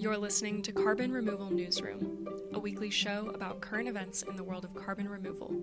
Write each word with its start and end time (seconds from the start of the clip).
You're 0.00 0.16
listening 0.16 0.62
to 0.62 0.72
Carbon 0.72 1.12
Removal 1.12 1.50
Newsroom, 1.50 2.26
a 2.54 2.58
weekly 2.58 2.88
show 2.88 3.30
about 3.34 3.60
current 3.60 3.86
events 3.86 4.22
in 4.22 4.34
the 4.34 4.42
world 4.42 4.64
of 4.64 4.74
carbon 4.74 5.06
removal, 5.06 5.54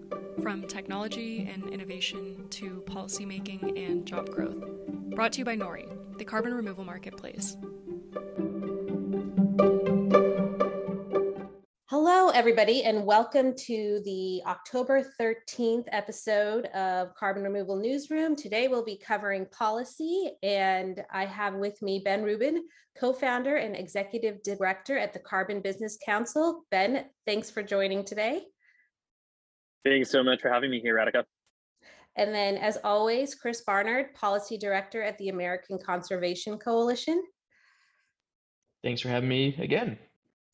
from 0.44 0.68
technology 0.68 1.50
and 1.52 1.68
innovation 1.73 2.47
to 2.52 2.84
policymaking 2.86 3.84
and 3.84 4.05
job 4.05 4.29
growth. 4.29 4.63
Brought 5.15 5.34
to 5.34 5.39
you 5.39 5.45
by 5.45 5.58
Nori, 5.58 5.88
the 6.20 6.23
carbon 6.23 6.54
removal 6.54 6.84
marketplace. 6.84 7.58
Everybody, 12.38 12.84
and 12.84 13.04
welcome 13.04 13.52
to 13.56 14.00
the 14.06 14.44
October 14.46 15.04
13th 15.20 15.86
episode 15.92 16.66
of 16.68 17.12
Carbon 17.16 17.42
Removal 17.42 17.78
Newsroom. 17.78 18.36
Today, 18.36 18.68
we'll 18.68 18.86
be 18.86 18.96
covering 18.96 19.48
policy, 19.48 20.34
and 20.44 21.04
I 21.12 21.26
have 21.26 21.55
with 21.55 21.81
me 21.81 22.00
Ben 22.05 22.22
Rubin, 22.22 22.64
co 22.95 23.12
founder 23.12 23.55
and 23.55 23.76
executive 23.76 24.44
director 24.44 25.00
at 25.00 25.14
the 25.14 25.20
Carbon 25.20 25.62
Business 25.62 25.98
Council. 26.05 26.62
Ben, 26.70 27.05
thanks 27.26 27.50
for 27.50 27.64
joining 27.64 28.05
today. 28.05 28.44
Thanks 29.84 30.12
so 30.12 30.23
much 30.23 30.40
for 30.40 30.52
having 30.52 30.70
me 30.70 30.80
here, 30.80 30.94
Radhika. 30.94 31.23
And 32.17 32.36
then, 32.36 32.58
as 32.58 32.78
always, 32.84 33.34
Chris 33.34 33.62
Barnard, 33.62 34.14
policy 34.14 34.59
director 34.59 35.02
at 35.02 35.17
the 35.17 35.30
American 35.30 35.80
Conservation 35.84 36.59
Coalition. 36.59 37.20
Thanks 38.84 39.02
for 39.02 39.09
having 39.09 39.28
me 39.28 39.56
again. 39.58 39.98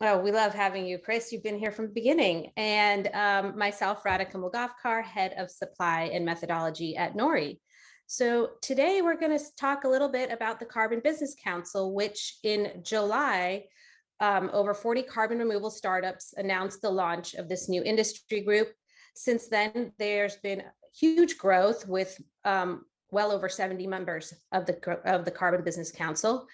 Oh, 0.06 0.18
we 0.18 0.34
love 0.34 0.54
having 0.54 0.86
you, 0.86 0.98
Chris. 0.98 1.32
You've 1.32 1.44
been 1.44 1.58
here 1.58 1.72
from 1.72 1.86
the 1.86 1.94
beginning. 1.94 2.52
And 2.58 3.08
um, 3.14 3.58
myself, 3.58 4.04
Radhika 4.04 4.34
Moolgavkar, 4.34 5.02
head 5.02 5.34
of 5.38 5.50
supply 5.50 6.12
and 6.14 6.26
methodology 6.26 6.98
at 6.98 7.16
Nori. 7.16 7.62
So 8.06 8.50
today 8.62 9.02
we're 9.02 9.18
going 9.18 9.38
to 9.38 9.46
talk 9.58 9.86
a 9.86 9.88
little 9.88 10.10
bit 10.10 10.30
about 10.30 10.60
the 10.60 10.66
Carbon 10.66 11.00
Business 11.02 11.38
Council, 11.42 11.94
which 11.94 12.40
in 12.44 12.82
July, 12.84 13.64
um, 14.20 14.50
over 14.52 14.74
40 14.74 15.04
carbon 15.04 15.40
removal 15.40 15.72
startups 15.72 16.34
announced 16.36 16.82
the 16.82 16.90
launch 16.90 17.36
of 17.36 17.48
this 17.48 17.70
new 17.70 17.82
industry 17.82 18.42
group. 18.42 18.74
Since 19.16 19.48
then, 19.48 19.94
there's 20.00 20.36
been 20.36 20.64
huge 20.94 21.38
growth 21.38 21.88
with 21.88 22.22
um, 22.44 22.84
well 23.12 23.32
over 23.32 23.48
70 23.48 23.88
members 23.88 24.34
of 24.52 24.66
the, 24.66 25.00
of 25.06 25.24
the 25.24 25.32
Carbon 25.32 25.64
Business 25.64 25.94
Council. 25.94 26.46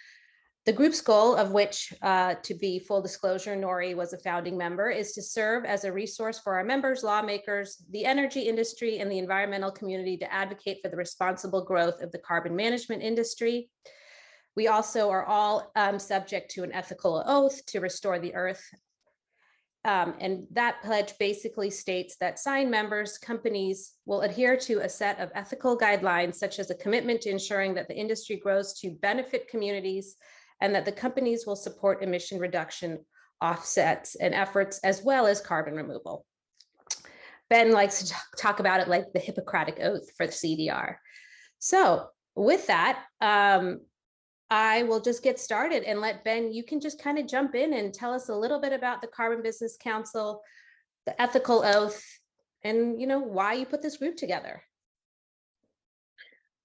The 0.70 0.76
group's 0.76 1.02
goal, 1.02 1.36
of 1.36 1.52
which, 1.52 1.92
uh, 2.04 2.36
to 2.44 2.54
be 2.54 2.78
full 2.78 3.02
disclosure, 3.02 3.56
Nori 3.56 3.96
was 3.96 4.14
a 4.14 4.20
founding 4.20 4.56
member, 4.56 4.92
is 4.92 5.14
to 5.14 5.22
serve 5.24 5.66
as 5.66 5.84
a 5.84 5.92
resource 5.92 6.38
for 6.38 6.54
our 6.54 6.64
members, 6.64 7.04
lawmakers, 7.04 7.84
the 7.90 8.06
energy 8.06 8.42
industry, 8.42 9.00
and 9.00 9.12
the 9.12 9.18
environmental 9.18 9.72
community 9.72 10.16
to 10.18 10.32
advocate 10.32 10.78
for 10.84 10.90
the 10.90 10.96
responsible 10.96 11.66
growth 11.66 12.04
of 12.04 12.12
the 12.12 12.20
carbon 12.20 12.56
management 12.56 13.02
industry. 13.02 13.72
We 14.56 14.68
also 14.68 15.10
are 15.10 15.26
all 15.26 15.72
um, 15.76 15.98
subject 15.98 16.52
to 16.52 16.62
an 16.62 16.72
ethical 16.72 17.24
oath 17.26 17.66
to 17.66 17.80
restore 17.80 18.20
the 18.20 18.36
earth. 18.36 18.64
Um, 19.86 20.14
and 20.20 20.46
that 20.52 20.84
pledge 20.84 21.18
basically 21.18 21.72
states 21.72 22.16
that 22.20 22.38
sign 22.38 22.70
members, 22.70 23.18
companies 23.18 23.94
will 24.06 24.22
adhere 24.22 24.56
to 24.58 24.82
a 24.82 24.90
set 24.90 25.20
of 25.20 25.32
ethical 25.34 25.76
guidelines, 25.76 26.36
such 26.36 26.60
as 26.60 26.70
a 26.70 26.76
commitment 26.76 27.22
to 27.22 27.32
ensuring 27.32 27.74
that 27.74 27.88
the 27.88 27.98
industry 27.98 28.36
grows 28.36 28.80
to 28.82 28.92
benefit 28.92 29.48
communities 29.48 30.16
and 30.62 30.76
that 30.76 30.86
the 30.86 30.92
companies 30.92 31.46
will 31.46 31.56
support 31.56 32.04
emission 32.04 32.40
reduction 32.40 33.00
offsets 33.42 34.16
and 34.16 34.34
efforts 34.34 34.80
as 34.80 35.02
well 35.04 35.26
as 35.26 35.42
carbon 35.42 35.76
removal. 35.76 36.26
Ben 37.50 37.72
likes 37.72 38.04
to 38.04 38.14
talk 38.38 38.60
about 38.60 38.80
it 38.80 38.88
like 38.88 39.12
the 39.14 39.20
Hippocratic 39.20 39.80
Oath 39.82 40.12
for 40.16 40.28
CDR. 40.28 40.96
So 41.58 42.08
with 42.36 42.68
that, 42.68 43.04
um, 43.22 43.82
I 44.52 44.84
will 44.84 45.00
just 45.00 45.24
get 45.24 45.40
started 45.40 45.84
and 45.84 46.02
let 46.02 46.24
Ben, 46.24 46.52
you 46.52 46.64
can 46.64 46.80
just 46.80 47.02
kind 47.02 47.20
of 47.20 47.28
jump 47.28 47.56
in 47.56 47.74
and 47.74 47.94
tell 47.94 48.14
us 48.14 48.30
a 48.30 48.36
little 48.36 48.60
bit 48.60 48.74
about 48.74 49.02
the 49.02 49.08
Carbon 49.08 49.44
Business 49.44 49.78
Council, 49.80 50.42
the 51.06 51.20
ethical 51.22 51.64
oath, 51.64 52.04
and 52.64 53.00
you 53.00 53.08
know 53.08 53.20
why 53.20 53.54
you 53.54 53.66
put 53.66 53.82
this 53.82 53.98
group 53.98 54.16
together. 54.16 54.62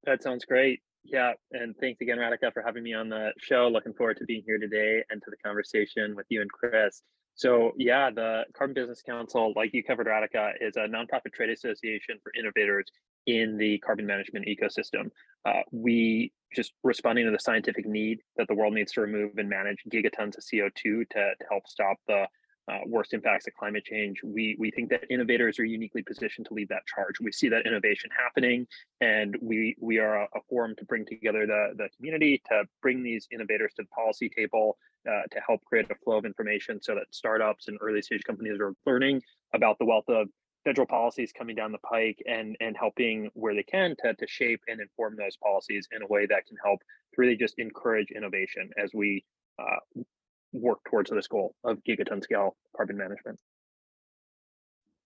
That 0.04 0.22
sounds 0.22 0.44
great. 0.44 0.80
Yeah, 1.04 1.32
and 1.52 1.76
thanks 1.78 2.00
again, 2.00 2.18
Radhika, 2.18 2.52
for 2.52 2.62
having 2.62 2.82
me 2.82 2.94
on 2.94 3.10
the 3.10 3.32
show. 3.38 3.68
Looking 3.68 3.92
forward 3.92 4.16
to 4.18 4.24
being 4.24 4.42
here 4.46 4.58
today 4.58 5.04
and 5.10 5.22
to 5.22 5.30
the 5.30 5.36
conversation 5.36 6.16
with 6.16 6.26
you 6.30 6.40
and 6.40 6.50
Chris. 6.50 7.02
So, 7.34 7.72
yeah, 7.76 8.10
the 8.10 8.44
Carbon 8.54 8.74
Business 8.74 9.02
Council, 9.02 9.52
like 9.56 9.74
you 9.74 9.82
covered, 9.82 10.06
Radhika, 10.06 10.52
is 10.60 10.76
a 10.76 10.86
nonprofit 10.88 11.32
trade 11.34 11.50
association 11.50 12.18
for 12.22 12.32
innovators 12.38 12.86
in 13.26 13.58
the 13.58 13.78
carbon 13.78 14.06
management 14.06 14.46
ecosystem. 14.46 15.10
Uh, 15.44 15.62
we 15.72 16.32
just 16.54 16.72
responding 16.84 17.24
to 17.24 17.32
the 17.32 17.38
scientific 17.38 17.86
need 17.86 18.20
that 18.36 18.46
the 18.48 18.54
world 18.54 18.72
needs 18.72 18.92
to 18.92 19.00
remove 19.00 19.32
and 19.36 19.48
manage 19.48 19.78
gigatons 19.92 20.38
of 20.38 20.44
CO2 20.44 20.72
to, 20.82 21.04
to 21.10 21.34
help 21.50 21.66
stop 21.66 21.96
the 22.06 22.26
uh, 22.68 22.78
worst 22.86 23.12
impacts 23.12 23.46
of 23.46 23.54
climate 23.54 23.84
change. 23.84 24.20
We 24.22 24.56
we 24.58 24.70
think 24.70 24.90
that 24.90 25.10
innovators 25.10 25.58
are 25.58 25.64
uniquely 25.64 26.02
positioned 26.02 26.46
to 26.46 26.54
lead 26.54 26.68
that 26.70 26.86
charge. 26.86 27.20
We 27.20 27.32
see 27.32 27.48
that 27.50 27.66
innovation 27.66 28.10
happening, 28.16 28.66
and 29.00 29.36
we 29.40 29.76
we 29.80 29.98
are 29.98 30.22
a, 30.22 30.24
a 30.34 30.40
forum 30.48 30.74
to 30.78 30.84
bring 30.84 31.04
together 31.04 31.46
the 31.46 31.74
the 31.76 31.88
community 31.96 32.42
to 32.48 32.64
bring 32.80 33.02
these 33.02 33.28
innovators 33.30 33.72
to 33.76 33.82
the 33.82 33.88
policy 33.88 34.28
table 34.28 34.78
uh, 35.08 35.22
to 35.30 35.40
help 35.46 35.62
create 35.64 35.90
a 35.90 35.94
flow 35.96 36.16
of 36.16 36.24
information 36.24 36.80
so 36.82 36.94
that 36.94 37.06
startups 37.10 37.68
and 37.68 37.78
early 37.80 38.00
stage 38.00 38.22
companies 38.24 38.58
are 38.60 38.72
learning 38.86 39.22
about 39.52 39.78
the 39.78 39.84
wealth 39.84 40.08
of 40.08 40.28
federal 40.64 40.86
policies 40.86 41.30
coming 41.36 41.54
down 41.54 41.70
the 41.72 41.78
pike 41.78 42.22
and 42.26 42.56
and 42.60 42.76
helping 42.76 43.30
where 43.34 43.54
they 43.54 43.62
can 43.62 43.94
to, 44.02 44.14
to 44.14 44.26
shape 44.26 44.62
and 44.68 44.80
inform 44.80 45.14
those 45.16 45.36
policies 45.36 45.86
in 45.94 46.02
a 46.02 46.06
way 46.06 46.24
that 46.26 46.46
can 46.46 46.56
help 46.64 46.80
to 46.80 47.20
really 47.20 47.36
just 47.36 47.58
encourage 47.58 48.10
innovation 48.10 48.70
as 48.82 48.90
we 48.94 49.22
uh, 49.58 50.02
work 50.54 50.78
towards 50.88 51.10
this 51.10 51.26
goal 51.26 51.54
of 51.64 51.78
gigaton 51.86 52.22
scale 52.22 52.56
carbon 52.76 52.96
management. 52.96 53.38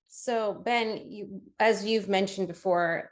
So 0.08 0.62
Ben, 0.64 1.02
you, 1.08 1.42
as 1.58 1.84
you've 1.84 2.08
mentioned 2.08 2.48
before, 2.48 3.10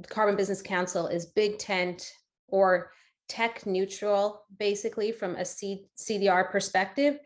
the 0.00 0.08
Carbon 0.08 0.36
Business 0.36 0.62
Council 0.62 1.06
is 1.06 1.26
big 1.26 1.58
tent 1.58 2.12
or 2.48 2.90
tech 3.28 3.66
neutral, 3.66 4.42
basically 4.58 5.12
from 5.12 5.36
a 5.36 5.44
C- 5.44 5.86
CDR 5.96 6.50
perspective. 6.50 7.18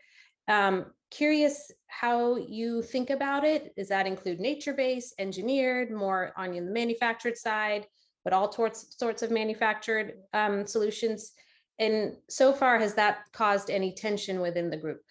Um, 0.47 0.87
curious 1.11 1.71
how 1.87 2.37
you 2.37 2.81
think 2.81 3.09
about 3.09 3.43
it. 3.43 3.75
Does 3.75 3.89
that 3.89 4.07
include 4.07 4.39
nature-based, 4.39 5.15
engineered, 5.19 5.91
more 5.91 6.31
on 6.37 6.53
the 6.53 6.61
manufactured 6.61 7.37
side, 7.37 7.85
but 8.23 8.33
all 8.33 8.51
sorts 8.51 8.95
sorts 8.97 9.21
of 9.21 9.31
manufactured 9.31 10.13
um, 10.33 10.65
solutions? 10.65 11.33
And 11.81 12.15
so 12.29 12.53
far, 12.53 12.77
has 12.77 12.93
that 12.93 13.23
caused 13.33 13.71
any 13.71 13.91
tension 13.91 14.39
within 14.39 14.69
the 14.69 14.77
group? 14.77 15.01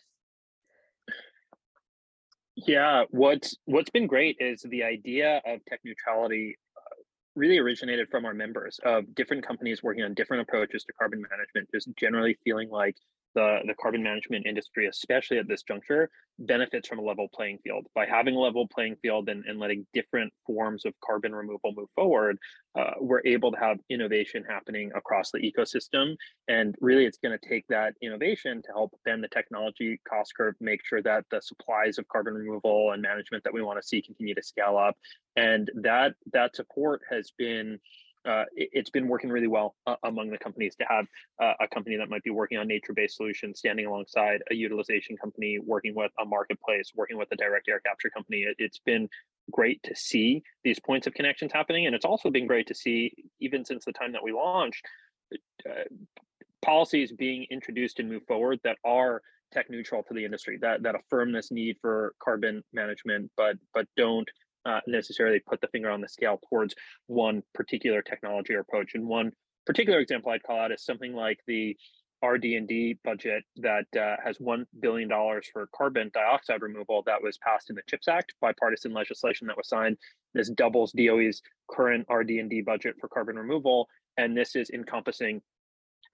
Yeah, 2.55 3.05
what's 3.11 3.57
what's 3.65 3.91
been 3.91 4.07
great 4.07 4.37
is 4.39 4.63
the 4.63 4.85
idea 4.85 5.43
of 5.45 5.65
tech 5.65 5.81
neutrality 5.85 6.57
uh, 6.77 6.95
really 7.35 7.59
originated 7.59 8.09
from 8.09 8.25
our 8.25 8.35
members 8.35 8.79
of 8.85 9.13
different 9.17 9.45
companies 9.45 9.83
working 9.83 10.05
on 10.05 10.15
different 10.15 10.43
approaches 10.43 10.85
to 10.85 10.93
carbon 10.93 11.21
management, 11.29 11.69
just 11.75 11.89
generally 11.97 12.39
feeling 12.45 12.71
like 12.71 12.95
the, 13.35 13.59
the 13.67 13.75
carbon 13.81 14.03
management 14.03 14.47
industry, 14.47 14.87
especially 14.87 15.39
at 15.39 15.49
this 15.49 15.63
juncture, 15.63 16.11
benefits 16.39 16.89
from 16.89 16.99
a 16.99 17.03
level 17.03 17.29
playing 17.35 17.59
field. 17.63 17.87
By 17.95 18.07
having 18.07 18.35
a 18.35 18.39
level 18.39 18.67
playing 18.67 18.97
field 19.03 19.29
and, 19.29 19.45
and 19.45 19.59
letting 19.59 19.87
different 19.93 20.33
forms 20.47 20.85
of 20.85 20.95
carbon 21.05 21.35
removal 21.35 21.73
move 21.77 21.89
forward, 21.95 22.39
uh, 22.79 22.93
we're 23.01 23.23
able 23.25 23.53
to 23.53 23.59
have 23.59 23.79
innovation 23.91 24.45
happening 24.49 24.91
across 24.95 25.31
the 25.31 25.39
ecosystem. 25.39 26.15
And 26.49 26.75
really, 26.81 27.05
it's 27.05 27.19
going 27.19 27.39
to 27.39 27.49
take 27.49 27.67
that 27.69 27.95
innovation 28.03 28.63
to 28.63 28.69
help 28.73 28.93
bend 29.05 29.23
the 29.23 29.29
technology 29.29 30.01
cost 30.09 30.33
curve, 30.37 30.55
make 30.61 30.81
sure 30.85 31.03
that 31.03 31.25
the 31.31 31.41
supplies 31.43 31.99
of 31.99 32.09
carbon 32.09 32.35
removal 32.35 32.93
and 32.93 33.03
management 33.03 33.45
that 33.45 33.53
we 33.55 33.63
want 33.63 33.81
to 33.81 33.87
see 33.87 34.03
continue 34.03 34.35
to 34.35 34.43
scale 34.43 34.77
up. 34.77 34.97
And 35.37 35.71
that 35.83 36.15
that 36.33 36.57
support 36.57 37.03
has 37.11 37.33
been 37.37 37.79
uh, 38.27 38.45
it, 38.55 38.71
has 38.75 38.91
been 38.91 39.09
working 39.09 39.31
really 39.31 39.47
well 39.47 39.75
uh, 39.87 39.97
among 40.05 40.31
the 40.31 40.39
companies 40.39 40.75
to 40.77 40.85
have 40.89 41.07
uh, 41.43 41.55
a 41.61 41.69
company 41.69 41.97
that 41.97 42.11
might 42.11 42.23
be 42.23 42.31
working 42.31 42.59
on 42.59 42.69
nature-based 42.69 43.17
solutions 43.17 43.59
standing 43.59 43.87
alongside 43.87 44.43
a 44.51 44.55
utilization 44.55 45.17
company 45.17 45.59
working 45.59 45.95
with 45.95 46.13
a 46.21 46.25
marketplace 46.25 46.93
working 46.95 47.17
with 47.17 47.29
a 47.33 47.37
direct 47.37 47.69
air 47.69 47.81
capture 47.81 48.11
company. 48.11 48.43
It, 48.43 48.57
has 48.61 48.81
been 48.85 49.09
great 49.51 49.83
to 49.85 49.97
see 49.97 50.43
these 50.65 50.79
points 50.79 51.07
of 51.07 51.15
connections 51.15 51.53
happening 51.53 51.87
and 51.87 51.95
it's 51.95 52.05
also 52.05 52.31
been 52.31 52.47
great 52.47 52.67
to 52.69 52.75
see 52.75 53.13
even 53.41 53.65
since 53.65 53.85
the 53.85 53.93
time 53.93 54.13
that 54.13 54.23
we 54.23 54.33
launched 54.33 54.85
uh, 55.69 55.85
policies 56.63 57.13
being 57.13 57.47
introduced 57.51 57.99
and 57.99 58.09
move 58.09 58.23
forward 58.29 58.61
that 58.65 58.77
are 58.85 59.23
tech 59.53 59.69
neutral 59.69 60.03
for 60.07 60.15
the 60.15 60.25
industry 60.25 60.57
that 60.61 60.83
that 60.83 60.95
affirm 60.95 61.33
this 61.33 61.51
need 61.51 61.77
for 61.81 62.15
carbon 62.23 62.63
management 62.73 63.31
but 63.37 63.57
but 63.75 63.87
don't 63.97 64.29
uh, 64.67 64.81
necessarily 64.87 65.41
put 65.41 65.61
the 65.61 65.69
finger 65.69 65.91
on 65.91 66.01
the 66.01 66.09
scale 66.09 66.41
towards 66.49 66.75
one 67.07 67.43
particular 67.55 68.03
technology 68.03 68.55
or 68.55 68.61
approach. 68.61 68.95
And 68.95 69.07
one 69.07 69.33
particular 69.67 70.01
example 70.01 70.33
I'd 70.33 70.43
call 70.43 70.61
out 70.61 70.73
is 70.73 70.85
something 70.85 71.15
like 71.15 71.39
the 71.47 71.77
RD&D 72.25 72.99
budget 73.03 73.45
that 73.57 73.87
uh, 73.99 74.17
has 74.23 74.39
$1 74.39 74.65
billion 74.81 75.09
for 75.53 75.69
carbon 75.75 76.11
dioxide 76.13 76.61
removal 76.61 77.03
that 77.07 77.23
was 77.23 77.39
passed 77.39 77.71
in 77.71 77.77
the 77.77 77.83
CHIPS 77.89 78.09
Act, 78.09 78.35
bipartisan 78.41 78.93
legislation 78.93 79.47
that 79.47 79.57
was 79.57 79.69
signed. 79.69 79.97
This 80.35 80.51
doubles 80.51 80.93
DOE's 80.93 81.41
current 81.71 82.07
RD&D 82.11 82.63
budget 82.63 82.97
for 83.01 83.09
carbon 83.09 83.37
removal. 83.37 83.89
And 84.19 84.37
this 84.37 84.55
is 84.55 84.71
encompassing 84.71 85.41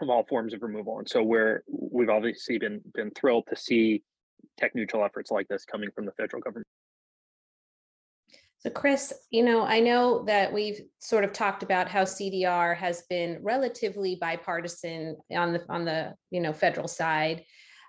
of 0.01 0.09
all 0.11 0.25
forms 0.29 0.55
of 0.55 0.63
removal. 0.63 0.99
And 0.99 1.09
so 1.09 1.23
we're 1.23 1.63
we've 1.69 2.11
obviously 2.11 2.59
been 2.59 2.81
been 2.95 3.11
thrilled 3.13 3.45
to 3.49 3.57
see 3.57 4.03
tech 4.59 4.75
neutral 4.75 5.05
efforts 5.05 5.31
like 5.31 5.49
this 5.49 5.65
coming 5.65 5.91
from 5.95 6.05
the 6.05 6.13
federal 6.13 6.43
government. 6.43 6.67
So 8.59 8.71
Chris, 8.71 9.13
you 9.31 9.45
know, 9.45 9.63
I 9.65 9.81
know 9.81 10.25
that 10.25 10.53
we've 10.53 10.81
sort 10.99 11.25
of 11.25 11.33
talked 11.33 11.63
about 11.63 11.89
how 11.89 12.03
CDR 12.03 12.77
has 12.77 13.03
been 13.03 13.39
relatively 13.43 14.17
bipartisan 14.17 15.17
on 15.31 15.53
the 15.53 15.65
on 15.69 15.85
the, 15.85 16.15
you 16.31 16.41
know, 16.41 16.53
federal 16.53 16.89
side. 16.89 17.45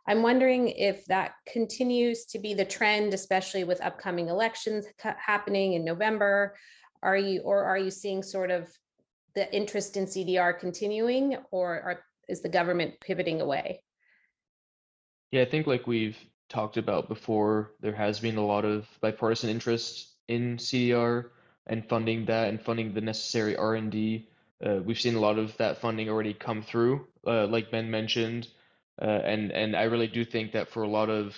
I'm 0.08 0.22
wondering 0.22 0.70
if 0.70 1.06
that 1.06 1.34
continues 1.52 2.26
to 2.28 2.40
be 2.40 2.54
the 2.54 2.66
trend, 2.66 3.14
especially 3.14 3.64
with 3.64 3.84
upcoming 3.84 4.28
elections 4.30 4.86
happening 5.00 5.74
in 5.74 5.84
November. 5.84 6.56
Are 7.02 7.18
you 7.18 7.42
or 7.42 7.64
are 7.64 7.78
you 7.78 7.92
seeing 7.92 8.22
sort 8.22 8.52
of 8.52 8.70
the 9.36 9.54
interest 9.56 9.98
in 9.98 10.06
CDR 10.06 10.58
continuing 10.58 11.38
or 11.52 11.82
are, 11.82 12.00
is 12.28 12.42
the 12.42 12.50
government 12.50 12.96
pivoting 13.00 13.40
away? 13.40 13.84
Yeah, 15.32 15.44
I 15.44 15.46
think 15.46 15.68
like 15.68 15.88
we've 15.88 16.18
talked 16.50 16.78
about 16.78 17.08
before, 17.08 17.72
there 17.80 17.96
has 17.96 18.20
been 18.20 18.38
a 18.38 18.46
lot 18.46 18.66
of 18.66 18.88
bipartisan 19.02 19.50
interest 19.50 20.17
in 20.28 20.58
CDR 20.58 21.30
and 21.68 21.88
funding 21.88 22.26
that 22.26 22.50
and 22.50 22.62
funding 22.62 22.94
the 22.94 23.02
necessary 23.02 23.56
R&D. 23.56 24.28
Uh, 24.66 24.80
we've 24.84 25.00
seen 25.00 25.16
a 25.16 25.20
lot 25.20 25.38
of 25.38 25.56
that 25.58 25.80
funding 25.80 26.10
already 26.10 26.34
come 26.34 26.62
through, 26.62 27.06
uh, 27.26 27.46
like 27.48 27.70
Ben 27.70 27.92
mentioned, 27.92 28.48
uh, 29.02 29.06
and 29.06 29.52
and 29.52 29.76
I 29.76 29.84
really 29.84 30.08
do 30.08 30.26
think 30.26 30.52
that 30.54 30.70
for 30.70 30.82
a 30.82 30.88
lot 30.88 31.10
of 31.10 31.36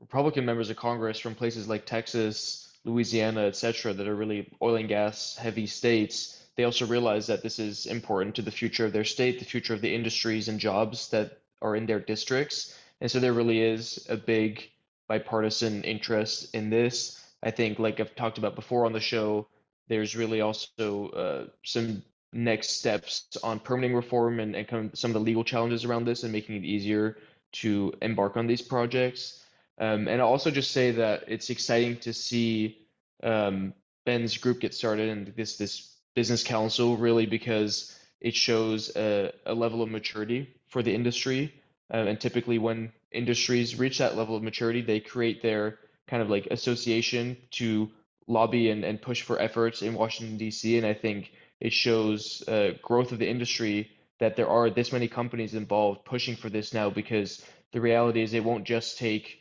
Republican 0.00 0.44
members 0.44 0.70
of 0.70 0.76
Congress 0.76 1.18
from 1.18 1.34
places 1.34 1.68
like 1.68 1.86
Texas, 1.86 2.72
Louisiana, 2.84 3.40
etc., 3.40 3.94
that 3.94 4.06
are 4.06 4.14
really 4.14 4.48
oil 4.62 4.76
and 4.76 4.88
gas 4.88 5.36
heavy 5.36 5.66
states, 5.66 6.46
they 6.54 6.64
also 6.64 6.86
realize 6.86 7.26
that 7.26 7.42
this 7.42 7.58
is 7.58 7.86
important 7.86 8.36
to 8.36 8.42
the 8.42 8.50
future 8.52 8.86
of 8.86 8.92
their 8.92 9.04
state, 9.04 9.40
the 9.40 9.44
future 9.44 9.74
of 9.74 9.80
the 9.80 9.92
industries 9.92 10.48
and 10.48 10.60
jobs 10.60 11.08
that 11.08 11.38
are 11.62 11.74
in 11.74 11.86
their 11.86 12.00
districts, 12.00 12.78
and 13.00 13.10
so 13.10 13.18
there 13.18 13.32
really 13.32 13.60
is 13.60 14.06
a 14.08 14.16
big 14.16 14.70
bipartisan 15.08 15.82
interest 15.82 16.54
in 16.54 16.70
this. 16.70 17.25
I 17.46 17.52
think, 17.52 17.78
like 17.78 18.00
I've 18.00 18.16
talked 18.16 18.38
about 18.38 18.56
before 18.56 18.86
on 18.86 18.92
the 18.92 19.00
show, 19.00 19.46
there's 19.86 20.16
really 20.16 20.40
also 20.40 21.08
uh, 21.10 21.46
some 21.64 22.02
next 22.32 22.70
steps 22.70 23.36
on 23.40 23.60
permitting 23.60 23.94
reform 23.94 24.40
and, 24.40 24.56
and 24.56 24.90
some 24.98 25.10
of 25.10 25.14
the 25.14 25.20
legal 25.20 25.44
challenges 25.44 25.84
around 25.84 26.06
this 26.06 26.24
and 26.24 26.32
making 26.32 26.56
it 26.56 26.64
easier 26.64 27.16
to 27.52 27.92
embark 28.02 28.36
on 28.36 28.48
these 28.48 28.62
projects. 28.62 29.44
Um, 29.78 30.08
and 30.08 30.20
I'll 30.20 30.26
also 30.26 30.50
just 30.50 30.72
say 30.72 30.90
that 30.90 31.24
it's 31.28 31.48
exciting 31.50 31.98
to 31.98 32.12
see 32.12 32.78
um, 33.22 33.72
Ben's 34.04 34.36
group 34.38 34.58
get 34.58 34.74
started 34.74 35.08
and 35.08 35.32
this 35.36 35.56
this 35.56 35.94
business 36.16 36.42
council 36.42 36.96
really 36.96 37.26
because 37.26 37.96
it 38.20 38.34
shows 38.34 38.90
a, 38.96 39.32
a 39.44 39.54
level 39.54 39.82
of 39.82 39.88
maturity 39.88 40.48
for 40.66 40.82
the 40.82 40.92
industry. 40.92 41.54
Uh, 41.94 42.08
and 42.08 42.20
typically, 42.20 42.58
when 42.58 42.92
industries 43.12 43.78
reach 43.78 43.98
that 43.98 44.16
level 44.16 44.34
of 44.34 44.42
maturity, 44.42 44.82
they 44.82 44.98
create 44.98 45.42
their 45.42 45.78
kind 46.08 46.22
of 46.22 46.30
like 46.30 46.46
association 46.50 47.36
to 47.52 47.90
lobby 48.26 48.70
and, 48.70 48.84
and 48.84 49.00
push 49.00 49.22
for 49.22 49.40
efforts 49.40 49.82
in 49.82 49.94
Washington, 49.94 50.36
D.C. 50.36 50.76
And 50.78 50.86
I 50.86 50.94
think 50.94 51.32
it 51.60 51.72
shows 51.72 52.46
uh, 52.48 52.72
growth 52.82 53.12
of 53.12 53.18
the 53.18 53.28
industry 53.28 53.90
that 54.18 54.36
there 54.36 54.48
are 54.48 54.70
this 54.70 54.92
many 54.92 55.08
companies 55.08 55.54
involved 55.54 56.04
pushing 56.04 56.36
for 56.36 56.48
this 56.48 56.72
now 56.72 56.90
because 56.90 57.44
the 57.72 57.80
reality 57.80 58.22
is 58.22 58.32
it 58.32 58.44
won't 58.44 58.64
just 58.64 58.98
take 58.98 59.40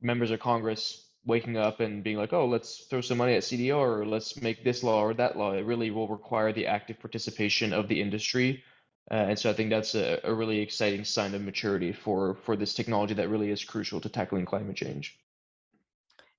members 0.00 0.30
of 0.30 0.40
Congress 0.40 1.04
waking 1.26 1.56
up 1.56 1.80
and 1.80 2.04
being 2.04 2.16
like, 2.16 2.32
oh, 2.32 2.46
let's 2.46 2.86
throw 2.90 3.00
some 3.00 3.18
money 3.18 3.34
at 3.34 3.42
CDR 3.42 3.98
or 3.98 4.06
let's 4.06 4.40
make 4.40 4.62
this 4.62 4.82
law 4.82 5.02
or 5.02 5.14
that 5.14 5.36
law. 5.36 5.52
It 5.52 5.64
really 5.64 5.90
will 5.90 6.08
require 6.08 6.52
the 6.52 6.66
active 6.66 7.00
participation 7.00 7.72
of 7.72 7.88
the 7.88 8.00
industry. 8.00 8.62
Uh, 9.10 9.14
and 9.14 9.38
so 9.38 9.50
I 9.50 9.52
think 9.54 9.70
that's 9.70 9.94
a, 9.94 10.20
a 10.24 10.32
really 10.32 10.60
exciting 10.60 11.04
sign 11.04 11.34
of 11.34 11.42
maturity 11.42 11.92
for 11.92 12.36
for 12.36 12.56
this 12.56 12.74
technology 12.74 13.14
that 13.14 13.28
really 13.28 13.50
is 13.50 13.64
crucial 13.64 14.00
to 14.00 14.08
tackling 14.08 14.46
climate 14.46 14.76
change. 14.76 15.18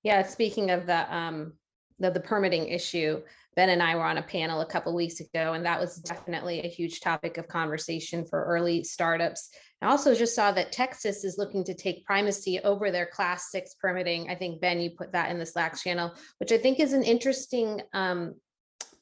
Yeah, 0.06 0.22
speaking 0.22 0.70
of 0.70 0.86
the 0.86 1.14
um 1.14 1.54
the, 1.98 2.12
the 2.12 2.20
permitting 2.20 2.68
issue, 2.68 3.22
Ben 3.56 3.70
and 3.70 3.82
I 3.82 3.96
were 3.96 4.04
on 4.04 4.20
a 4.20 4.22
panel 4.22 4.62
a 4.62 4.66
couple 4.66 4.94
weeks 4.94 5.20
ago, 5.20 5.54
and 5.54 5.66
that 5.66 5.80
was 5.80 5.96
definitely 5.96 6.60
a 6.60 6.68
huge 6.68 7.00
topic 7.00 7.38
of 7.40 7.48
conversation 7.48 8.24
for 8.24 8.44
early 8.44 8.84
startups. 8.84 9.50
I 9.82 9.88
also 9.88 10.14
just 10.14 10.36
saw 10.36 10.52
that 10.52 10.72
Texas 10.72 11.24
is 11.24 11.40
looking 11.40 11.64
to 11.64 11.74
take 11.74 12.06
primacy 12.06 12.60
over 12.60 12.92
their 12.92 13.08
class 13.08 13.50
six 13.50 13.74
permitting. 13.82 14.30
I 14.30 14.36
think 14.36 14.62
Ben, 14.62 14.80
you 14.80 14.92
put 14.92 15.12
that 15.14 15.32
in 15.32 15.40
the 15.40 15.46
Slack 15.46 15.76
channel, 15.76 16.14
which 16.38 16.52
I 16.52 16.60
think 16.60 16.80
is 16.80 16.94
an 16.94 17.02
interesting 17.02 17.82
um, 17.94 18.36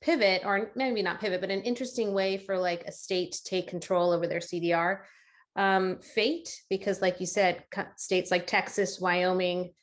pivot, 0.01 0.43
or 0.45 0.71
maybe 0.73 1.01
not 1.01 1.19
pivot, 1.19 1.41
but 1.41 1.51
an 1.51 1.63
interesting 1.63 2.13
way 2.13 2.37
for 2.37 2.57
like 2.57 2.85
a 2.85 2.93
state 2.93 3.33
to 3.33 3.43
take 3.43 3.67
control 3.67 4.11
over 4.11 4.25
their 4.25 4.39
CDR 4.39 4.99
um, 5.57 5.99
fate, 5.99 6.61
because 6.69 7.01
like 7.01 7.19
you 7.19 7.25
said, 7.25 7.65
states 7.97 8.31
like 8.31 8.47
Texas, 8.47 9.01
Wyoming, 9.01 9.73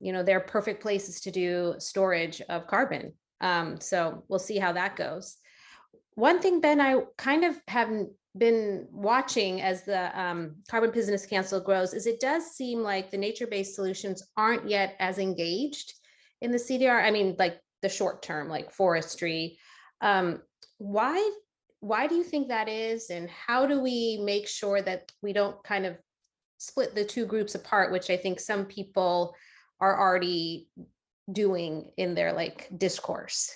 you 0.00 0.12
know, 0.12 0.22
they're 0.22 0.40
perfect 0.40 0.82
places 0.82 1.20
to 1.22 1.30
do 1.30 1.74
storage 1.78 2.40
of 2.48 2.66
carbon. 2.66 3.12
Um, 3.40 3.80
so 3.80 4.24
we'll 4.28 4.38
see 4.38 4.58
how 4.58 4.72
that 4.72 4.96
goes. 4.96 5.36
One 6.14 6.40
thing, 6.40 6.60
Ben, 6.60 6.80
I 6.80 7.00
kind 7.16 7.44
of 7.44 7.56
haven't 7.68 8.10
been 8.36 8.86
watching 8.90 9.60
as 9.60 9.84
the 9.84 10.20
um, 10.20 10.56
Carbon 10.68 10.90
Business 10.90 11.26
Council 11.26 11.60
grows 11.60 11.94
is 11.94 12.06
it 12.06 12.20
does 12.20 12.44
seem 12.46 12.80
like 12.80 13.10
the 13.10 13.16
nature-based 13.16 13.74
solutions 13.74 14.22
aren't 14.36 14.68
yet 14.68 14.96
as 14.98 15.18
engaged 15.18 15.92
in 16.40 16.50
the 16.50 16.58
CDR. 16.58 17.02
I 17.02 17.10
mean, 17.10 17.36
like 17.38 17.60
the 17.82 17.88
short 17.88 18.22
term, 18.22 18.48
like 18.48 18.72
forestry. 18.72 19.58
Um, 20.00 20.42
why 20.78 21.30
why 21.80 22.06
do 22.06 22.14
you 22.14 22.24
think 22.24 22.48
that 22.48 22.66
is, 22.66 23.10
and 23.10 23.28
how 23.28 23.66
do 23.66 23.78
we 23.78 24.18
make 24.24 24.48
sure 24.48 24.80
that 24.80 25.12
we 25.20 25.34
don't 25.34 25.62
kind 25.64 25.84
of 25.84 25.98
split 26.56 26.94
the 26.94 27.04
two 27.04 27.26
groups 27.26 27.54
apart, 27.54 27.92
which 27.92 28.08
I 28.08 28.16
think 28.16 28.40
some 28.40 28.64
people 28.64 29.34
are 29.84 30.00
already 30.00 30.68
doing 31.30 31.90
in 31.98 32.14
their 32.14 32.32
like 32.32 32.70
discourse. 32.74 33.50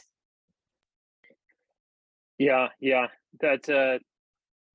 Yeah 2.38 2.68
yeah 2.80 3.06
that's 3.40 3.68
a, 3.68 3.94
uh, 3.94 3.98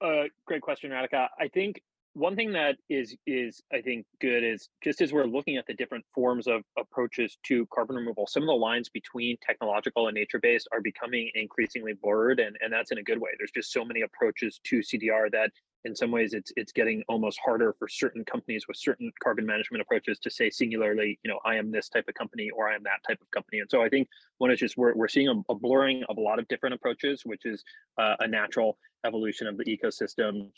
a 0.03 0.05
uh, 0.05 0.23
great 0.45 0.61
question 0.61 0.91
radhika 0.91 1.27
i 1.39 1.47
think 1.47 1.81
one 2.13 2.35
thing 2.35 2.51
that 2.51 2.75
is 2.89 3.15
is 3.25 3.61
i 3.73 3.81
think 3.81 4.05
good 4.21 4.43
is 4.43 4.69
just 4.83 5.01
as 5.01 5.11
we're 5.11 5.25
looking 5.25 5.57
at 5.57 5.65
the 5.65 5.73
different 5.73 6.05
forms 6.13 6.47
of 6.47 6.61
approaches 6.77 7.37
to 7.43 7.65
carbon 7.73 7.95
removal 7.95 8.27
some 8.27 8.43
of 8.43 8.47
the 8.47 8.53
lines 8.53 8.89
between 8.89 9.35
technological 9.41 10.07
and 10.07 10.15
nature 10.15 10.39
based 10.39 10.67
are 10.71 10.81
becoming 10.81 11.29
increasingly 11.35 11.93
blurred 11.93 12.39
and, 12.39 12.57
and 12.61 12.71
that's 12.71 12.91
in 12.91 12.97
a 12.97 13.03
good 13.03 13.19
way. 13.19 13.31
There's 13.37 13.51
just 13.51 13.71
so 13.71 13.83
many 13.83 14.01
approaches 14.01 14.59
to 14.65 14.79
cdr 14.79 15.31
that 15.31 15.51
in 15.85 15.95
some 15.95 16.11
ways 16.11 16.33
it's 16.33 16.51
it's 16.55 16.71
getting 16.71 17.03
almost 17.09 17.39
harder 17.43 17.73
for 17.77 17.87
certain 17.87 18.23
companies 18.23 18.67
with 18.67 18.77
certain 18.77 19.11
carbon 19.21 19.45
management 19.45 19.81
approaches 19.81 20.19
to 20.19 20.29
say 20.29 20.49
singularly 20.49 21.19
you 21.23 21.31
know 21.31 21.39
i 21.45 21.55
am 21.55 21.71
this 21.71 21.89
type 21.89 22.05
of 22.07 22.13
company 22.13 22.49
or 22.51 22.69
i 22.69 22.75
am 22.75 22.83
that 22.83 23.03
type 23.07 23.19
of 23.21 23.29
company. 23.31 23.59
And 23.59 23.69
so 23.69 23.81
i 23.81 23.89
think 23.89 24.07
one 24.37 24.51
is 24.51 24.59
just 24.59 24.77
we're, 24.77 24.93
we're 24.95 25.07
seeing 25.07 25.27
a, 25.27 25.51
a 25.51 25.55
blurring 25.55 26.03
of 26.09 26.17
a 26.17 26.21
lot 26.21 26.39
of 26.39 26.47
different 26.47 26.75
approaches 26.75 27.23
which 27.25 27.45
is 27.45 27.63
uh, 27.97 28.15
a 28.19 28.27
natural 28.27 28.77
evolution 29.05 29.47
of 29.47 29.57
the 29.57 29.65
ecosystem 29.65 30.49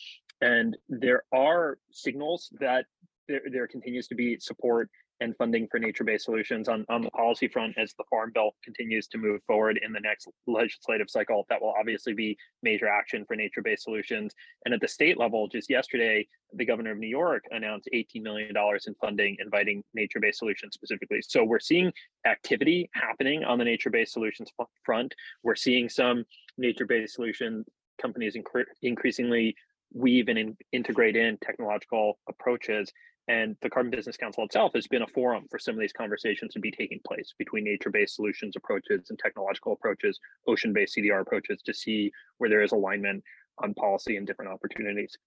and 0.45 0.77
there 0.89 1.23
are 1.33 1.79
signals 1.91 2.49
that 2.59 2.85
there, 3.27 3.41
there 3.51 3.67
continues 3.67 4.07
to 4.07 4.15
be 4.15 4.37
support 4.39 4.89
and 5.21 5.35
funding 5.37 5.65
for 5.71 5.79
nature-based 5.79 6.25
solutions 6.25 6.67
on, 6.67 6.85
on 6.89 7.01
the 7.01 7.09
policy 7.11 7.47
front 7.47 7.73
as 7.77 7.93
the 7.97 8.03
farm 8.09 8.31
bill 8.33 8.51
continues 8.63 9.07
to 9.07 9.17
move 9.17 9.39
forward 9.47 9.79
in 9.83 9.93
the 9.93 9.99
next 9.99 10.27
legislative 10.45 11.09
cycle 11.09 11.45
that 11.49 11.59
will 11.59 11.73
obviously 11.79 12.13
be 12.13 12.37
major 12.61 12.87
action 12.87 13.23
for 13.25 13.35
nature-based 13.35 13.83
solutions. 13.83 14.35
And 14.65 14.73
at 14.73 14.81
the 14.81 14.87
state 14.87 15.17
level 15.17 15.47
just 15.47 15.69
yesterday 15.69 16.27
the 16.53 16.65
governor 16.65 16.91
of 16.91 16.99
new 16.99 17.07
york 17.07 17.43
announced 17.51 17.89
18 17.91 18.21
million 18.21 18.53
dollars 18.53 18.87
in 18.87 18.95
funding 18.95 19.37
inviting 19.39 19.83
nature-based 19.93 20.37
solutions 20.37 20.75
specifically. 20.75 21.21
So 21.21 21.43
we're 21.43 21.59
seeing 21.59 21.91
activity 22.27 22.89
happening 22.93 23.43
on 23.45 23.57
the 23.57 23.65
nature-based 23.65 24.13
solutions 24.13 24.51
front. 24.83 25.15
We're 25.43 25.55
seeing 25.55 25.89
some 25.89 26.25
nature-based 26.57 27.15
solution 27.15 27.65
companies 28.01 28.35
incre- 28.35 28.65
increasingly 28.81 29.55
weave 29.95 30.27
and 30.27 30.37
in, 30.37 30.57
integrate 30.71 31.15
in 31.15 31.37
technological 31.37 32.19
approaches 32.29 32.91
and 33.27 33.55
the 33.61 33.69
Carbon 33.69 33.89
Business 33.89 34.17
Council 34.17 34.43
itself 34.43 34.73
has 34.75 34.87
been 34.87 35.01
a 35.01 35.07
forum 35.07 35.45
for 35.49 35.57
some 35.57 35.73
of 35.73 35.81
these 35.81 35.93
conversations 35.93 36.53
to 36.53 36.59
be 36.59 36.69
taking 36.69 36.99
place 37.07 37.33
between 37.39 37.63
nature-based 37.63 38.15
solutions 38.15 38.55
approaches 38.55 39.09
and 39.09 39.17
technological 39.17 39.73
approaches, 39.73 40.19
ocean-based 40.47 40.95
CDR 40.95 41.21
approaches 41.21 41.61
to 41.63 41.73
see 41.73 42.11
where 42.37 42.49
there 42.49 42.61
is 42.61 42.71
alignment 42.71 43.23
on 43.63 43.73
policy 43.73 44.17
and 44.17 44.27
different 44.27 44.51
opportunities. 44.51 45.17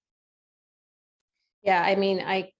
Yeah, 1.62 1.82
I 1.82 1.96
mean, 1.96 2.20
I 2.20 2.52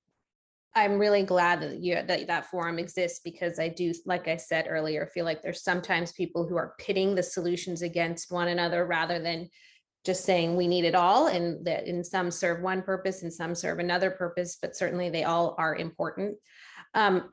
I'm 0.74 0.98
really 0.98 1.22
glad 1.22 1.62
that 1.62 1.80
you 1.80 1.94
that 1.94 2.26
that 2.26 2.46
forum 2.46 2.78
exists 2.78 3.20
because 3.24 3.58
I 3.58 3.68
do, 3.68 3.92
like 4.06 4.26
I 4.26 4.36
said 4.36 4.66
earlier, 4.68 5.06
feel 5.06 5.24
like 5.24 5.40
there's 5.40 5.62
sometimes 5.62 6.12
people 6.12 6.46
who 6.46 6.56
are 6.56 6.74
pitting 6.78 7.14
the 7.14 7.22
solutions 7.22 7.82
against 7.82 8.32
one 8.32 8.48
another 8.48 8.86
rather 8.86 9.20
than 9.20 9.48
just 10.08 10.24
saying 10.24 10.56
we 10.56 10.66
need 10.66 10.86
it 10.86 10.94
all 10.94 11.26
and 11.26 11.62
that 11.66 11.86
in 11.86 12.02
some 12.02 12.30
serve 12.30 12.62
one 12.62 12.80
purpose 12.80 13.22
and 13.22 13.30
some 13.30 13.54
serve 13.54 13.78
another 13.78 14.10
purpose, 14.10 14.56
but 14.58 14.74
certainly 14.74 15.10
they 15.10 15.24
all 15.24 15.54
are 15.58 15.76
important. 15.76 16.34
Um, 16.94 17.28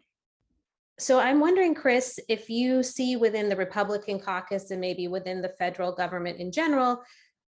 so 1.00 1.18
I'm 1.18 1.40
wondering, 1.40 1.74
Chris, 1.74 2.20
if 2.28 2.50
you 2.50 2.84
see 2.84 3.16
within 3.16 3.48
the 3.48 3.56
Republican 3.56 4.20
caucus 4.20 4.72
and 4.72 4.82
maybe 4.82 5.08
within 5.08 5.42
the 5.42 5.54
federal 5.58 5.96
government 5.96 6.42
in 6.42 6.52
general, 6.52 7.02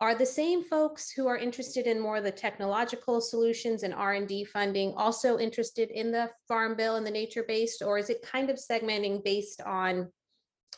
are 0.01 0.15
the 0.15 0.25
same 0.25 0.63
folks 0.63 1.11
who 1.11 1.27
are 1.27 1.37
interested 1.37 1.89
in 1.89 1.99
more 1.99 2.19
of 2.19 2.25
the 2.25 2.31
technological 2.31 3.21
solutions 3.21 3.83
and 3.83 3.93
r&d 3.93 4.45
funding 4.45 4.95
also 4.95 5.37
interested 5.39 5.91
in 5.91 6.13
the 6.13 6.31
farm 6.47 6.77
bill 6.77 6.95
and 6.95 7.05
the 7.05 7.11
nature 7.11 7.45
based 7.49 7.83
or 7.83 7.99
is 7.99 8.09
it 8.09 8.23
kind 8.23 8.49
of 8.51 8.57
segmenting 8.57 9.25
based 9.25 9.61
on 9.63 10.07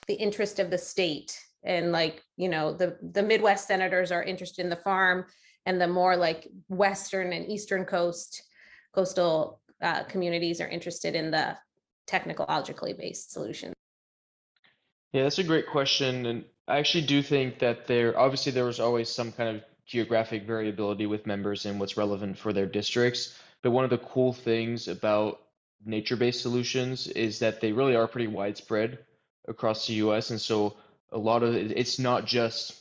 the 0.07 0.15
interest 0.15 0.59
of 0.59 0.71
the 0.71 0.79
state 0.79 1.39
and 1.65 1.93
like 1.93 2.23
you 2.37 2.49
know 2.49 2.73
the 2.73 2.97
the 3.13 3.23
midwest 3.23 3.67
senators 3.67 4.13
are 4.13 4.23
interested 4.23 4.63
in 4.63 4.71
the 4.71 4.77
farm 4.77 5.25
and 5.67 5.81
the 5.81 5.87
more 5.87 6.17
like 6.17 6.49
western 6.69 7.33
and 7.33 7.49
eastern 7.49 7.85
coast 7.85 8.43
coastal 8.95 9.61
uh, 9.83 10.05
communities 10.05 10.61
are 10.61 10.69
interested 10.69 11.15
in 11.15 11.31
the 11.31 11.57
technologically 12.07 12.93
based 12.93 13.33
solutions 13.33 13.75
yeah 15.13 15.23
that's 15.23 15.39
a 15.39 15.45
great 15.45 15.67
question 15.67 16.27
and 16.27 16.45
I 16.71 16.79
actually 16.79 17.07
do 17.07 17.21
think 17.21 17.59
that 17.59 17.89
there 17.89 18.17
obviously 18.17 18.53
there 18.53 18.65
was 18.65 18.79
always 18.79 19.09
some 19.09 19.33
kind 19.33 19.57
of 19.57 19.65
geographic 19.87 20.47
variability 20.47 21.07
with 21.07 21.27
members 21.27 21.67
and 21.67 21.81
what's 21.81 21.97
relevant 21.97 22.39
for 22.39 22.53
their 22.53 22.67
districts. 22.67 23.37
But 23.63 23.73
one 23.73 23.83
of 23.83 23.91
the 23.91 23.99
cool 23.99 24.33
things 24.33 24.87
about 24.87 25.41
nature-based 25.85 26.41
solutions 26.41 27.09
is 27.09 27.41
that 27.41 27.61
they 27.61 27.73
really 27.73 27.97
are 27.97 28.07
pretty 28.07 28.29
widespread 28.29 29.01
across 29.49 29.89
the 29.89 29.95
US. 29.95 30.31
And 30.31 30.41
so 30.41 30.77
a 31.13 31.19
lot 31.19 31.43
of 31.43 31.55
it's 31.55 31.99
not 31.99 32.27
just 32.27 32.75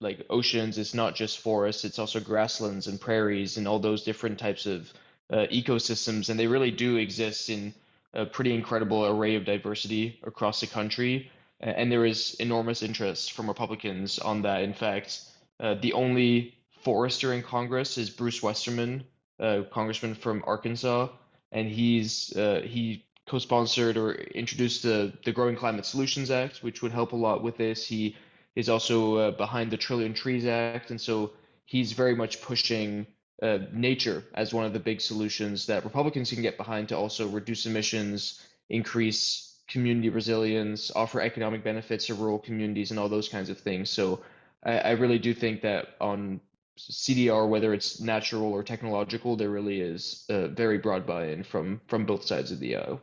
like 0.00 0.26
oceans, 0.28 0.78
it's 0.78 0.94
not 0.94 1.14
just 1.14 1.38
forests, 1.38 1.84
it's 1.84 1.98
also 1.98 2.20
grasslands 2.20 2.86
and 2.86 3.00
prairies 3.00 3.56
and 3.56 3.66
all 3.66 3.78
those 3.78 4.04
different 4.04 4.38
types 4.38 4.66
of 4.66 4.92
uh, 5.30 5.46
ecosystems. 5.50 6.28
And 6.28 6.38
they 6.38 6.46
really 6.46 6.70
do 6.70 6.96
exist 6.96 7.48
in 7.48 7.72
a 8.12 8.26
pretty 8.26 8.54
incredible 8.54 9.06
array 9.06 9.36
of 9.36 9.44
diversity 9.44 10.18
across 10.22 10.60
the 10.60 10.66
country 10.66 11.30
and 11.60 11.90
there 11.90 12.04
is 12.04 12.34
enormous 12.34 12.82
interest 12.82 13.32
from 13.32 13.48
Republicans 13.48 14.18
on 14.18 14.42
that. 14.42 14.62
In 14.62 14.74
fact, 14.74 15.20
uh, 15.58 15.74
the 15.74 15.94
only 15.94 16.54
forester 16.82 17.32
in 17.32 17.42
Congress 17.42 17.96
is 17.96 18.10
Bruce 18.10 18.42
Westerman, 18.42 19.04
uh, 19.40 19.62
congressman 19.72 20.14
from 20.14 20.44
Arkansas, 20.46 21.08
and 21.52 21.68
he's 21.68 22.36
uh, 22.36 22.60
he 22.62 23.05
co-sponsored 23.28 23.96
or 23.96 24.14
introduced 24.14 24.82
the 24.82 25.12
the 25.24 25.32
Growing 25.32 25.56
Climate 25.56 25.84
Solutions 25.84 26.30
Act, 26.30 26.62
which 26.62 26.82
would 26.82 26.92
help 26.92 27.12
a 27.12 27.16
lot 27.16 27.42
with 27.42 27.56
this. 27.56 27.86
He 27.86 28.16
is 28.54 28.68
also 28.68 29.16
uh, 29.16 29.30
behind 29.32 29.70
the 29.70 29.76
Trillion 29.76 30.14
Trees 30.14 30.46
Act, 30.46 30.90
and 30.90 31.00
so 31.00 31.32
he's 31.66 31.92
very 31.92 32.14
much 32.14 32.40
pushing 32.40 33.06
uh, 33.42 33.58
nature 33.72 34.24
as 34.34 34.54
one 34.54 34.64
of 34.64 34.72
the 34.72 34.80
big 34.80 35.00
solutions 35.00 35.66
that 35.66 35.84
Republicans 35.84 36.30
can 36.30 36.42
get 36.42 36.56
behind 36.56 36.88
to 36.88 36.96
also 36.96 37.28
reduce 37.28 37.66
emissions, 37.66 38.46
increase 38.70 39.60
community 39.68 40.08
resilience, 40.08 40.90
offer 40.94 41.20
economic 41.20 41.64
benefits 41.64 42.06
to 42.06 42.14
rural 42.14 42.38
communities, 42.38 42.90
and 42.90 43.00
all 43.00 43.08
those 43.08 43.28
kinds 43.28 43.50
of 43.50 43.58
things. 43.58 43.90
So 43.90 44.20
I, 44.62 44.78
I 44.78 44.90
really 44.92 45.18
do 45.18 45.34
think 45.34 45.62
that 45.62 45.96
on 46.00 46.40
CDR, 46.78 47.48
whether 47.48 47.74
it's 47.74 48.00
natural 48.00 48.52
or 48.52 48.62
technological, 48.62 49.36
there 49.36 49.50
really 49.50 49.80
is 49.80 50.24
a 50.28 50.48
very 50.48 50.78
broad 50.78 51.06
buy-in 51.06 51.42
from 51.42 51.80
from 51.88 52.06
both 52.06 52.24
sides 52.24 52.52
of 52.52 52.60
the 52.60 52.76
aisle. 52.76 53.00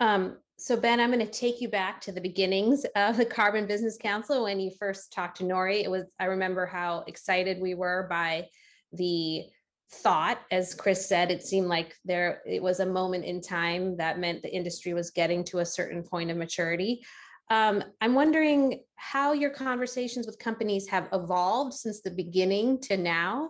Um, 0.00 0.36
so 0.58 0.76
Ben, 0.76 1.00
I'm 1.00 1.12
going 1.12 1.24
to 1.24 1.30
take 1.30 1.60
you 1.60 1.68
back 1.68 2.00
to 2.02 2.12
the 2.12 2.20
beginnings 2.20 2.86
of 2.96 3.16
the 3.16 3.26
Carbon 3.26 3.66
Business 3.66 3.98
Council 3.98 4.44
when 4.44 4.58
you 4.58 4.70
first 4.70 5.12
talked 5.12 5.38
to 5.38 5.44
Nori. 5.44 5.84
It 5.84 5.90
was 5.90 6.14
I 6.18 6.26
remember 6.26 6.64
how 6.66 7.04
excited 7.06 7.60
we 7.60 7.74
were 7.74 8.06
by 8.08 8.48
the 8.92 9.44
thought 9.90 10.40
as 10.50 10.74
chris 10.74 11.08
said 11.08 11.30
it 11.30 11.44
seemed 11.44 11.68
like 11.68 11.94
there 12.04 12.42
it 12.44 12.60
was 12.60 12.80
a 12.80 12.86
moment 12.86 13.24
in 13.24 13.40
time 13.40 13.96
that 13.96 14.18
meant 14.18 14.42
the 14.42 14.52
industry 14.52 14.92
was 14.92 15.10
getting 15.10 15.44
to 15.44 15.60
a 15.60 15.64
certain 15.66 16.02
point 16.02 16.30
of 16.30 16.36
maturity 16.36 17.04
um, 17.50 17.82
i'm 18.00 18.14
wondering 18.14 18.82
how 18.96 19.32
your 19.32 19.50
conversations 19.50 20.26
with 20.26 20.40
companies 20.40 20.88
have 20.88 21.08
evolved 21.12 21.72
since 21.72 22.00
the 22.00 22.10
beginning 22.10 22.80
to 22.80 22.96
now 22.96 23.48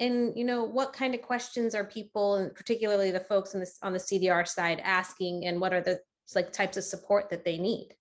and 0.00 0.36
you 0.36 0.44
know 0.44 0.64
what 0.64 0.92
kind 0.92 1.14
of 1.14 1.22
questions 1.22 1.74
are 1.74 1.84
people 1.84 2.36
and 2.36 2.54
particularly 2.54 3.10
the 3.10 3.20
folks 3.20 3.54
on 3.54 3.60
this 3.60 3.78
on 3.82 3.92
the 3.92 3.98
cdr 3.98 4.46
side 4.46 4.80
asking 4.84 5.46
and 5.46 5.60
what 5.60 5.72
are 5.72 5.80
the 5.80 6.00
like 6.34 6.52
types 6.52 6.76
of 6.76 6.84
support 6.84 7.30
that 7.30 7.44
they 7.44 7.58
need 7.58 7.94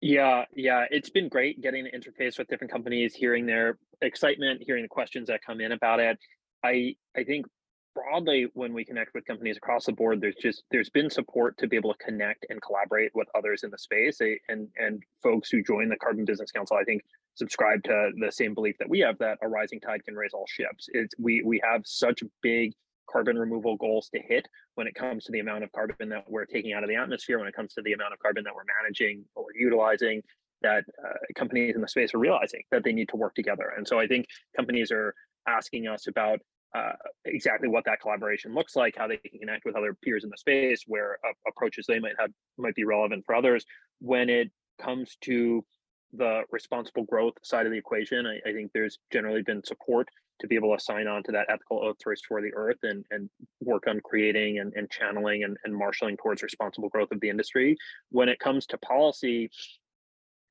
yeah, 0.00 0.44
yeah, 0.54 0.84
it's 0.90 1.10
been 1.10 1.28
great 1.28 1.60
getting 1.60 1.84
to 1.84 1.90
interface 1.90 2.38
with 2.38 2.46
different 2.48 2.72
companies, 2.72 3.14
hearing 3.14 3.46
their 3.46 3.78
excitement, 4.00 4.62
hearing 4.64 4.82
the 4.82 4.88
questions 4.88 5.26
that 5.26 5.40
come 5.44 5.60
in 5.60 5.72
about 5.72 5.98
it. 6.00 6.18
I 6.64 6.94
I 7.16 7.24
think 7.24 7.46
broadly 7.94 8.46
when 8.54 8.72
we 8.72 8.84
connect 8.84 9.12
with 9.14 9.24
companies 9.26 9.56
across 9.56 9.86
the 9.86 9.92
board, 9.92 10.20
there's 10.20 10.36
just 10.36 10.62
there's 10.70 10.90
been 10.90 11.10
support 11.10 11.58
to 11.58 11.66
be 11.66 11.76
able 11.76 11.92
to 11.94 12.04
connect 12.04 12.46
and 12.48 12.62
collaborate 12.62 13.10
with 13.14 13.26
others 13.34 13.64
in 13.64 13.70
the 13.70 13.78
space, 13.78 14.20
eh, 14.20 14.36
and 14.48 14.68
and 14.76 15.02
folks 15.20 15.50
who 15.50 15.64
join 15.64 15.88
the 15.88 15.96
Carbon 15.96 16.24
Business 16.24 16.52
Council, 16.52 16.76
I 16.76 16.84
think 16.84 17.02
subscribe 17.38 17.82
to 17.84 18.10
the 18.18 18.32
same 18.32 18.52
belief 18.52 18.76
that 18.78 18.88
we 18.88 18.98
have 19.00 19.16
that 19.18 19.38
a 19.42 19.48
rising 19.48 19.80
tide 19.80 20.04
can 20.04 20.14
raise 20.14 20.34
all 20.34 20.46
ships. 20.48 20.88
It's 20.92 21.14
we 21.18 21.42
we 21.44 21.60
have 21.64 21.82
such 21.84 22.20
big 22.42 22.74
carbon 23.10 23.38
removal 23.38 23.76
goals 23.76 24.10
to 24.14 24.20
hit 24.20 24.46
when 24.74 24.86
it 24.86 24.94
comes 24.94 25.24
to 25.24 25.32
the 25.32 25.38
amount 25.38 25.64
of 25.64 25.72
carbon 25.72 26.08
that 26.10 26.24
we're 26.28 26.44
taking 26.44 26.72
out 26.74 26.82
of 26.82 26.88
the 26.88 26.96
atmosphere, 26.96 27.38
when 27.38 27.48
it 27.48 27.54
comes 27.54 27.72
to 27.74 27.82
the 27.82 27.92
amount 27.92 28.12
of 28.12 28.18
carbon 28.18 28.44
that 28.44 28.54
we're 28.54 28.68
managing 28.82 29.24
or 29.34 29.46
utilizing, 29.54 30.20
that 30.60 30.84
uh, 31.02 31.14
companies 31.34 31.74
in 31.74 31.80
the 31.80 31.88
space 31.88 32.12
are 32.14 32.18
realizing 32.18 32.62
that 32.70 32.84
they 32.84 32.92
need 32.92 33.08
to 33.08 33.16
work 33.16 33.34
together. 33.34 33.72
And 33.76 33.86
so 33.88 33.98
I 33.98 34.06
think 34.06 34.26
companies 34.54 34.90
are 34.90 35.14
asking 35.46 35.86
us 35.86 36.06
about 36.06 36.40
uh, 36.76 36.92
exactly 37.24 37.68
what 37.68 37.84
that 37.86 38.00
collaboration 38.02 38.54
looks 38.54 38.76
like, 38.76 38.94
how 38.96 39.08
they 39.08 39.16
can 39.16 39.38
connect 39.38 39.64
with 39.64 39.74
other 39.74 39.96
peers 40.04 40.24
in 40.24 40.30
the 40.30 40.36
space, 40.36 40.82
where 40.86 41.18
uh, 41.26 41.32
approaches 41.48 41.86
they 41.88 41.98
might 41.98 42.12
have 42.18 42.30
might 42.58 42.74
be 42.74 42.84
relevant 42.84 43.24
for 43.24 43.34
others. 43.34 43.64
When 44.00 44.28
it 44.28 44.50
comes 44.80 45.16
to 45.22 45.64
the 46.12 46.42
responsible 46.50 47.04
growth 47.04 47.34
side 47.42 47.66
of 47.66 47.72
the 47.72 47.78
equation, 47.78 48.26
I, 48.26 48.48
I 48.48 48.52
think 48.52 48.70
there's 48.72 48.98
generally 49.12 49.42
been 49.42 49.62
support 49.64 50.08
to 50.40 50.46
be 50.46 50.54
able 50.54 50.74
to 50.76 50.82
sign 50.82 51.08
on 51.08 51.22
to 51.24 51.32
that 51.32 51.46
ethical 51.48 51.84
oath 51.84 51.98
to 51.98 52.08
restore 52.08 52.40
the 52.40 52.54
earth 52.54 52.78
and, 52.82 53.04
and 53.10 53.28
work 53.60 53.86
on 53.88 54.00
creating 54.00 54.60
and, 54.60 54.72
and 54.74 54.88
channeling 54.90 55.44
and, 55.44 55.56
and 55.64 55.74
marshaling 55.74 56.16
towards 56.16 56.42
responsible 56.42 56.88
growth 56.88 57.10
of 57.10 57.20
the 57.20 57.28
industry. 57.28 57.76
When 58.10 58.28
it 58.28 58.38
comes 58.38 58.66
to 58.66 58.78
policy, 58.78 59.50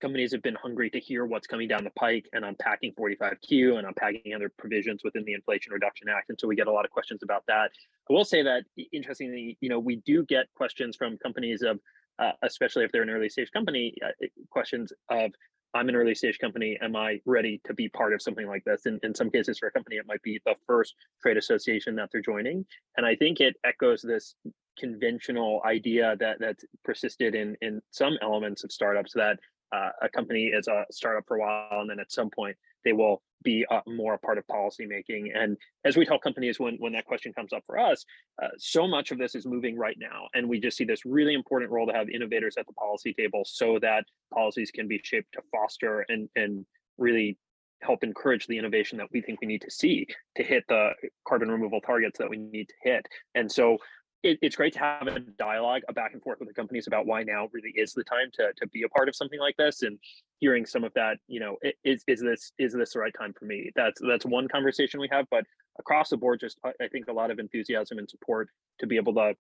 companies 0.01 0.31
have 0.31 0.41
been 0.41 0.55
hungry 0.55 0.89
to 0.89 0.99
hear 0.99 1.25
what's 1.25 1.47
coming 1.47 1.67
down 1.67 1.83
the 1.83 1.89
pike 1.91 2.27
and 2.33 2.45
unpacking 2.45 2.93
45Q 2.99 3.77
and 3.77 3.87
unpacking 3.87 4.33
other 4.33 4.51
provisions 4.57 5.01
within 5.03 5.23
the 5.25 5.33
Inflation 5.33 5.73
Reduction 5.73 6.07
Act. 6.09 6.29
And 6.29 6.39
so 6.39 6.47
we 6.47 6.55
get 6.55 6.67
a 6.67 6.71
lot 6.71 6.85
of 6.85 6.91
questions 6.91 7.23
about 7.23 7.43
that. 7.47 7.71
I 8.09 8.13
will 8.13 8.25
say 8.25 8.43
that 8.43 8.63
interestingly, 8.91 9.57
you 9.61 9.69
know, 9.69 9.79
we 9.79 9.97
do 9.97 10.23
get 10.25 10.47
questions 10.55 10.95
from 10.95 11.17
companies 11.17 11.61
of, 11.61 11.79
uh, 12.19 12.31
especially 12.43 12.83
if 12.83 12.91
they're 12.91 13.03
an 13.03 13.09
early 13.09 13.29
stage 13.29 13.51
company, 13.51 13.93
uh, 14.05 14.25
questions 14.49 14.91
of 15.09 15.31
I'm 15.73 15.89
an 15.89 15.95
early 15.95 16.15
stage 16.15 16.39
company. 16.39 16.77
Am 16.81 16.95
I 16.95 17.19
ready 17.25 17.61
to 17.65 17.73
be 17.73 17.89
part 17.89 18.13
of 18.13 18.21
something 18.21 18.47
like 18.47 18.63
this? 18.63 18.85
And 18.85 18.99
in 19.03 19.13
some 19.13 19.29
cases, 19.29 19.59
for 19.59 19.67
a 19.67 19.71
company, 19.71 19.97
it 19.97 20.07
might 20.07 20.21
be 20.23 20.39
the 20.45 20.55
first 20.65 20.95
trade 21.21 21.37
association 21.37 21.95
that 21.95 22.09
they're 22.11 22.21
joining. 22.21 22.65
And 22.95 23.05
I 23.05 23.15
think 23.15 23.39
it 23.41 23.55
echoes 23.63 24.01
this 24.01 24.35
conventional 24.79 25.61
idea 25.65 26.15
that 26.19 26.37
that's 26.39 26.63
persisted 26.83 27.35
in 27.35 27.55
in 27.61 27.81
some 27.91 28.17
elements 28.21 28.63
of 28.63 28.71
startups 28.71 29.13
that 29.13 29.39
uh, 29.71 29.89
a 30.01 30.09
company 30.09 30.45
is 30.45 30.67
a 30.67 30.85
startup 30.91 31.23
for 31.27 31.37
a 31.37 31.39
while 31.39 31.81
and 31.81 31.89
then 31.89 31.99
at 31.99 32.11
some 32.11 32.29
point 32.29 32.55
they 32.85 32.93
will 32.93 33.21
be 33.43 33.65
uh, 33.69 33.81
more 33.87 34.15
a 34.15 34.19
part 34.19 34.37
of 34.37 34.47
policymaking. 34.47 35.29
And 35.35 35.57
as 35.85 35.97
we 35.97 36.05
tell 36.05 36.19
companies 36.19 36.59
when 36.59 36.75
when 36.79 36.93
that 36.93 37.05
question 37.05 37.33
comes 37.33 37.53
up 37.53 37.63
for 37.65 37.77
us, 37.77 38.05
uh, 38.41 38.47
so 38.57 38.87
much 38.87 39.11
of 39.11 39.17
this 39.17 39.35
is 39.35 39.45
moving 39.45 39.77
right 39.77 39.97
now, 39.99 40.27
and 40.33 40.47
we 40.47 40.59
just 40.59 40.77
see 40.77 40.85
this 40.85 41.05
really 41.05 41.33
important 41.33 41.71
role 41.71 41.87
to 41.87 41.93
have 41.93 42.09
innovators 42.09 42.55
at 42.57 42.65
the 42.65 42.73
policy 42.73 43.13
table 43.13 43.43
so 43.45 43.77
that 43.81 44.05
policies 44.33 44.71
can 44.71 44.87
be 44.87 44.99
shaped 45.03 45.33
to 45.33 45.41
foster 45.51 46.05
and 46.09 46.29
and 46.35 46.65
really 46.97 47.37
help 47.83 48.03
encourage 48.03 48.47
the 48.47 48.57
innovation 48.57 48.97
that 48.97 49.07
we 49.11 49.21
think 49.21 49.39
we 49.39 49.47
need 49.47 49.61
to 49.61 49.69
see 49.69 50.07
to 50.35 50.43
hit 50.43 50.63
the 50.67 50.89
carbon 51.27 51.51
removal 51.51 51.79
targets 51.79 52.17
that 52.17 52.29
we 52.29 52.37
need 52.37 52.67
to 52.67 52.73
hit. 52.81 53.05
And 53.35 53.51
so 53.51 53.77
it, 54.23 54.39
it's 54.41 54.55
great 54.55 54.73
to 54.73 54.79
have 54.79 55.07
a 55.07 55.19
dialogue, 55.19 55.83
a 55.87 55.93
back 55.93 56.13
and 56.13 56.21
forth 56.21 56.39
with 56.39 56.47
the 56.47 56.53
companies 56.53 56.87
about 56.87 57.05
why 57.05 57.23
now 57.23 57.49
really 57.51 57.73
is 57.75 57.93
the 57.93 58.03
time 58.03 58.29
to 58.33 58.51
to 58.57 58.67
be 58.67 58.83
a 58.83 58.89
part 58.89 59.09
of 59.09 59.15
something 59.15 59.39
like 59.39 59.55
this, 59.57 59.83
and 59.83 59.99
hearing 60.39 60.65
some 60.65 60.83
of 60.83 60.93
that. 60.95 61.17
You 61.27 61.39
know, 61.39 61.57
is 61.83 62.03
is 62.07 62.21
this 62.21 62.51
is 62.57 62.73
this 62.73 62.93
the 62.93 62.99
right 62.99 63.13
time 63.17 63.33
for 63.37 63.45
me? 63.45 63.71
That's 63.75 64.01
that's 64.07 64.25
one 64.25 64.47
conversation 64.47 64.99
we 64.99 65.09
have, 65.11 65.25
but 65.29 65.45
across 65.79 66.09
the 66.09 66.17
board, 66.17 66.39
just 66.39 66.57
I 66.65 66.87
think 66.87 67.07
a 67.07 67.13
lot 67.13 67.31
of 67.31 67.39
enthusiasm 67.39 67.99
and 67.99 68.09
support 68.09 68.49
to 68.79 68.87
be 68.87 68.95
able 68.95 69.13
to 69.15 69.35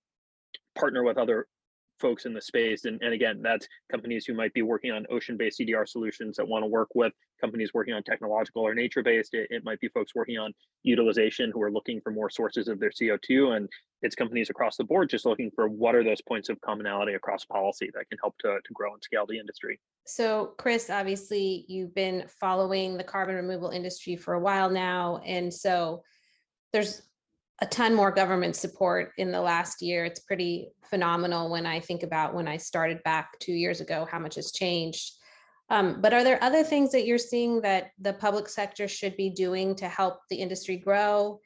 partner 0.75 1.03
with 1.03 1.17
other 1.17 1.47
folks 1.99 2.25
in 2.25 2.33
the 2.33 2.41
space. 2.41 2.85
And, 2.85 3.01
and 3.01 3.13
again, 3.13 3.41
that's 3.41 3.67
companies 3.91 4.25
who 4.25 4.33
might 4.33 4.53
be 4.53 4.61
working 4.61 4.91
on 4.91 5.05
ocean-based 5.09 5.59
CDR 5.59 5.87
solutions 5.87 6.37
that 6.37 6.47
want 6.47 6.63
to 6.63 6.67
work 6.67 6.89
with 6.95 7.13
companies 7.39 7.73
working 7.73 7.93
on 7.93 8.03
technological 8.03 8.63
or 8.63 8.73
nature-based. 8.73 9.33
It, 9.33 9.47
it 9.49 9.63
might 9.63 9.79
be 9.79 9.87
folks 9.89 10.13
working 10.15 10.37
on 10.37 10.53
utilization 10.83 11.51
who 11.53 11.61
are 11.61 11.71
looking 11.71 12.01
for 12.01 12.11
more 12.11 12.29
sources 12.29 12.67
of 12.67 12.79
their 12.79 12.89
CO2. 12.89 13.55
And 13.55 13.69
it's 14.01 14.15
companies 14.15 14.49
across 14.49 14.77
the 14.77 14.83
board 14.83 15.09
just 15.09 15.25
looking 15.25 15.51
for 15.55 15.67
what 15.67 15.95
are 15.95 16.03
those 16.03 16.21
points 16.21 16.49
of 16.49 16.59
commonality 16.61 17.13
across 17.13 17.45
policy 17.45 17.89
that 17.93 18.07
can 18.09 18.17
help 18.21 18.35
to, 18.39 18.57
to 18.63 18.73
grow 18.73 18.93
and 18.93 19.03
scale 19.03 19.25
the 19.27 19.39
industry. 19.39 19.79
So 20.05 20.53
Chris, 20.57 20.89
obviously 20.89 21.65
you've 21.67 21.95
been 21.95 22.25
following 22.39 22.97
the 22.97 23.03
carbon 23.03 23.35
removal 23.35 23.69
industry 23.69 24.15
for 24.15 24.35
a 24.35 24.39
while 24.39 24.69
now. 24.69 25.21
And 25.25 25.53
so 25.53 26.03
there's 26.73 27.01
a 27.59 27.65
ton 27.65 27.93
more 27.95 28.11
government 28.11 28.55
support 28.55 29.11
in 29.17 29.31
the 29.31 29.41
last 29.41 29.81
year. 29.81 30.05
It's 30.05 30.19
pretty 30.19 30.69
phenomenal 30.89 31.49
when 31.49 31.65
I 31.65 31.79
think 31.79 32.03
about 32.03 32.35
when 32.35 32.47
I 32.47 32.57
started 32.57 33.01
back 33.03 33.39
two 33.39 33.53
years 33.53 33.81
ago, 33.81 34.07
how 34.09 34.19
much 34.19 34.35
has 34.35 34.51
changed. 34.51 35.13
Um, 35.69 35.99
but 36.01 36.13
are 36.13 36.23
there 36.23 36.41
other 36.43 36.63
things 36.63 36.91
that 36.91 37.05
you're 37.05 37.17
seeing 37.17 37.61
that 37.61 37.91
the 37.99 38.13
public 38.13 38.47
sector 38.47 38.87
should 38.87 39.17
be 39.17 39.29
doing 39.29 39.75
to 39.75 39.87
help 39.87 40.19
the 40.29 40.37
industry 40.37 40.77
grow? 40.77 41.39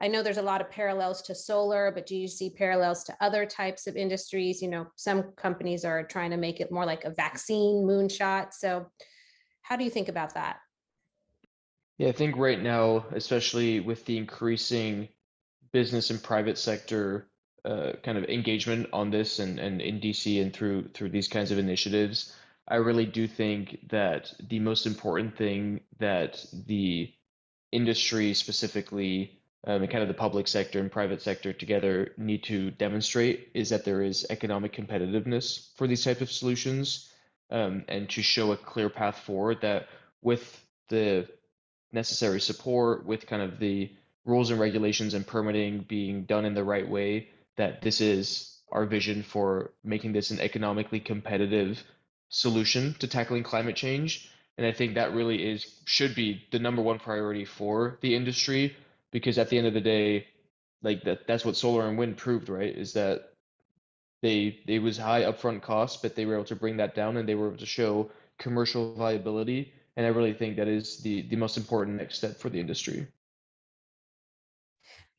I 0.00 0.08
know 0.08 0.22
there's 0.22 0.38
a 0.38 0.42
lot 0.42 0.60
of 0.60 0.68
parallels 0.68 1.22
to 1.22 1.34
solar, 1.34 1.92
but 1.92 2.06
do 2.06 2.16
you 2.16 2.26
see 2.26 2.50
parallels 2.50 3.04
to 3.04 3.16
other 3.20 3.46
types 3.46 3.86
of 3.86 3.96
industries? 3.96 4.60
You 4.60 4.68
know, 4.68 4.86
some 4.96 5.32
companies 5.36 5.84
are 5.84 6.02
trying 6.02 6.32
to 6.32 6.36
make 6.36 6.60
it 6.60 6.72
more 6.72 6.84
like 6.84 7.04
a 7.04 7.10
vaccine 7.10 7.86
moonshot. 7.86 8.52
So, 8.52 8.86
how 9.62 9.76
do 9.76 9.84
you 9.84 9.90
think 9.90 10.08
about 10.08 10.34
that? 10.34 10.56
Yeah, 11.98 12.08
I 12.08 12.12
think 12.12 12.36
right 12.36 12.60
now, 12.60 13.06
especially 13.12 13.78
with 13.78 14.04
the 14.04 14.18
increasing 14.18 15.08
business 15.72 16.10
and 16.10 16.22
private 16.22 16.58
sector 16.58 17.26
uh, 17.64 17.92
kind 18.02 18.18
of 18.18 18.24
engagement 18.24 18.88
on 18.92 19.10
this 19.10 19.38
and, 19.38 19.58
and 19.58 19.80
in 19.80 20.00
DC 20.00 20.40
and 20.42 20.52
through 20.52 20.88
through 20.88 21.08
these 21.10 21.28
kinds 21.28 21.50
of 21.50 21.58
initiatives, 21.58 22.34
I 22.68 22.76
really 22.76 23.06
do 23.06 23.26
think 23.26 23.88
that 23.90 24.32
the 24.48 24.58
most 24.58 24.86
important 24.86 25.36
thing 25.36 25.80
that 25.98 26.44
the 26.66 27.12
industry 27.70 28.34
specifically 28.34 29.42
um, 29.66 29.82
and 29.82 29.90
kind 29.90 30.02
of 30.02 30.08
the 30.08 30.14
public 30.14 30.48
sector 30.48 30.80
and 30.80 30.90
private 30.90 31.22
sector 31.22 31.52
together 31.52 32.12
need 32.18 32.42
to 32.44 32.70
demonstrate 32.72 33.50
is 33.54 33.70
that 33.70 33.84
there 33.84 34.02
is 34.02 34.26
economic 34.28 34.72
competitiveness 34.72 35.68
for 35.76 35.86
these 35.86 36.04
types 36.04 36.20
of 36.20 36.32
solutions 36.32 37.12
um, 37.50 37.84
and 37.88 38.10
to 38.10 38.22
show 38.22 38.52
a 38.52 38.56
clear 38.56 38.88
path 38.88 39.18
forward 39.18 39.58
that 39.62 39.86
with 40.20 40.64
the 40.88 41.28
necessary 41.92 42.40
support 42.40 43.06
with 43.06 43.26
kind 43.26 43.42
of 43.42 43.58
the 43.58 43.90
rules 44.24 44.50
and 44.50 44.60
regulations 44.60 45.14
and 45.14 45.26
permitting 45.26 45.84
being 45.88 46.24
done 46.24 46.44
in 46.44 46.54
the 46.54 46.64
right 46.64 46.88
way 46.88 47.28
that 47.56 47.82
this 47.82 48.00
is 48.00 48.58
our 48.70 48.86
vision 48.86 49.22
for 49.22 49.72
making 49.84 50.12
this 50.12 50.30
an 50.30 50.40
economically 50.40 51.00
competitive 51.00 51.82
solution 52.28 52.94
to 52.98 53.06
tackling 53.06 53.42
climate 53.42 53.76
change. 53.76 54.30
And 54.56 54.66
I 54.66 54.72
think 54.72 54.94
that 54.94 55.12
really 55.12 55.50
is 55.50 55.80
should 55.84 56.14
be 56.14 56.42
the 56.50 56.58
number 56.58 56.82
one 56.82 56.98
priority 56.98 57.44
for 57.44 57.98
the 58.00 58.14
industry 58.14 58.76
because 59.10 59.38
at 59.38 59.48
the 59.50 59.58
end 59.58 59.66
of 59.66 59.74
the 59.74 59.80
day, 59.80 60.26
like 60.82 61.04
that 61.04 61.26
that's 61.26 61.44
what 61.44 61.56
solar 61.56 61.88
and 61.88 61.98
wind 61.98 62.16
proved, 62.16 62.48
right? 62.48 62.74
Is 62.74 62.92
that 62.94 63.32
they 64.22 64.60
it 64.66 64.80
was 64.80 64.96
high 64.98 65.22
upfront 65.22 65.62
costs, 65.62 66.00
but 66.00 66.14
they 66.14 66.24
were 66.26 66.34
able 66.34 66.44
to 66.46 66.56
bring 66.56 66.78
that 66.78 66.94
down 66.94 67.16
and 67.16 67.28
they 67.28 67.34
were 67.34 67.48
able 67.48 67.58
to 67.58 67.66
show 67.66 68.10
commercial 68.38 68.94
viability. 68.94 69.72
And 69.96 70.06
I 70.06 70.10
really 70.10 70.34
think 70.34 70.56
that 70.56 70.68
is 70.68 70.98
the 70.98 71.22
the 71.22 71.36
most 71.36 71.56
important 71.56 71.98
next 71.98 72.16
step 72.16 72.36
for 72.38 72.48
the 72.48 72.60
industry. 72.60 73.06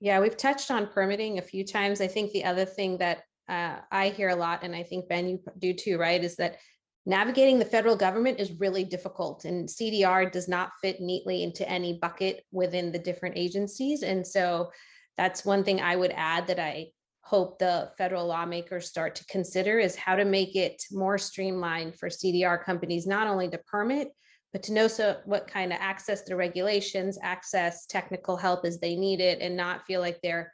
Yeah, 0.04 0.20
we've 0.20 0.36
touched 0.36 0.70
on 0.70 0.88
permitting 0.88 1.38
a 1.38 1.42
few 1.42 1.64
times. 1.64 2.02
I 2.02 2.08
think 2.08 2.34
the 2.34 2.44
other 2.44 2.66
thing 2.66 2.98
that 2.98 3.22
uh, 3.48 3.78
I 3.90 4.10
hear 4.10 4.28
a 4.28 4.36
lot, 4.36 4.62
and 4.62 4.76
I 4.76 4.84
think 4.84 5.08
Ben, 5.08 5.30
you 5.30 5.40
do 5.60 5.74
too, 5.74 5.98
right, 5.98 6.22
is 6.22 6.36
that 6.36 6.58
navigating 7.06 7.58
the 7.58 7.64
federal 7.64 7.96
government 7.96 8.38
is 8.38 8.60
really 8.60 8.84
difficult 8.84 9.46
and 9.46 9.66
CDR 9.66 10.30
does 10.30 10.50
not 10.50 10.74
fit 10.82 11.00
neatly 11.00 11.42
into 11.42 11.68
any 11.70 12.00
bucket 12.00 12.44
within 12.52 12.92
the 12.92 13.00
different 13.00 13.38
agencies. 13.38 14.04
And 14.04 14.28
so 14.28 14.72
that's 15.18 15.46
one 15.46 15.64
thing 15.64 15.80
I 15.80 15.96
would 15.96 16.12
add 16.18 16.48
that 16.48 16.60
I 16.60 16.88
hope 17.22 17.58
the 17.58 17.90
federal 17.98 18.28
lawmakers 18.28 18.90
start 18.90 19.16
to 19.16 19.26
consider 19.28 19.80
is 19.80 19.96
how 19.96 20.18
to 20.18 20.26
make 20.26 20.58
it 20.58 20.84
more 20.92 21.18
streamlined 21.18 21.96
for 21.96 22.10
CDR 22.10 22.62
companies, 22.62 23.08
not 23.08 23.28
only 23.28 23.48
to 23.48 23.58
permit, 23.58 24.10
but 24.54 24.64
to 24.64 24.74
know 24.74 24.88
so 24.88 25.18
what 25.26 25.48
kind 25.48 25.74
of 25.74 25.80
access 25.82 26.22
to 26.22 26.36
regulations, 26.36 27.18
access 27.22 27.88
technical 27.88 28.38
help 28.38 28.64
as 28.64 28.80
they 28.80 28.96
need 28.96 29.20
it, 29.20 29.42
and 29.42 29.58
not 29.58 29.84
feel 29.86 30.00
like 30.00 30.20
they're 30.22 30.54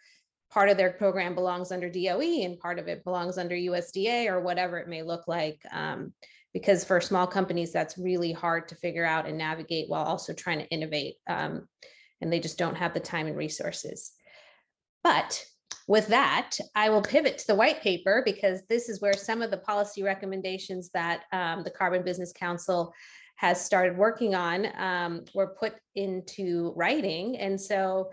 part 0.50 0.70
of 0.70 0.78
their 0.78 0.94
program 0.94 1.36
belongs 1.36 1.72
under 1.72 1.90
DOE 1.90 2.44
and 2.44 2.60
part 2.60 2.80
of 2.80 2.88
it 2.88 3.04
belongs 3.04 3.38
under 3.38 3.56
USDA 3.56 4.28
or 4.28 4.40
whatever 4.40 4.80
it 4.80 4.88
may 4.88 5.04
look 5.04 5.28
like. 5.28 5.62
Um, 5.72 6.14
because 6.54 6.84
for 6.84 7.00
small 7.00 7.28
companies, 7.28 7.72
that's 7.72 7.98
really 7.98 8.32
hard 8.32 8.68
to 8.70 8.76
figure 8.76 9.06
out 9.06 9.28
and 9.28 9.38
navigate 9.38 9.88
while 9.90 10.04
also 10.04 10.34
trying 10.34 10.60
to 10.60 10.70
innovate. 10.70 11.16
Um, 11.28 11.68
and 12.22 12.34
they 12.34 12.40
just 12.40 12.58
don't 12.58 12.78
have 12.78 12.94
the 12.94 13.00
time 13.00 13.28
and 13.28 13.38
resources. 13.38 14.14
But 15.04 15.46
with 15.88 16.08
that, 16.08 16.58
I 16.76 16.90
will 16.90 17.02
pivot 17.02 17.38
to 17.40 17.48
the 17.48 17.56
white 17.56 17.82
paper 17.82 18.24
because 18.26 18.62
this 18.68 18.90
is 18.90 19.02
where 19.02 19.14
some 19.14 19.42
of 19.42 19.52
the 19.52 19.58
policy 19.58 20.04
recommendations 20.04 20.90
that 20.94 21.24
um, 21.32 21.64
the 21.64 21.72
Carbon 21.72 22.04
Business 22.04 22.34
Council 22.34 22.94
has 23.40 23.64
started 23.64 23.98
working 23.98 24.36
on 24.36 24.68
um, 24.78 25.24
were 25.34 25.56
put 25.58 25.74
into 25.96 26.74
writing. 26.76 27.38
And 27.38 27.60
so, 27.60 28.10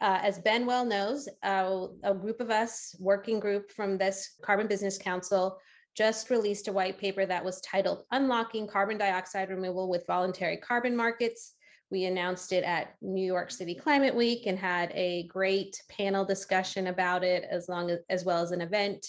uh, 0.00 0.20
as 0.22 0.38
Ben 0.38 0.64
well 0.64 0.84
knows, 0.84 1.28
uh, 1.42 1.88
a 2.04 2.14
group 2.14 2.40
of 2.40 2.50
us, 2.50 2.94
working 3.00 3.40
group 3.40 3.72
from 3.72 3.98
this 3.98 4.36
Carbon 4.44 4.68
Business 4.68 4.96
Council, 4.96 5.58
just 5.96 6.30
released 6.30 6.68
a 6.68 6.72
white 6.72 7.00
paper 7.00 7.26
that 7.26 7.44
was 7.44 7.60
titled 7.62 8.04
Unlocking 8.12 8.68
Carbon 8.68 8.96
Dioxide 8.96 9.50
Removal 9.50 9.90
with 9.90 10.06
Voluntary 10.06 10.58
Carbon 10.58 10.96
Markets. 10.96 11.54
We 11.90 12.04
announced 12.04 12.52
it 12.52 12.62
at 12.62 12.94
New 13.02 13.26
York 13.26 13.50
City 13.50 13.74
Climate 13.74 14.14
Week 14.14 14.46
and 14.46 14.56
had 14.56 14.92
a 14.94 15.26
great 15.26 15.82
panel 15.88 16.24
discussion 16.24 16.86
about 16.86 17.24
it 17.24 17.44
as 17.50 17.68
long 17.68 17.90
as, 17.90 17.98
as 18.08 18.24
well 18.24 18.40
as 18.40 18.52
an 18.52 18.60
event. 18.60 19.04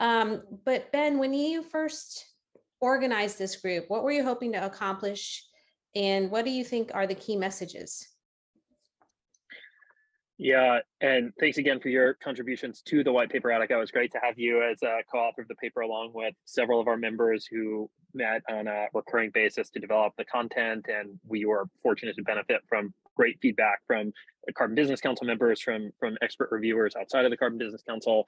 Um, 0.00 0.44
but 0.64 0.90
Ben, 0.92 1.18
when 1.18 1.34
you 1.34 1.62
first 1.62 2.24
organized 2.80 3.38
this 3.38 3.56
group, 3.56 3.84
what 3.88 4.04
were 4.04 4.12
you 4.12 4.24
hoping 4.24 4.52
to 4.52 4.64
accomplish? 4.64 5.44
And 5.94 6.30
what 6.30 6.44
do 6.44 6.50
you 6.50 6.64
think 6.64 6.90
are 6.94 7.06
the 7.06 7.14
key 7.14 7.36
messages? 7.36 8.06
Yeah, 10.40 10.78
and 11.00 11.32
thanks 11.40 11.58
again 11.58 11.80
for 11.80 11.88
your 11.88 12.14
contributions 12.14 12.80
to 12.82 13.02
the 13.02 13.10
white 13.10 13.28
paper, 13.28 13.48
Radhika. 13.48 13.72
It 13.72 13.76
was 13.76 13.90
great 13.90 14.12
to 14.12 14.20
have 14.22 14.38
you 14.38 14.62
as 14.62 14.80
a 14.84 15.00
co-author 15.10 15.42
of 15.42 15.48
the 15.48 15.56
paper, 15.56 15.80
along 15.80 16.12
with 16.14 16.32
several 16.44 16.80
of 16.80 16.86
our 16.86 16.96
members 16.96 17.44
who 17.50 17.90
met 18.14 18.42
on 18.48 18.68
a 18.68 18.86
recurring 18.94 19.32
basis 19.34 19.68
to 19.70 19.80
develop 19.80 20.12
the 20.16 20.24
content. 20.24 20.86
And 20.88 21.18
we 21.26 21.44
were 21.44 21.66
fortunate 21.82 22.14
to 22.16 22.22
benefit 22.22 22.60
from 22.68 22.94
great 23.16 23.36
feedback 23.42 23.80
from 23.84 24.12
the 24.46 24.52
Carbon 24.52 24.76
Business 24.76 25.00
Council 25.00 25.26
members, 25.26 25.60
from 25.60 25.90
from 25.98 26.16
expert 26.22 26.50
reviewers 26.52 26.94
outside 26.94 27.24
of 27.24 27.32
the 27.32 27.36
Carbon 27.36 27.58
Business 27.58 27.82
Council. 27.82 28.24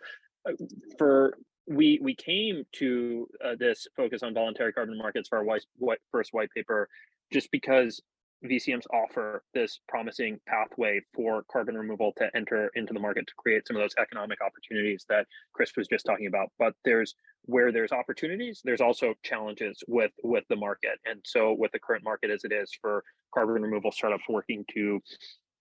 Uh, 0.49 0.53
for 0.99 1.39
we 1.71 2.01
we 2.03 2.15
came 2.15 2.65
to 2.73 3.29
uh, 3.45 3.55
this 3.59 3.87
focus 3.97 4.23
on 4.25 4.35
voluntary 4.35 4.73
carbon 4.73 4.99
markets 4.99 5.29
for 5.29 5.39
our 5.39 5.45
white, 5.45 5.65
white, 5.79 6.01
first 6.11 6.35
white 6.35 6.51
paper, 6.51 6.89
just 7.33 7.49
because 7.53 8.03
VCMs 8.45 8.87
offer 8.93 9.45
this 9.55 9.81
promising 9.87 10.41
pathway 10.49 11.01
for 11.15 11.45
carbon 11.53 11.77
removal 11.77 12.13
to 12.17 12.29
enter 12.35 12.71
into 12.75 12.93
the 12.93 12.99
market 12.99 13.27
to 13.27 13.35
create 13.37 13.69
some 13.69 13.77
of 13.77 13.83
those 13.83 13.95
economic 14.01 14.41
opportunities 14.41 15.05
that 15.09 15.27
Chris 15.53 15.73
was 15.77 15.87
just 15.87 16.07
talking 16.07 16.27
about. 16.27 16.49
But 16.59 16.75
there's 16.85 17.15
where 17.45 17.71
there's 17.71 17.93
opportunities, 17.93 18.61
there's 18.65 18.81
also 18.81 19.15
challenges 19.23 19.81
with 19.87 20.11
with 20.25 20.45
the 20.49 20.57
market. 20.57 20.99
And 21.05 21.21
so 21.25 21.55
with 21.57 21.71
the 21.71 21.79
current 21.79 22.03
market 22.03 22.31
as 22.31 22.43
it 22.43 22.53
is 22.53 22.73
for 22.81 23.05
carbon 23.33 23.63
removal 23.63 23.93
startups 23.93 24.25
working 24.29 24.65
to 24.75 25.01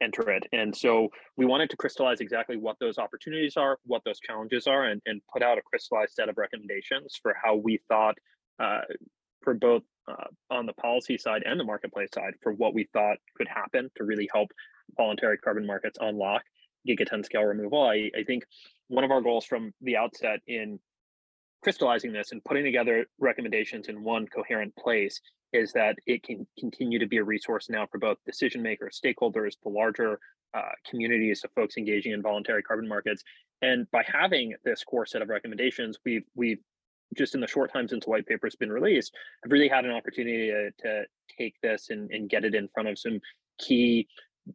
enter 0.02 0.30
it. 0.30 0.46
And 0.52 0.76
so 0.76 1.10
we 1.38 1.46
wanted 1.46 1.70
to 1.72 1.78
crystallize 1.78 2.22
exactly 2.22 2.58
what 2.58 2.78
those 2.80 2.98
opportunities 2.98 3.58
are, 3.58 3.78
what 3.86 4.04
those 4.06 4.20
challenges 4.20 4.68
are, 4.68 4.86
and, 4.86 5.02
and 5.06 5.22
put 5.32 5.44
out 5.44 5.58
a 5.58 5.62
crystallized 5.62 6.14
set 6.14 6.30
of 6.30 6.38
recommendations 6.38 7.20
for 7.22 7.36
how 7.42 7.56
we 7.56 7.80
thought 7.88 8.18
uh, 8.60 8.82
for 9.42 9.54
both 9.54 9.84
uh, 10.08 10.26
on 10.50 10.66
the 10.66 10.74
policy 10.74 11.18
side 11.18 11.44
and 11.46 11.60
the 11.60 11.64
marketplace 11.64 12.10
side 12.14 12.34
for 12.42 12.54
what 12.54 12.74
we 12.74 12.88
thought 12.94 13.18
could 13.38 13.48
happen 13.48 13.90
to 13.96 14.04
really 14.04 14.30
help 14.34 14.50
voluntary 14.98 15.38
carbon 15.38 15.66
markets 15.66 15.98
unlock 16.02 16.44
gigaton 16.88 17.24
scale 17.24 17.44
removal. 17.44 17.84
I, 17.84 18.10
I 18.18 18.24
think 18.26 18.44
one 18.88 19.04
of 19.04 19.12
our 19.12 19.22
goals 19.22 19.46
from 19.46 19.74
the 19.82 19.98
outset 19.98 20.40
in 20.48 20.80
crystallizing 21.62 22.14
this 22.14 22.32
and 22.32 22.44
putting 22.44 22.64
together 22.64 23.06
recommendations 23.20 23.88
in 23.88 24.04
one 24.04 24.28
coherent 24.28 24.76
place 24.76 25.20
is 25.54 25.72
that 25.74 25.96
it 26.06 26.24
can 26.24 26.46
continue 26.58 27.00
to 27.00 27.08
be 27.08 27.18
a 27.18 27.24
resource 27.24 27.70
now 27.70 27.88
for 27.92 27.98
both 27.98 28.18
decision 28.26 28.62
makers, 28.62 29.00
stakeholders, 29.04 29.54
the 29.64 29.70
larger 29.70 30.20
uh, 30.54 30.62
communities 30.90 31.42
of 31.44 31.52
folks 31.54 31.78
engaging 31.78 32.12
in 32.12 32.22
voluntary 32.22 32.64
carbon 32.64 32.88
markets. 32.88 33.24
And 33.62 33.90
by 33.92 34.04
having 34.08 34.56
this 34.64 34.84
core 34.84 35.06
set 35.06 35.22
of 35.22 35.30
recommendations, 35.30 35.98
we've 36.06 36.26
we've 36.36 36.60
just 37.16 37.36
in 37.36 37.42
the 37.42 37.48
short 37.48 37.74
time 37.74 37.88
since 37.88 38.06
the 38.06 38.10
white 38.12 38.28
paper 38.28 38.46
has 38.46 38.56
been 38.56 38.72
released, 38.72 39.14
I've 39.44 39.52
really 39.52 39.68
had 39.68 39.86
an 39.86 39.92
opportunity 39.92 40.52
to, 40.52 40.72
to 40.84 41.04
take 41.38 41.56
this 41.62 41.90
and, 41.90 42.10
and 42.12 42.30
get 42.30 42.46
it 42.46 42.54
in 42.54 42.68
front 42.74 42.88
of 42.90 43.00
some 43.00 43.20
key 43.58 44.08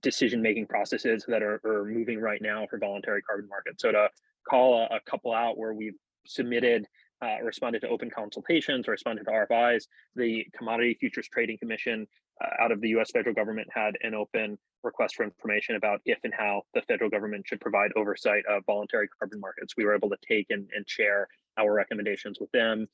decision 0.02 0.40
making 0.40 0.66
processes 0.66 1.24
that 1.28 1.42
are, 1.42 1.60
are 1.64 1.84
moving 1.84 2.20
right 2.20 2.40
now 2.40 2.66
for 2.68 2.78
voluntary 2.78 3.22
carbon 3.22 3.48
markets. 3.48 3.82
So 3.82 3.92
to 3.92 4.08
call 4.48 4.86
a, 4.90 4.96
a 4.96 5.00
couple 5.08 5.32
out 5.32 5.58
where 5.58 5.74
we've 5.74 5.96
submitted 6.26 6.86
uh, 7.24 7.42
responded 7.42 7.80
to 7.80 7.88
open 7.88 8.10
consultations, 8.10 8.86
responded 8.86 9.24
to 9.24 9.30
RFIs. 9.30 9.86
The 10.14 10.46
Commodity 10.56 10.96
Futures 11.00 11.28
Trading 11.28 11.56
Commission 11.58 12.06
uh, 12.42 12.62
out 12.62 12.72
of 12.72 12.80
the 12.80 12.88
US 12.90 13.10
federal 13.10 13.34
government 13.34 13.68
had 13.72 13.94
an 14.02 14.14
open 14.14 14.58
request 14.82 15.16
for 15.16 15.24
information 15.24 15.76
about 15.76 16.00
if 16.04 16.18
and 16.24 16.34
how 16.34 16.62
the 16.74 16.82
federal 16.82 17.08
government 17.08 17.46
should 17.46 17.60
provide 17.60 17.90
oversight 17.96 18.44
of 18.48 18.64
voluntary 18.66 19.08
carbon 19.18 19.40
markets. 19.40 19.74
We 19.76 19.84
were 19.84 19.94
able 19.94 20.10
to 20.10 20.18
take 20.26 20.46
and, 20.50 20.68
and 20.76 20.88
share 20.88 21.28
our 21.56 21.72
recommendations 21.72 22.38
with 22.40 22.50
them. 22.52 22.86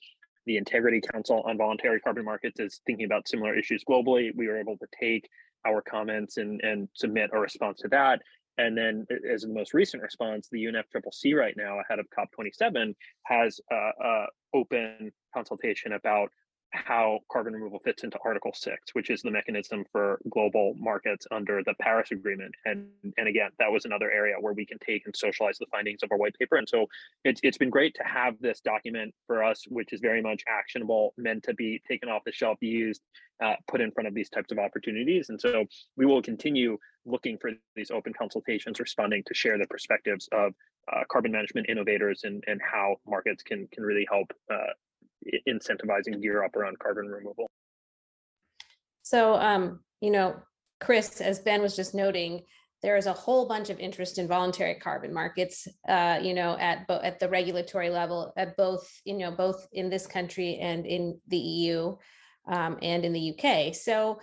The 0.47 0.57
Integrity 0.57 1.01
Council 1.13 1.43
on 1.47 1.59
Voluntary 1.59 2.01
Carbon 2.01 2.25
Markets 2.25 2.61
is 2.61 2.81
thinking 2.87 3.07
about 3.07 3.29
similar 3.29 3.55
issues 3.55 3.85
globally. 3.89 4.35
We 4.35 4.49
were 4.49 4.59
able 4.59 4.77
to 4.79 4.87
take 4.99 5.29
our 5.67 5.83
comments 5.83 6.39
and, 6.39 6.61
and 6.63 6.89
submit 6.95 7.31
a 7.33 7.39
response 7.39 7.81
to 7.81 7.89
that. 7.89 8.23
And 8.61 8.77
then, 8.77 9.07
as 9.33 9.43
the 9.43 9.49
most 9.49 9.73
recent 9.73 10.03
response, 10.03 10.49
the 10.53 10.65
UNFCCC 10.65 11.35
right 11.35 11.55
now, 11.57 11.79
ahead 11.81 11.99
of 11.99 12.07
COP27, 12.11 12.95
has 13.23 13.59
a, 13.73 13.91
a 14.05 14.27
open 14.53 15.11
consultation 15.33 15.93
about 15.95 16.31
how 16.73 17.19
carbon 17.31 17.53
removal 17.53 17.81
fits 17.81 18.05
into 18.05 18.19
Article 18.25 18.53
6, 18.55 18.95
which 18.95 19.11
is 19.11 19.23
the 19.23 19.31
mechanism 19.31 19.85
for 19.91 20.21
global 20.31 20.75
markets 20.79 21.27
under 21.31 21.63
the 21.65 21.75
Paris 21.81 22.11
Agreement. 22.13 22.55
And, 22.65 22.87
and 23.19 23.29
again, 23.29 23.51
that 23.59 23.71
was 23.71 23.85
another 23.85 24.11
area 24.11 24.37
where 24.39 24.53
we 24.53 24.65
can 24.65 24.79
take 24.79 25.05
and 25.07 25.15
socialize 25.17 25.59
the 25.59 25.67
findings 25.71 26.03
of 26.03 26.13
our 26.13 26.19
white 26.19 26.35
paper. 26.39 26.57
And 26.57 26.69
so 26.69 26.87
it's, 27.25 27.41
it's 27.43 27.59
been 27.59 27.71
great 27.71 27.95
to 27.97 28.05
have 28.05 28.35
this 28.41 28.61
document 28.61 29.15
for 29.27 29.43
us, 29.43 29.65
which 29.69 29.93
is 29.93 30.01
very 30.01 30.23
much 30.23 30.43
actionable, 30.49 31.13
meant 31.17 31.43
to 31.45 31.55
be 31.55 31.81
taken 31.89 32.09
off 32.09 32.23
the 32.25 32.33
shelf, 32.33 32.59
used, 32.61 33.03
uh, 33.43 33.55
put 33.69 33.81
in 33.81 33.91
front 33.91 34.07
of 34.07 34.15
these 34.15 34.29
types 34.29 34.53
of 34.53 34.59
opportunities. 34.59 35.29
And 35.29 35.41
so 35.41 35.65
we 35.97 36.07
will 36.07 36.23
continue 36.23 36.79
looking 37.05 37.39
for 37.39 37.51
these 37.75 37.91
open 37.91 38.13
consultations, 38.13 38.79
responding 38.79 39.23
to 39.27 39.35
share 39.35 39.59
the 39.59 39.67
perspectives 39.67 40.29
of 40.33 40.55
uh, 40.93 41.03
carbon 41.11 41.33
management 41.33 41.69
innovators 41.69 42.23
and, 42.25 42.45
and 42.47 42.61
how 42.63 42.97
markets 43.07 43.43
can, 43.43 43.67
can 43.73 43.83
really 43.83 44.07
help 44.11 44.33
uh, 44.53 44.73
incentivizing 45.49 46.21
gear 46.21 46.45
up 46.45 46.57
around 46.57 46.79
carbon 46.79 47.07
removal. 47.07 47.51
So, 49.03 49.35
um, 49.35 49.81
you 50.01 50.11
know, 50.11 50.37
Chris, 50.81 51.21
as 51.21 51.41
Ben 51.41 51.61
was 51.61 51.77
just 51.77 51.95
noting, 51.95 52.43
there 52.83 52.97
is 52.97 53.07
a 53.07 53.13
whole 53.13 53.47
bunch 53.47 53.69
of 53.69 53.79
interest 53.79 54.19
in 54.19 54.27
voluntary 54.27 54.75
carbon 54.77 55.13
markets, 55.13 55.69
uh, 55.89 56.19
you 56.23 56.33
know, 56.33 56.57
at 56.59 56.87
bo- 56.87 57.03
at 57.03 57.19
the 57.19 57.29
regulatory 57.29 57.91
level, 57.91 58.33
at 58.37 58.57
both, 58.57 58.91
you 59.05 59.19
know, 59.19 59.31
both 59.31 59.67
in 59.73 59.91
this 59.91 60.07
country 60.07 60.57
and 60.57 60.87
in 60.87 61.21
the 61.29 61.37
EU 61.37 61.97
um, 62.49 62.79
and 62.81 63.05
in 63.05 63.13
the 63.13 63.35
UK. 63.35 63.75
So, 63.75 64.21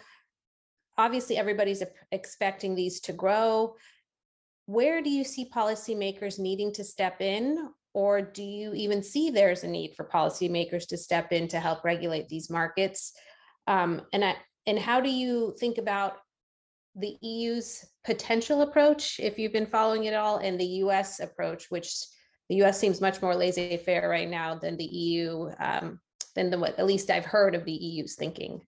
obviously, 0.97 1.37
everybody's 1.37 1.83
expecting 2.11 2.73
these 2.73 2.99
to 3.01 3.13
grow. 3.13 3.75
Where 4.65 5.01
do 5.01 5.09
you 5.09 5.23
see 5.23 5.49
policymakers 5.53 6.39
needing 6.39 6.73
to 6.73 6.83
step 6.83 7.21
in, 7.21 7.69
or 7.97 8.21
do 8.21 8.43
you 8.43 8.75
even 8.75 9.01
see 9.01 9.31
there's 9.31 9.63
a 9.63 9.67
need 9.67 9.95
for 9.95 10.05
policymakers 10.05 10.87
to 10.87 10.95
step 10.95 11.31
in 11.31 11.47
to 11.47 11.59
help 11.59 11.83
regulate 11.83 12.29
these 12.29 12.47
markets? 12.47 13.13
Um, 13.65 14.03
and, 14.13 14.23
I, 14.23 14.35
and 14.67 14.77
how 14.77 15.01
do 15.01 15.09
you 15.09 15.55
think 15.59 15.79
about 15.79 16.17
the 16.95 17.17
EU's 17.23 17.83
potential 18.05 18.61
approach, 18.61 19.19
if 19.19 19.39
you've 19.39 19.51
been 19.51 19.65
following 19.65 20.03
it 20.03 20.13
all, 20.13 20.37
and 20.37 20.59
the 20.59 20.83
US 20.85 21.19
approach, 21.19 21.71
which 21.71 21.91
the 22.49 22.61
US 22.61 22.79
seems 22.79 23.01
much 23.01 23.19
more 23.19 23.33
laissez 23.33 23.77
faire 23.77 24.07
right 24.07 24.29
now 24.29 24.53
than 24.53 24.77
the 24.77 24.85
EU, 24.85 25.49
um, 25.59 25.99
than 26.35 26.51
the 26.51 26.59
what 26.59 26.77
at 26.77 26.85
least 26.85 27.09
I've 27.09 27.25
heard 27.25 27.55
of 27.55 27.65
the 27.65 27.71
EU's 27.71 28.13
thinking. 28.13 28.61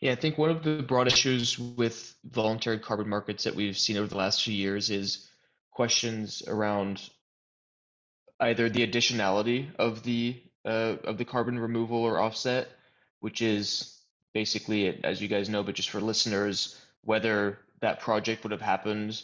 Yeah, 0.00 0.10
I 0.10 0.16
think 0.16 0.36
one 0.36 0.50
of 0.50 0.64
the 0.64 0.82
broad 0.82 1.06
issues 1.06 1.60
with 1.60 2.16
voluntary 2.24 2.80
carbon 2.80 3.08
markets 3.08 3.44
that 3.44 3.54
we've 3.54 3.78
seen 3.78 3.98
over 3.98 4.08
the 4.08 4.16
last 4.16 4.42
few 4.42 4.52
years 4.52 4.90
is 4.90 5.28
questions 5.70 6.42
around 6.48 7.08
either 8.42 8.68
the 8.68 8.86
additionality 8.86 9.68
of 9.78 10.02
the 10.02 10.42
uh, 10.64 10.96
of 11.04 11.18
the 11.18 11.24
carbon 11.24 11.58
removal 11.58 11.98
or 11.98 12.18
offset, 12.18 12.68
which 13.20 13.40
is 13.42 13.98
basically, 14.34 15.02
as 15.04 15.20
you 15.20 15.28
guys 15.28 15.48
know, 15.48 15.62
but 15.62 15.74
just 15.74 15.90
for 15.90 16.00
listeners, 16.00 16.78
whether 17.02 17.58
that 17.80 18.00
project 18.00 18.42
would 18.42 18.52
have 18.52 18.60
happened 18.60 19.20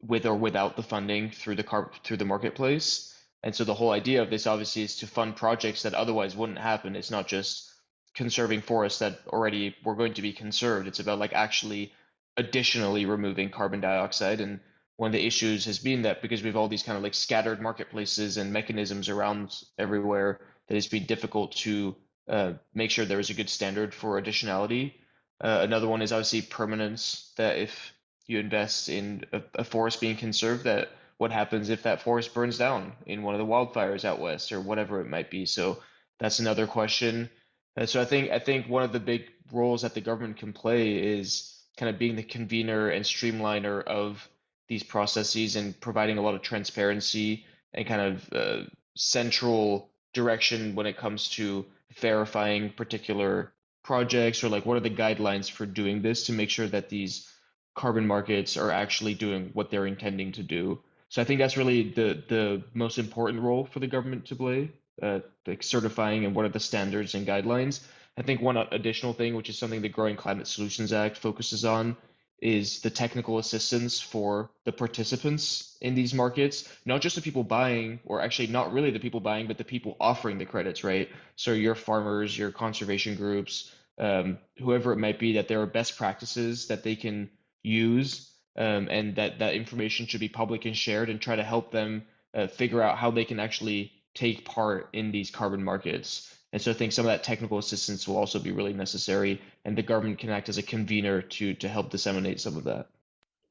with 0.00 0.26
or 0.26 0.34
without 0.34 0.76
the 0.76 0.82
funding 0.82 1.30
through 1.30 1.56
the 1.56 1.62
car 1.62 1.90
through 2.04 2.16
the 2.16 2.24
marketplace. 2.24 3.14
And 3.42 3.54
so 3.54 3.64
the 3.64 3.74
whole 3.74 3.90
idea 3.90 4.22
of 4.22 4.30
this 4.30 4.46
obviously 4.46 4.82
is 4.82 4.96
to 4.96 5.06
fund 5.06 5.36
projects 5.36 5.82
that 5.82 5.94
otherwise 5.94 6.36
wouldn't 6.36 6.58
happen. 6.58 6.96
It's 6.96 7.10
not 7.10 7.28
just 7.28 7.70
conserving 8.14 8.62
forests 8.62 8.98
that 8.98 9.20
already 9.28 9.76
were 9.84 9.94
going 9.94 10.14
to 10.14 10.22
be 10.22 10.32
conserved. 10.32 10.88
It's 10.88 10.98
about 10.98 11.20
like 11.20 11.32
actually 11.32 11.92
additionally 12.36 13.06
removing 13.06 13.50
carbon 13.50 13.80
dioxide 13.80 14.40
and 14.40 14.60
one 14.98 15.10
of 15.10 15.12
the 15.12 15.26
issues 15.26 15.64
has 15.64 15.78
been 15.78 16.02
that 16.02 16.20
because 16.20 16.42
we 16.42 16.48
have 16.48 16.56
all 16.56 16.66
these 16.66 16.82
kind 16.82 16.96
of 16.96 17.04
like 17.04 17.14
scattered 17.14 17.62
marketplaces 17.62 18.36
and 18.36 18.52
mechanisms 18.52 19.08
around 19.08 19.56
everywhere, 19.78 20.40
that 20.66 20.76
it's 20.76 20.88
been 20.88 21.04
difficult 21.04 21.52
to 21.52 21.94
uh, 22.28 22.54
make 22.74 22.90
sure 22.90 23.04
there 23.04 23.20
is 23.20 23.30
a 23.30 23.34
good 23.34 23.48
standard 23.48 23.94
for 23.94 24.20
additionality. 24.20 24.92
Uh, 25.40 25.60
another 25.62 25.86
one 25.86 26.02
is 26.02 26.10
obviously 26.10 26.42
permanence. 26.42 27.32
That 27.36 27.58
if 27.58 27.92
you 28.26 28.40
invest 28.40 28.88
in 28.88 29.24
a, 29.32 29.40
a, 29.54 29.62
forest 29.62 30.00
being 30.00 30.16
conserved, 30.16 30.64
that 30.64 30.88
what 31.16 31.30
happens 31.30 31.70
if 31.70 31.84
that 31.84 32.02
forest 32.02 32.34
burns 32.34 32.58
down 32.58 32.92
in 33.06 33.22
one 33.22 33.36
of 33.36 33.38
the 33.38 33.46
wildfires 33.46 34.04
out 34.04 34.18
west 34.18 34.50
or 34.50 34.60
whatever 34.60 35.00
it 35.00 35.08
might 35.08 35.30
be. 35.30 35.46
So 35.46 35.80
that's 36.18 36.40
another 36.40 36.66
question. 36.66 37.30
Uh, 37.76 37.86
so 37.86 38.00
I 38.00 38.04
think 38.04 38.32
I 38.32 38.40
think 38.40 38.68
one 38.68 38.82
of 38.82 38.92
the 38.92 38.98
big 38.98 39.26
roles 39.52 39.82
that 39.82 39.94
the 39.94 40.00
government 40.00 40.38
can 40.38 40.52
play 40.52 41.18
is 41.18 41.54
kind 41.76 41.88
of 41.88 42.00
being 42.00 42.16
the 42.16 42.24
convener 42.24 42.88
and 42.88 43.04
streamliner 43.04 43.80
of 43.84 44.28
these 44.68 44.82
processes 44.82 45.56
and 45.56 45.78
providing 45.80 46.18
a 46.18 46.22
lot 46.22 46.34
of 46.34 46.42
transparency 46.42 47.44
and 47.74 47.86
kind 47.86 48.00
of 48.00 48.32
uh, 48.32 48.64
central 48.94 49.90
direction 50.12 50.74
when 50.74 50.86
it 50.86 50.96
comes 50.96 51.28
to 51.30 51.64
verifying 51.96 52.70
particular 52.70 53.52
projects 53.82 54.44
or 54.44 54.48
like 54.48 54.66
what 54.66 54.76
are 54.76 54.80
the 54.80 54.90
guidelines 54.90 55.50
for 55.50 55.64
doing 55.64 56.02
this 56.02 56.26
to 56.26 56.32
make 56.32 56.50
sure 56.50 56.66
that 56.66 56.88
these 56.88 57.32
carbon 57.74 58.06
markets 58.06 58.56
are 58.56 58.70
actually 58.70 59.14
doing 59.14 59.50
what 59.54 59.70
they're 59.70 59.86
intending 59.86 60.32
to 60.32 60.42
do. 60.42 60.78
So 61.08 61.22
i 61.22 61.24
think 61.24 61.38
that's 61.38 61.56
really 61.56 61.90
the 61.90 62.22
the 62.28 62.62
most 62.74 62.98
important 62.98 63.42
role 63.42 63.64
for 63.64 63.80
the 63.80 63.86
government 63.86 64.26
to 64.26 64.36
play 64.36 64.70
uh, 65.02 65.20
like 65.46 65.62
certifying 65.62 66.24
and 66.24 66.34
what 66.34 66.44
are 66.44 66.50
the 66.50 66.60
standards 66.60 67.14
and 67.14 67.26
guidelines. 67.26 67.80
I 68.16 68.22
think 68.22 68.42
one 68.42 68.56
additional 68.56 69.12
thing 69.12 69.34
which 69.36 69.48
is 69.48 69.56
something 69.58 69.80
the 69.80 69.88
growing 69.88 70.16
climate 70.16 70.48
solutions 70.48 70.92
act 70.92 71.16
focuses 71.16 71.64
on 71.64 71.96
is 72.40 72.80
the 72.80 72.90
technical 72.90 73.38
assistance 73.38 74.00
for 74.00 74.50
the 74.64 74.72
participants 74.72 75.76
in 75.80 75.94
these 75.94 76.14
markets, 76.14 76.68
not 76.84 77.00
just 77.00 77.16
the 77.16 77.22
people 77.22 77.44
buying, 77.44 78.00
or 78.04 78.20
actually 78.20 78.48
not 78.48 78.72
really 78.72 78.90
the 78.90 79.00
people 79.00 79.20
buying, 79.20 79.46
but 79.46 79.58
the 79.58 79.64
people 79.64 79.96
offering 80.00 80.38
the 80.38 80.44
credits, 80.44 80.84
right? 80.84 81.08
So 81.36 81.52
your 81.52 81.74
farmers, 81.74 82.36
your 82.36 82.50
conservation 82.50 83.16
groups, 83.16 83.72
um, 83.98 84.38
whoever 84.58 84.92
it 84.92 84.98
might 84.98 85.18
be, 85.18 85.34
that 85.34 85.48
there 85.48 85.60
are 85.60 85.66
best 85.66 85.96
practices 85.96 86.68
that 86.68 86.84
they 86.84 86.96
can 86.96 87.30
use, 87.62 88.30
um, 88.56 88.88
and 88.90 89.16
that 89.16 89.40
that 89.40 89.54
information 89.54 90.06
should 90.06 90.20
be 90.20 90.28
public 90.28 90.64
and 90.64 90.76
shared, 90.76 91.10
and 91.10 91.20
try 91.20 91.36
to 91.36 91.42
help 91.42 91.72
them 91.72 92.04
uh, 92.34 92.46
figure 92.46 92.82
out 92.82 92.98
how 92.98 93.10
they 93.10 93.24
can 93.24 93.40
actually 93.40 93.92
take 94.14 94.44
part 94.44 94.88
in 94.92 95.10
these 95.10 95.30
carbon 95.30 95.62
markets. 95.62 96.34
And 96.52 96.62
so 96.62 96.70
I 96.70 96.74
think 96.74 96.92
some 96.92 97.04
of 97.04 97.10
that 97.10 97.22
technical 97.22 97.58
assistance 97.58 98.08
will 98.08 98.16
also 98.16 98.38
be 98.38 98.52
really 98.52 98.72
necessary, 98.72 99.40
and 99.64 99.76
the 99.76 99.82
government 99.82 100.18
can 100.18 100.30
act 100.30 100.48
as 100.48 100.56
a 100.56 100.62
convener 100.62 101.20
to 101.20 101.54
to 101.54 101.68
help 101.68 101.90
disseminate 101.90 102.40
some 102.40 102.56
of 102.56 102.64
that. 102.64 102.88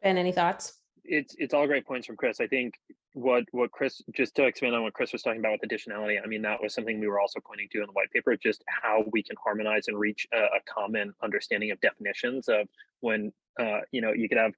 Ben, 0.02 0.18
any 0.18 0.32
thoughts? 0.32 0.74
It's 1.04 1.36
it's 1.38 1.54
all 1.54 1.68
great 1.68 1.86
points 1.86 2.08
from 2.08 2.18
Chris. 2.18 2.40
I 2.40 2.48
think 2.48 2.74
what 3.14 3.44
what 3.52 3.72
Chris 3.72 4.02
just 4.14 4.36
to 4.36 4.46
expand 4.46 4.76
on 4.76 4.82
what 4.82 4.94
Chris 4.94 5.14
was 5.14 5.22
talking 5.22 5.40
about 5.40 5.60
with 5.62 5.70
additionality. 5.70 6.18
I 6.22 6.28
mean 6.28 6.42
that 6.42 6.62
was 6.62 6.74
something 6.74 7.00
we 7.00 7.08
were 7.08 7.20
also 7.20 7.40
pointing 7.40 7.68
to 7.72 7.82
in 7.82 7.86
the 7.86 7.94
white 7.94 8.12
paper, 8.12 8.36
just 8.36 8.64
how 8.68 9.04
we 9.12 9.22
can 9.22 9.36
harmonize 9.44 9.88
and 9.88 9.98
reach 9.98 10.28
a, 10.34 10.38
a 10.38 10.60
common 10.68 11.14
understanding 11.24 11.72
of 11.72 11.80
definitions 11.82 12.50
of 12.50 12.68
when 13.02 13.32
uh, 13.60 13.82
you 13.92 14.02
know 14.02 14.12
you 14.12 14.28
could 14.28 14.40
have 14.40 14.54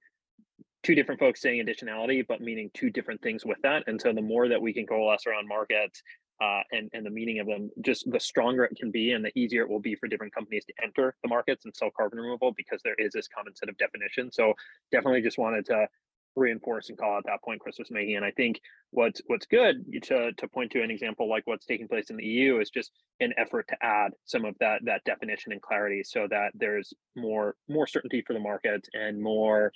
two 0.83 0.95
different 0.95 1.19
folks 1.19 1.41
saying 1.41 1.65
additionality, 1.65 2.25
but 2.25 2.39
meaning 2.39 2.71
two 2.73 2.89
different 2.89 3.21
things 3.21 3.45
with 3.45 3.57
that. 3.63 3.83
And 3.87 3.99
so 3.99 4.13
the 4.13 4.21
more 4.21 4.47
that 4.47 4.61
we 4.61 4.73
can 4.73 4.87
coalesce 4.87 5.27
around 5.27 5.47
markets 5.47 6.01
uh, 6.41 6.61
and 6.71 6.89
and 6.93 7.05
the 7.05 7.09
meaning 7.09 7.39
of 7.39 7.47
them, 7.47 7.69
just 7.81 8.09
the 8.09 8.19
stronger 8.19 8.63
it 8.63 8.77
can 8.77 8.91
be, 8.91 9.11
and 9.11 9.23
the 9.23 9.37
easier 9.37 9.63
it 9.63 9.69
will 9.69 9.79
be 9.79 9.95
for 9.95 10.07
different 10.07 10.33
companies 10.33 10.65
to 10.65 10.73
enter 10.81 11.15
the 11.21 11.29
markets 11.29 11.65
and 11.65 11.75
sell 11.75 11.89
carbon 11.95 12.19
removal 12.19 12.53
because 12.55 12.81
there 12.83 12.95
is 12.97 13.13
this 13.13 13.27
common 13.27 13.55
set 13.55 13.69
of 13.69 13.77
definitions. 13.77 14.35
So 14.35 14.53
definitely 14.91 15.21
just 15.21 15.37
wanted 15.37 15.65
to 15.67 15.87
reinforce 16.35 16.89
and 16.89 16.97
call 16.97 17.15
out 17.15 17.23
that 17.25 17.41
point 17.43 17.59
Chris 17.59 17.77
was 17.77 17.91
making. 17.91 18.15
And 18.15 18.25
I 18.25 18.31
think 18.31 18.61
what's 18.91 19.21
what's 19.27 19.45
good 19.45 19.85
to 20.03 20.31
to 20.33 20.47
point 20.47 20.71
to 20.71 20.81
an 20.81 20.91
example 20.91 21.29
like 21.29 21.45
what's 21.45 21.65
taking 21.65 21.87
place 21.87 22.09
in 22.09 22.17
the 22.17 22.25
EU 22.25 22.59
is 22.59 22.69
just 22.69 22.91
an 23.19 23.33
effort 23.37 23.67
to 23.69 23.77
add 23.81 24.13
some 24.25 24.45
of 24.45 24.55
that 24.59 24.83
that 24.85 25.03
definition 25.03 25.51
and 25.51 25.61
clarity 25.61 26.03
so 26.03 26.27
that 26.29 26.51
there's 26.55 26.93
more 27.15 27.55
more 27.67 27.87
certainty 27.87 28.23
for 28.25 28.33
the 28.33 28.39
market 28.39 28.87
and 28.93 29.21
more 29.21 29.71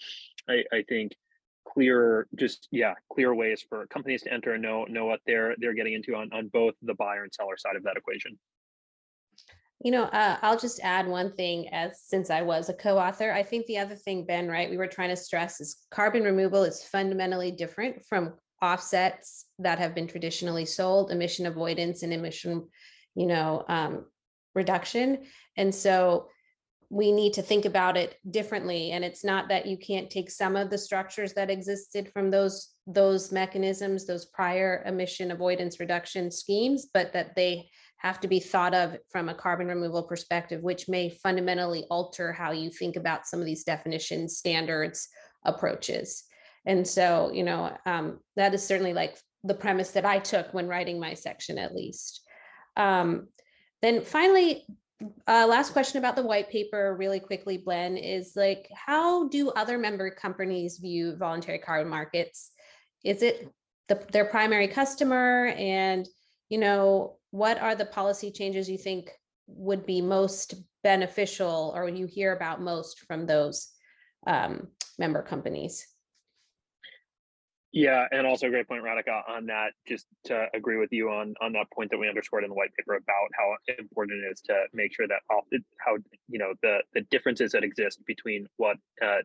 I, 0.50 0.64
I 0.72 0.84
think 0.88 1.14
clear 1.66 2.28
just 2.36 2.68
yeah 2.72 2.94
clear 3.12 3.34
ways 3.34 3.64
for 3.68 3.88
companies 3.88 4.22
to 4.24 4.34
enter 4.34 4.54
and 4.54 4.64
know 4.64 4.86
know 4.86 5.06
what 5.06 5.20
they're 5.26 5.56
they're 5.58 5.74
getting 5.74 5.94
into 5.94 6.16
on 6.16 6.32
on 6.34 6.48
both 6.50 6.76
the 6.82 6.94
buyer 6.96 7.24
and 7.24 7.34
seller 7.34 7.58
side 7.58 7.76
of 7.76 7.84
that 7.84 7.98
equation. 7.98 8.38
You 9.80 9.92
know 9.92 10.04
uh, 10.04 10.38
i'll 10.42 10.58
just 10.58 10.80
add 10.82 11.08
one 11.08 11.32
thing 11.32 11.68
as 11.74 12.02
since 12.06 12.30
i 12.30 12.42
was 12.42 12.70
a 12.70 12.74
co-author 12.74 13.34
i 13.34 13.44
think 13.44 13.66
the 13.66 13.80
other 13.80 13.96
thing 13.96 14.26
ben 14.26 14.48
right 14.48 14.70
we 14.70 14.78
were 14.78 14.88
trying 14.88 15.10
to 15.10 15.16
stress 15.18 15.60
is 15.60 15.86
carbon 15.92 16.24
removal 16.24 16.64
is 16.64 16.84
fundamentally 16.84 17.52
different 17.52 18.06
from 18.06 18.34
offsets 18.62 19.48
that 19.60 19.80
have 19.80 19.94
been 19.94 20.08
traditionally 20.08 20.66
sold 20.66 21.12
emission 21.12 21.48
avoidance 21.48 22.02
and 22.02 22.14
emission 22.14 22.66
you 23.16 23.26
know 23.26 23.66
um, 23.68 24.06
reduction. 24.56 25.24
And 25.58 25.74
so 25.74 26.30
we 26.94 27.12
need 27.12 27.34
to 27.34 27.42
think 27.42 27.66
about 27.66 27.98
it 27.98 28.20
differently. 28.30 28.92
And 28.92 29.04
it's 29.04 29.24
not 29.24 29.50
that 29.50 29.66
you 29.66 29.78
can't 29.78 30.12
take 30.12 30.30
some 30.30 30.56
of 30.56 30.70
the 30.70 30.78
structures 30.78 31.34
that 31.34 31.50
existed 31.50 32.12
from 32.14 32.30
those 32.30 32.70
those 32.86 33.32
mechanisms 33.32 34.06
those 34.06 34.26
prior 34.26 34.84
emission 34.86 35.32
avoidance 35.32 35.80
reduction 35.80 36.30
schemes 36.30 36.88
but 36.94 37.14
that 37.14 37.34
they 37.34 37.70
have 37.96 38.20
to 38.20 38.28
be 38.28 38.42
thought 38.42 38.74
of 38.74 38.98
from 39.10 39.30
a 39.30 39.34
carbon 39.34 39.68
removal 39.68 40.04
perspective 40.04 40.62
which 40.62 40.90
may 40.90 41.10
fundamentally 41.10 41.86
alter 41.90 42.34
how 42.34 42.52
you 42.52 42.70
think 42.70 42.98
about 42.98 43.26
some 43.26 43.40
of 43.40 43.46
these 43.46 43.64
definition 43.64 44.28
standards 44.28 45.08
approaches. 45.46 46.26
And 46.66 46.86
so 46.86 47.32
you 47.34 47.44
know 47.44 47.76
um, 47.86 48.20
that 48.36 48.54
is 48.54 48.64
certainly 48.64 48.94
like 48.94 49.18
the 49.46 49.56
premise 49.56 49.92
that 49.92 50.06
i 50.06 50.20
took 50.20 50.54
when 50.54 50.68
writing 50.68 51.00
my 51.00 51.16
section 51.16 51.58
at 51.58 51.74
least. 51.74 52.22
Um, 52.76 53.30
then 53.82 54.02
finally, 54.02 54.66
uh, 55.28 55.46
last 55.48 55.74
question 55.74 55.98
about 55.98 56.16
the 56.16 56.24
white 56.24 56.50
paper, 56.50 56.96
really 56.98 57.20
quickly, 57.20 57.58
Glenn, 57.58 57.98
is 57.98 58.34
like, 58.36 58.70
how 58.74 59.28
do 59.30 59.50
other 59.52 59.78
member 59.78 60.10
companies 60.12 60.78
view 60.78 61.16
voluntary 61.16 61.60
carbon 61.60 61.90
markets? 61.90 62.52
Is 63.04 63.22
it 63.22 63.50
the, 63.88 64.06
their 64.12 64.26
primary 64.26 64.68
customer? 64.68 65.54
And, 65.58 66.08
you 66.50 66.58
know, 66.58 67.18
what 67.32 67.60
are 67.60 67.76
the 67.76 67.86
policy 67.86 68.32
changes 68.32 68.70
you 68.70 68.78
think 68.78 69.10
would 69.48 69.86
be 69.86 70.02
most 70.02 70.56
beneficial 70.84 71.74
or 71.76 71.88
you 71.90 72.06
hear 72.06 72.34
about 72.34 72.62
most 72.62 73.00
from 73.02 73.26
those 73.26 73.70
um, 74.28 74.68
member 75.00 75.22
companies? 75.22 75.88
Yeah, 77.76 78.06
and 78.12 78.28
also 78.28 78.46
a 78.46 78.50
great 78.52 78.68
point, 78.68 78.84
Radhika, 78.84 79.28
on 79.28 79.48
that. 79.48 79.72
Just 79.88 80.06
to 80.26 80.46
agree 80.54 80.78
with 80.78 80.94
you 80.94 81.10
on 81.10 81.34
on 81.42 81.54
that 81.54 81.72
point 81.72 81.90
that 81.90 81.98
we 81.98 82.08
underscored 82.08 82.44
in 82.44 82.52
the 82.52 82.56
white 82.56 82.72
paper 82.78 82.94
about 82.94 83.30
how 83.36 83.56
important 83.80 84.24
it 84.24 84.32
is 84.32 84.42
to 84.42 84.66
make 84.74 84.94
sure 84.94 85.08
that 85.08 85.22
how 85.28 85.98
you 86.30 86.38
know 86.38 86.54
the 86.62 86.84
the 86.94 87.02
differences 87.10 87.52
that 87.54 87.64
exist 87.64 88.00
between 88.06 88.48
what 88.58 88.78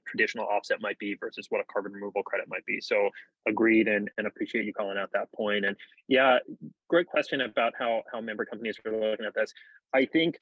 traditional 0.07 0.47
offset 0.47 0.81
might 0.81 0.99
be 0.99 1.15
versus 1.21 1.47
what 1.51 1.61
a 1.61 1.65
carbon 1.71 1.93
removal 1.93 2.23
credit 2.23 2.49
might 2.49 2.65
be. 2.65 2.81
So 2.81 3.11
agreed, 3.47 3.87
and 3.87 4.11
and 4.17 4.27
appreciate 4.27 4.65
you 4.65 4.73
calling 4.73 4.97
out 4.97 5.11
that 5.13 5.31
point. 5.33 5.67
And 5.67 5.77
yeah, 6.09 6.39
great 6.89 7.07
question 7.07 7.43
about 7.43 7.75
how 7.79 8.03
how 8.11 8.23
member 8.23 8.47
companies 8.47 8.79
are 8.87 8.93
looking 8.93 9.27
at 9.27 9.35
this. 9.35 9.53
I 9.93 10.07
think 10.07 10.39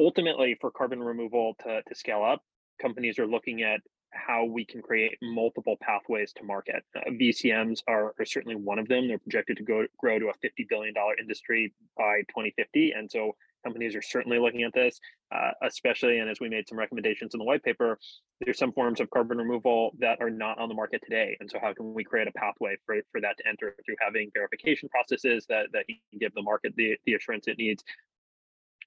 ultimately 0.00 0.56
for 0.62 0.70
carbon 0.70 1.02
removal 1.02 1.56
to 1.62 1.82
to 1.86 1.94
scale 1.94 2.24
up, 2.24 2.42
companies 2.80 3.18
are 3.18 3.26
looking 3.26 3.62
at 3.62 3.80
how 4.12 4.44
we 4.44 4.64
can 4.64 4.82
create 4.82 5.16
multiple 5.22 5.76
pathways 5.80 6.32
to 6.32 6.42
market. 6.44 6.82
Uh, 6.96 7.10
VCMs 7.10 7.82
are, 7.86 8.14
are, 8.18 8.24
certainly 8.24 8.56
one 8.56 8.78
of 8.78 8.88
them. 8.88 9.06
They're 9.08 9.18
projected 9.18 9.56
to 9.58 9.62
go 9.62 9.84
grow 9.98 10.18
to 10.18 10.28
a 10.28 10.46
$50 10.46 10.68
billion 10.68 10.94
industry 11.20 11.72
by 11.96 12.20
2050. 12.28 12.92
And 12.92 13.10
so 13.10 13.32
companies 13.64 13.94
are 13.94 14.02
certainly 14.02 14.38
looking 14.38 14.62
at 14.62 14.72
this, 14.72 14.98
uh, 15.34 15.50
especially, 15.62 16.18
and 16.18 16.30
as 16.30 16.40
we 16.40 16.48
made 16.48 16.68
some 16.68 16.78
recommendations 16.78 17.34
in 17.34 17.38
the 17.38 17.44
white 17.44 17.62
paper, 17.62 17.98
there's 18.40 18.58
some 18.58 18.72
forms 18.72 19.00
of 19.00 19.10
carbon 19.10 19.38
removal 19.38 19.92
that 19.98 20.18
are 20.20 20.30
not 20.30 20.58
on 20.58 20.68
the 20.68 20.74
market 20.74 21.02
today. 21.04 21.36
And 21.40 21.50
so 21.50 21.58
how 21.60 21.74
can 21.74 21.92
we 21.92 22.04
create 22.04 22.28
a 22.28 22.32
pathway 22.32 22.76
for, 22.86 22.96
for 23.12 23.20
that 23.20 23.36
to 23.38 23.48
enter 23.48 23.74
through 23.84 23.96
having 24.00 24.30
verification 24.34 24.88
processes 24.88 25.44
that, 25.48 25.66
that 25.72 25.86
can 25.86 25.98
give 26.18 26.32
the 26.34 26.42
market 26.42 26.74
the, 26.76 26.96
the 27.04 27.14
assurance 27.14 27.48
it 27.48 27.58
needs? 27.58 27.82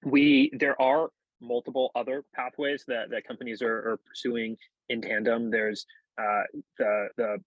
We, 0.04 0.52
there 0.58 0.82
are 0.82 1.10
multiple 1.42 1.92
other 1.96 2.24
pathways 2.36 2.84
that, 2.88 3.10
that 3.10 3.28
companies 3.28 3.62
are, 3.62 3.76
are 3.76 4.00
pursuing 4.08 4.56
in 4.92 5.02
tandem. 5.02 5.50
There's 5.50 5.86
uh, 6.18 6.44
the 6.78 7.08
the 7.18 7.38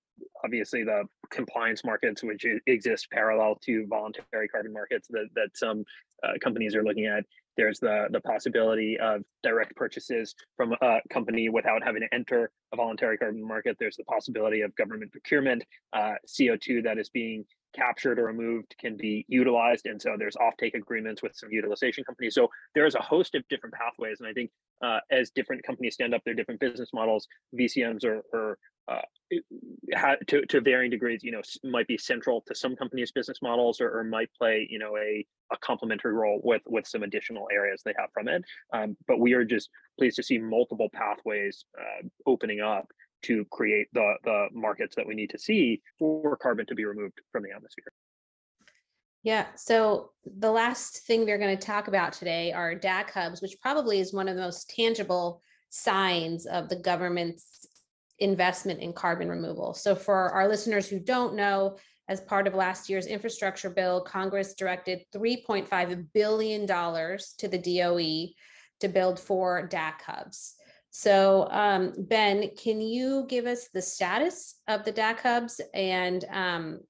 obviously 0.45 0.85
the 0.85 1.05
compliance 1.31 1.85
markets 1.85 2.23
which 2.23 2.47
exist 2.67 3.09
parallel 3.11 3.57
to 3.65 3.87
voluntary 3.89 4.49
carbon 4.49 4.73
markets 4.73 5.09
that 5.11 5.29
that 5.35 5.49
some 5.55 5.85
uh, 6.23 6.33
companies 6.43 6.75
are 6.75 6.83
looking 6.83 7.07
at. 7.07 7.25
There's 7.57 7.79
the 7.79 8.09
the 8.11 8.21
possibility 8.21 8.99
of 8.99 9.23
direct 9.43 9.77
purchases 9.77 10.35
from 10.57 10.75
a 10.81 11.01
company 11.11 11.49
without 11.49 11.83
having 11.85 12.03
to 12.03 12.13
enter 12.13 12.51
a 12.73 12.77
voluntary 12.77 13.19
carbon 13.19 13.47
market. 13.47 13.77
There's 13.79 13.97
the 13.97 14.05
possibility 14.05 14.63
of 14.63 14.75
government 14.77 15.13
procurement, 15.13 15.65
uh, 15.93 16.15
CO2 16.27 16.83
that 16.85 16.99
is 16.99 17.11
being 17.11 17.45
captured 17.75 18.19
or 18.19 18.25
removed 18.25 18.75
can 18.79 18.97
be 18.97 19.25
utilized. 19.29 19.87
And 19.87 20.01
so 20.01 20.17
there's 20.19 20.37
offtake 20.37 20.75
agreements 20.75 21.23
with 21.23 21.35
some 21.35 21.51
utilization 21.51 22.05
companies. 22.05 22.35
So 22.35 22.49
there's 22.75 22.95
a 22.95 23.03
host 23.03 23.35
of 23.35 23.47
different 23.49 23.75
pathways. 23.75 24.21
And 24.21 24.29
I 24.29 24.33
think 24.33 24.51
uh, 24.83 25.01
as 25.11 25.31
different 25.31 25.63
companies 25.65 25.95
stand 25.95 26.15
up 26.15 26.23
their 26.25 26.35
different 26.35 26.61
business 26.61 26.91
models, 26.93 27.27
VCMs 27.59 28.05
are, 28.05 28.23
are 28.33 28.59
uh, 28.87 29.01
to, 30.27 30.45
to 30.47 30.61
varying 30.61 30.91
degrees, 30.91 31.23
you 31.23 31.33
know, 31.33 31.41
might 31.63 31.87
be 31.87 31.97
central 31.97 32.43
to 32.47 32.55
some 32.55 32.77
companies' 32.77 33.13
business 33.13 33.39
models 33.43 33.81
or, 33.81 33.99
or 33.99 34.05
might 34.05 34.29
play, 34.39 34.67
you 34.71 34.79
know, 34.79 34.97
a, 34.97 35.27
a 35.53 35.57
complementary 35.59 36.13
role 36.13 36.41
with 36.45 36.63
with 36.67 36.87
some 36.87 37.03
additional 37.03 37.49
areas 37.53 37.83
they 37.85 37.95
have 37.99 38.11
from 38.13 38.29
it. 38.29 38.45
Um, 38.73 38.97
but 39.09 39.21
we 39.21 39.33
are 39.33 39.45
just 39.45 39.71
pleased 39.99 40.17
to 40.17 40.23
see 40.23 40.39
multiple 40.39 40.89
pathways 40.93 41.65
uh, 41.79 42.07
opening 42.27 42.61
up 42.61 42.87
to 43.25 43.45
create 43.51 43.89
the, 43.93 44.15
the 44.25 44.49
markets 44.53 44.97
that 44.97 45.07
we 45.07 45.15
need 45.15 45.31
to 45.31 45.39
see 45.39 45.83
for 45.99 46.37
carbon 46.37 46.67
to 46.67 46.75
be 46.75 46.85
removed 46.85 47.21
from 47.33 47.43
the 47.43 47.51
atmosphere. 47.51 47.93
Yeah, 49.23 49.47
so 49.57 50.11
the 50.27 50.51
last 50.51 51.07
thing 51.07 51.25
we're 51.25 51.39
going 51.39 51.57
to 51.57 51.67
talk 51.67 51.89
about 51.89 52.13
today 52.13 52.53
are 52.53 52.75
DAC 52.75 53.11
hubs, 53.11 53.41
which 53.41 53.57
probably 53.61 53.99
is 53.99 54.13
one 54.13 54.29
of 54.29 54.37
the 54.37 54.43
most 54.43 54.69
tangible 54.69 55.43
signs 55.71 56.45
of 56.45 56.69
the 56.69 56.77
government's 56.77 57.67
investment 58.19 58.81
in 58.81 58.93
carbon 58.93 59.29
removal. 59.29 59.73
So, 59.73 59.95
for 59.95 60.31
our 60.31 60.47
listeners 60.47 60.89
who 60.89 61.01
don't 61.01 61.35
know, 61.35 61.79
as 62.09 62.21
part 62.21 62.47
of 62.47 62.55
last 62.55 62.91
year's 62.91 63.07
infrastructure 63.07 63.71
bill, 63.71 64.03
Congress 64.03 64.55
directed 64.55 65.01
$3.5 65.15 66.07
billion 66.13 66.67
to 66.67 67.49
the 67.49 67.59
DOE 67.59 68.35
to 68.81 68.89
build 68.89 69.19
four 69.19 69.69
DAC 69.73 70.03
hubs. 70.03 70.57
So, 70.97 71.49
um, 71.51 71.93
Ben, 71.99 72.51
can 72.57 72.81
you 72.81 73.27
give 73.29 73.47
us 73.47 73.67
the 73.75 73.83
status 73.83 74.61
of 74.69 74.85
the 74.85 74.93
DAC 74.93 75.19
hubs 75.19 75.61
and, 75.75 76.25
um, 76.31 76.83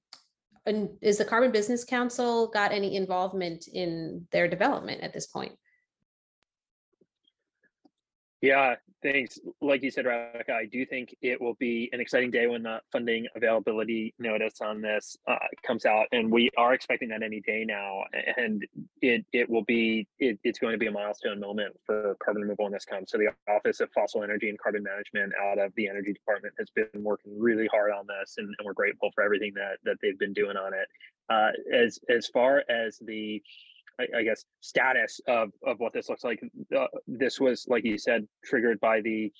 and 0.67 0.89
is 1.01 1.17
the 1.17 1.25
Carbon 1.25 1.51
Business 1.51 1.83
Council 1.83 2.45
got 2.49 2.71
any 2.71 2.97
involvement 2.97 3.67
in 3.67 4.27
their 4.31 4.47
development 4.47 5.01
at 5.01 5.11
this 5.11 5.25
point? 5.25 5.53
Yeah, 8.45 8.75
thanks. 9.01 9.39
Like 9.59 9.81
you 9.81 9.89
said, 9.89 10.05
Radhika, 10.05 10.51
I 10.51 10.65
do 10.65 10.85
think 10.85 11.15
it 11.23 11.41
will 11.41 11.55
be 11.55 11.89
an 11.93 11.99
exciting 11.99 12.29
day 12.29 12.45
when 12.45 12.61
the 12.61 12.79
funding 12.91 13.25
availability 13.35 14.13
notice 14.19 14.61
on 14.61 14.83
this 14.83 15.17
uh, 15.27 15.37
comes 15.65 15.83
out, 15.87 16.05
and 16.11 16.31
we 16.31 16.51
are 16.55 16.75
expecting 16.75 17.09
that 17.09 17.23
any 17.23 17.41
day 17.41 17.65
now. 17.65 18.03
And 18.37 18.63
it 19.01 19.25
it 19.33 19.49
will 19.49 19.63
be 19.63 20.07
it, 20.19 20.37
it's 20.43 20.59
going 20.59 20.73
to 20.73 20.77
be 20.77 20.85
a 20.85 20.91
milestone 20.91 21.39
moment 21.39 21.75
for 21.87 22.15
carbon 22.23 22.43
removal 22.43 22.67
in 22.67 22.71
this 22.71 22.85
country. 22.85 23.07
So 23.07 23.17
the 23.17 23.29
Office 23.51 23.79
of 23.79 23.89
Fossil 23.93 24.21
Energy 24.21 24.49
and 24.49 24.59
Carbon 24.59 24.83
Management 24.83 25.33
out 25.43 25.57
of 25.57 25.73
the 25.75 25.87
Energy 25.87 26.13
Department 26.13 26.53
has 26.59 26.69
been 26.69 27.03
working 27.03 27.33
really 27.35 27.65
hard 27.65 27.91
on 27.93 28.05
this, 28.05 28.35
and, 28.37 28.45
and 28.45 28.63
we're 28.63 28.73
grateful 28.73 29.09
for 29.15 29.23
everything 29.23 29.53
that 29.55 29.79
that 29.85 29.97
they've 30.03 30.19
been 30.19 30.33
doing 30.33 30.55
on 30.55 30.71
it. 30.75 30.87
Uh, 31.31 31.49
as 31.73 31.97
as 32.09 32.27
far 32.27 32.63
as 32.69 32.99
the 32.99 33.41
I, 33.99 34.23
guess 34.23 34.45
status 34.61 35.21
of 35.27 35.51
of 35.65 35.79
what 35.79 35.93
this 35.93 36.09
looks 36.09 36.23
like. 36.23 36.41
Uh, 36.75 36.87
this 37.07 37.39
was, 37.39 37.65
like 37.67 37.83
you 37.83 37.97
said, 37.97 38.27
triggered 38.43 38.79
by 38.79 39.01
the 39.01 39.31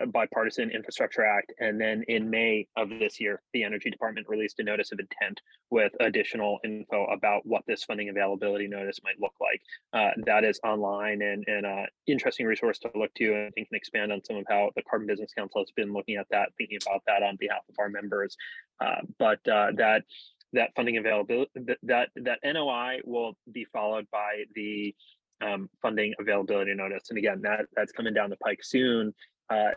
uh, 0.00 0.06
bipartisan 0.06 0.70
infrastructure 0.70 1.22
act 1.22 1.52
and 1.58 1.78
then 1.78 2.02
in 2.08 2.30
may 2.30 2.66
of 2.78 2.88
this 2.88 3.20
year 3.20 3.42
the 3.52 3.62
energy 3.62 3.90
department 3.90 4.26
released 4.26 4.58
a 4.58 4.62
notice 4.62 4.90
of 4.90 4.98
intent 4.98 5.38
with 5.70 5.92
additional 6.00 6.58
info 6.64 7.04
about 7.12 7.44
what 7.44 7.62
this 7.66 7.84
funding 7.84 8.08
availability 8.08 8.66
notice 8.66 8.98
might 9.04 9.20
look 9.20 9.34
like 9.38 9.60
uh, 9.92 10.10
that 10.24 10.44
is 10.44 10.58
online 10.64 11.20
and 11.20 11.44
and 11.46 11.66
uh, 11.66 11.84
interesting 12.06 12.46
resource 12.46 12.78
to 12.78 12.90
look 12.94 13.12
to 13.12 13.34
and 13.34 13.54
can 13.54 13.66
expand 13.72 14.10
on 14.10 14.24
some 14.24 14.36
of 14.36 14.46
how 14.48 14.70
the 14.76 14.82
carbon 14.88 15.06
business 15.06 15.30
council 15.36 15.60
has 15.60 15.70
been 15.76 15.92
looking 15.92 16.16
at 16.16 16.26
that 16.30 16.48
thinking 16.56 16.78
about 16.86 17.02
that 17.06 17.22
on 17.22 17.36
behalf 17.36 17.60
of 17.68 17.74
our 17.78 17.90
members 17.90 18.34
uh, 18.80 19.02
but 19.18 19.46
uh, 19.46 19.66
that 19.76 20.04
that 20.52 20.70
funding 20.76 20.98
availability 20.98 21.50
that 21.82 22.08
that 22.16 22.38
NOI 22.44 23.00
will 23.04 23.36
be 23.50 23.64
followed 23.72 24.06
by 24.10 24.44
the 24.54 24.94
um, 25.42 25.68
funding 25.80 26.14
availability 26.20 26.74
notice. 26.74 27.10
And 27.10 27.18
again, 27.18 27.40
that 27.42 27.66
that's 27.74 27.92
coming 27.92 28.14
down 28.14 28.30
the 28.30 28.36
pike 28.36 28.60
soon. 28.62 29.14
Uh, 29.50 29.70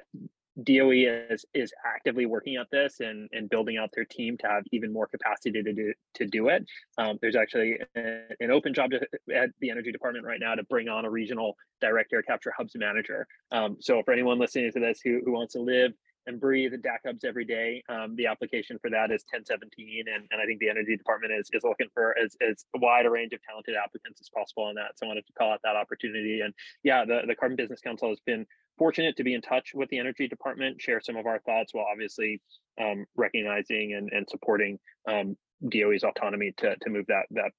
DOE 0.63 0.91
is 1.29 1.45
is 1.53 1.73
actively 1.85 2.25
working 2.25 2.55
at 2.55 2.67
this 2.71 3.01
and, 3.01 3.29
and 3.33 3.49
building 3.49 3.77
out 3.77 3.89
their 3.93 4.05
team 4.05 4.37
to 4.37 4.47
have 4.47 4.63
even 4.71 4.93
more 4.93 5.05
capacity 5.07 5.61
to 5.61 5.73
do 5.73 5.93
to 6.13 6.25
do 6.25 6.47
it. 6.47 6.65
Um, 6.97 7.17
there's 7.21 7.35
actually 7.35 7.79
a, 7.97 8.21
an 8.39 8.51
open 8.51 8.73
job 8.73 8.91
to, 8.91 9.01
at 9.35 9.49
the 9.59 9.69
energy 9.69 9.91
department 9.91 10.25
right 10.25 10.39
now 10.39 10.55
to 10.55 10.63
bring 10.63 10.87
on 10.87 11.03
a 11.03 11.09
regional 11.09 11.57
direct 11.81 12.13
air 12.13 12.21
capture 12.21 12.53
hubs 12.57 12.73
manager. 12.75 13.27
Um, 13.51 13.77
so 13.81 14.01
for 14.03 14.13
anyone 14.13 14.39
listening 14.39 14.71
to 14.71 14.79
this 14.79 15.01
who, 15.03 15.21
who 15.25 15.33
wants 15.33 15.53
to 15.53 15.59
live 15.59 15.91
and 16.27 16.39
breathe 16.39 16.73
DAC 16.73 16.99
hubs 17.05 17.23
every 17.23 17.45
day. 17.45 17.83
Um, 17.89 18.15
the 18.15 18.27
application 18.27 18.79
for 18.79 18.89
that 18.89 19.11
is 19.11 19.23
1017, 19.31 20.05
and, 20.07 20.27
and 20.31 20.41
I 20.41 20.45
think 20.45 20.59
the 20.59 20.69
energy 20.69 20.97
department 20.97 21.33
is, 21.33 21.49
is 21.53 21.63
looking 21.63 21.87
for 21.93 22.15
as, 22.17 22.35
as 22.41 22.65
wide 22.75 23.05
a 23.05 23.09
range 23.09 23.33
of 23.33 23.39
talented 23.43 23.75
applicants 23.75 24.21
as 24.21 24.29
possible 24.29 24.63
on 24.63 24.75
that. 24.75 24.97
So 24.97 25.05
I 25.05 25.09
wanted 25.09 25.27
to 25.27 25.33
call 25.33 25.51
out 25.51 25.61
that 25.63 25.75
opportunity. 25.75 26.41
And 26.41 26.53
yeah, 26.83 27.05
the, 27.05 27.21
the 27.27 27.35
Carbon 27.35 27.55
Business 27.55 27.81
Council 27.81 28.09
has 28.09 28.19
been 28.25 28.45
fortunate 28.77 29.15
to 29.17 29.23
be 29.23 29.33
in 29.33 29.41
touch 29.41 29.71
with 29.73 29.89
the 29.89 29.99
energy 29.99 30.27
department, 30.27 30.81
share 30.81 30.99
some 30.99 31.15
of 31.15 31.25
our 31.25 31.39
thoughts 31.39 31.73
while 31.73 31.85
obviously 31.91 32.41
um, 32.81 33.05
recognizing 33.15 33.93
and, 33.93 34.09
and 34.11 34.27
supporting 34.29 34.79
um, 35.07 35.37
DOE's 35.69 36.03
autonomy 36.03 36.53
to, 36.57 36.75
to 36.75 36.89
move 36.89 37.05
that 37.07 37.25
that 37.31 37.51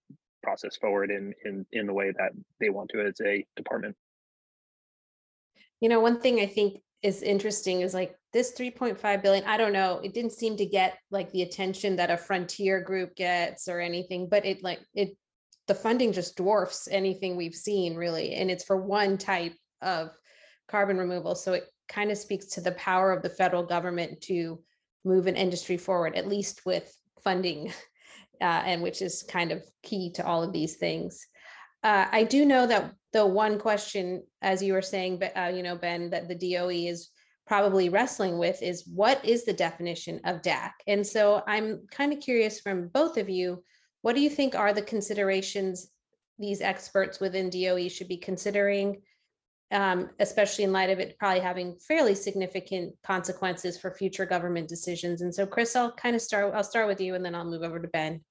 process 0.43 0.77
forward 0.77 1.11
in, 1.11 1.33
in 1.45 1.67
in 1.73 1.87
the 1.87 1.93
way 1.93 2.13
that 2.17 2.31
they 2.61 2.69
want 2.69 2.91
to 2.91 3.01
as 3.01 3.21
a 3.25 3.45
department. 3.57 3.97
You 5.81 5.89
know, 5.89 6.01
one 6.01 6.21
thing 6.21 6.41
I 6.41 6.47
think 6.47 6.81
is 7.07 7.23
interesting 7.23 7.83
is 7.83 7.95
like 7.95 8.17
this 8.33 8.53
3.5 8.59 9.23
billion 9.23 9.45
i 9.45 9.57
don't 9.57 9.73
know 9.73 10.01
it 10.03 10.13
didn't 10.13 10.33
seem 10.33 10.57
to 10.57 10.67
get 10.67 10.99
like 11.13 11.31
the 11.31 11.43
attention 11.43 11.95
that 11.95 12.11
a 12.11 12.17
frontier 12.17 12.81
group 12.81 13.15
gets 13.15 13.69
or 13.69 13.79
anything 13.79 14.29
but 14.29 14.45
it 14.45 14.61
like 14.65 14.81
it 14.93 15.17
the 15.69 15.75
funding 15.75 16.13
just 16.13 16.37
dwarfs 16.37 16.89
anything 16.91 17.37
we've 17.37 17.55
seen 17.55 17.95
really 17.95 18.35
and 18.35 18.51
it's 18.51 18.65
for 18.65 18.77
one 18.77 19.17
type 19.17 19.55
of 19.83 20.11
carbon 20.67 20.99
removal 20.99 21.37
so 21.37 21.53
it 21.53 21.65
kind 21.89 22.11
of 22.11 22.19
speaks 22.19 22.47
to 22.47 22.61
the 22.61 22.73
power 22.73 23.13
of 23.13 23.23
the 23.23 23.31
federal 23.31 23.63
government 23.63 24.21
to 24.21 24.61
move 25.05 25.29
an 25.29 25.37
industry 25.37 25.77
forward 25.77 26.17
at 26.17 26.29
least 26.29 26.67
with 26.67 26.93
funding 27.23 27.73
uh, 28.41 28.63
and 28.67 28.83
which 28.83 29.01
is 29.01 29.23
kind 29.23 29.53
of 29.53 29.63
key 29.85 30.11
to 30.11 30.27
all 30.27 30.43
of 30.43 30.53
these 30.53 30.75
things 30.75 31.29
uh, 31.87 32.09
I 32.11 32.25
do 32.25 32.45
know 32.45 32.67
that 32.67 32.93
the 33.13 33.25
one 33.25 33.61
question, 33.61 34.25
as 34.43 34.61
you 34.61 34.73
were 34.73 34.83
saying, 34.83 35.23
uh, 35.37 35.53
you 35.55 35.63
know, 35.63 35.77
Ben, 35.77 36.11
that 36.11 36.27
the 36.27 36.35
DOE 36.35 36.71
is 36.71 37.11
probably 37.47 37.89
wrestling 37.89 38.39
with 38.39 38.61
is 38.61 38.89
what 38.93 39.25
is 39.25 39.45
the 39.45 39.53
definition 39.53 40.21
of 40.25 40.43
DAC? 40.43 40.73
And 40.89 41.07
so 41.07 41.45
I'm 41.47 41.87
kind 41.93 42.13
of 42.13 42.19
curious 42.19 42.59
from 42.59 42.89
both 42.89 43.17
of 43.17 43.31
you, 43.31 43.63
what 44.03 44.17
do 44.17 44.21
you 44.21 44.29
think 44.29 44.57
are 44.57 44.73
the 44.73 44.83
considerations 44.83 45.93
these 46.41 46.61
experts 46.61 47.21
within 47.21 47.51
DOE 47.51 47.87
should 47.87 48.09
be 48.09 48.17
considering, 48.17 49.01
um, 49.71 50.11
especially 50.19 50.65
in 50.65 50.73
light 50.73 50.91
of 50.91 50.99
it 50.99 51.17
probably 51.21 51.39
having 51.39 51.79
fairly 51.87 52.17
significant 52.17 52.95
consequences 53.05 53.79
for 53.79 53.93
future 53.93 54.27
government 54.27 54.69
decisions? 54.69 55.23
And 55.23 55.33
so, 55.33 55.47
Chris, 55.47 55.77
I'll 55.77 55.93
kind 55.93 56.17
of 56.17 56.23
start. 56.23 56.53
I'll 56.53 56.65
start 56.65 56.89
with 56.89 57.01
you, 57.01 57.15
and 57.15 57.25
then 57.25 57.37
I'll 57.37 57.49
move 57.49 57.63
over 57.63 57.79
to 57.79 57.89
Ben. 57.89 58.23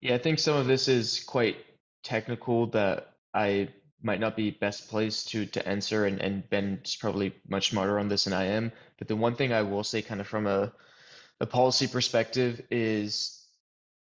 Yeah, 0.00 0.14
I 0.14 0.18
think 0.18 0.38
some 0.38 0.56
of 0.56 0.66
this 0.68 0.86
is 0.86 1.24
quite 1.24 1.56
technical 2.04 2.68
that 2.68 3.14
I 3.32 3.68
might 4.02 4.20
not 4.20 4.36
be 4.36 4.50
best 4.50 4.88
placed 4.88 5.30
to 5.30 5.46
to 5.46 5.66
answer, 5.68 6.04
and 6.04 6.20
and 6.20 6.48
Ben's 6.48 6.96
probably 6.96 7.34
much 7.48 7.70
smarter 7.70 7.98
on 7.98 8.08
this 8.08 8.24
than 8.24 8.32
I 8.32 8.44
am. 8.44 8.70
But 8.98 9.08
the 9.08 9.16
one 9.16 9.34
thing 9.34 9.52
I 9.52 9.62
will 9.62 9.84
say, 9.84 10.02
kind 10.02 10.20
of 10.20 10.28
from 10.28 10.46
a 10.46 10.72
a 11.40 11.46
policy 11.46 11.88
perspective, 11.88 12.60
is 12.70 13.40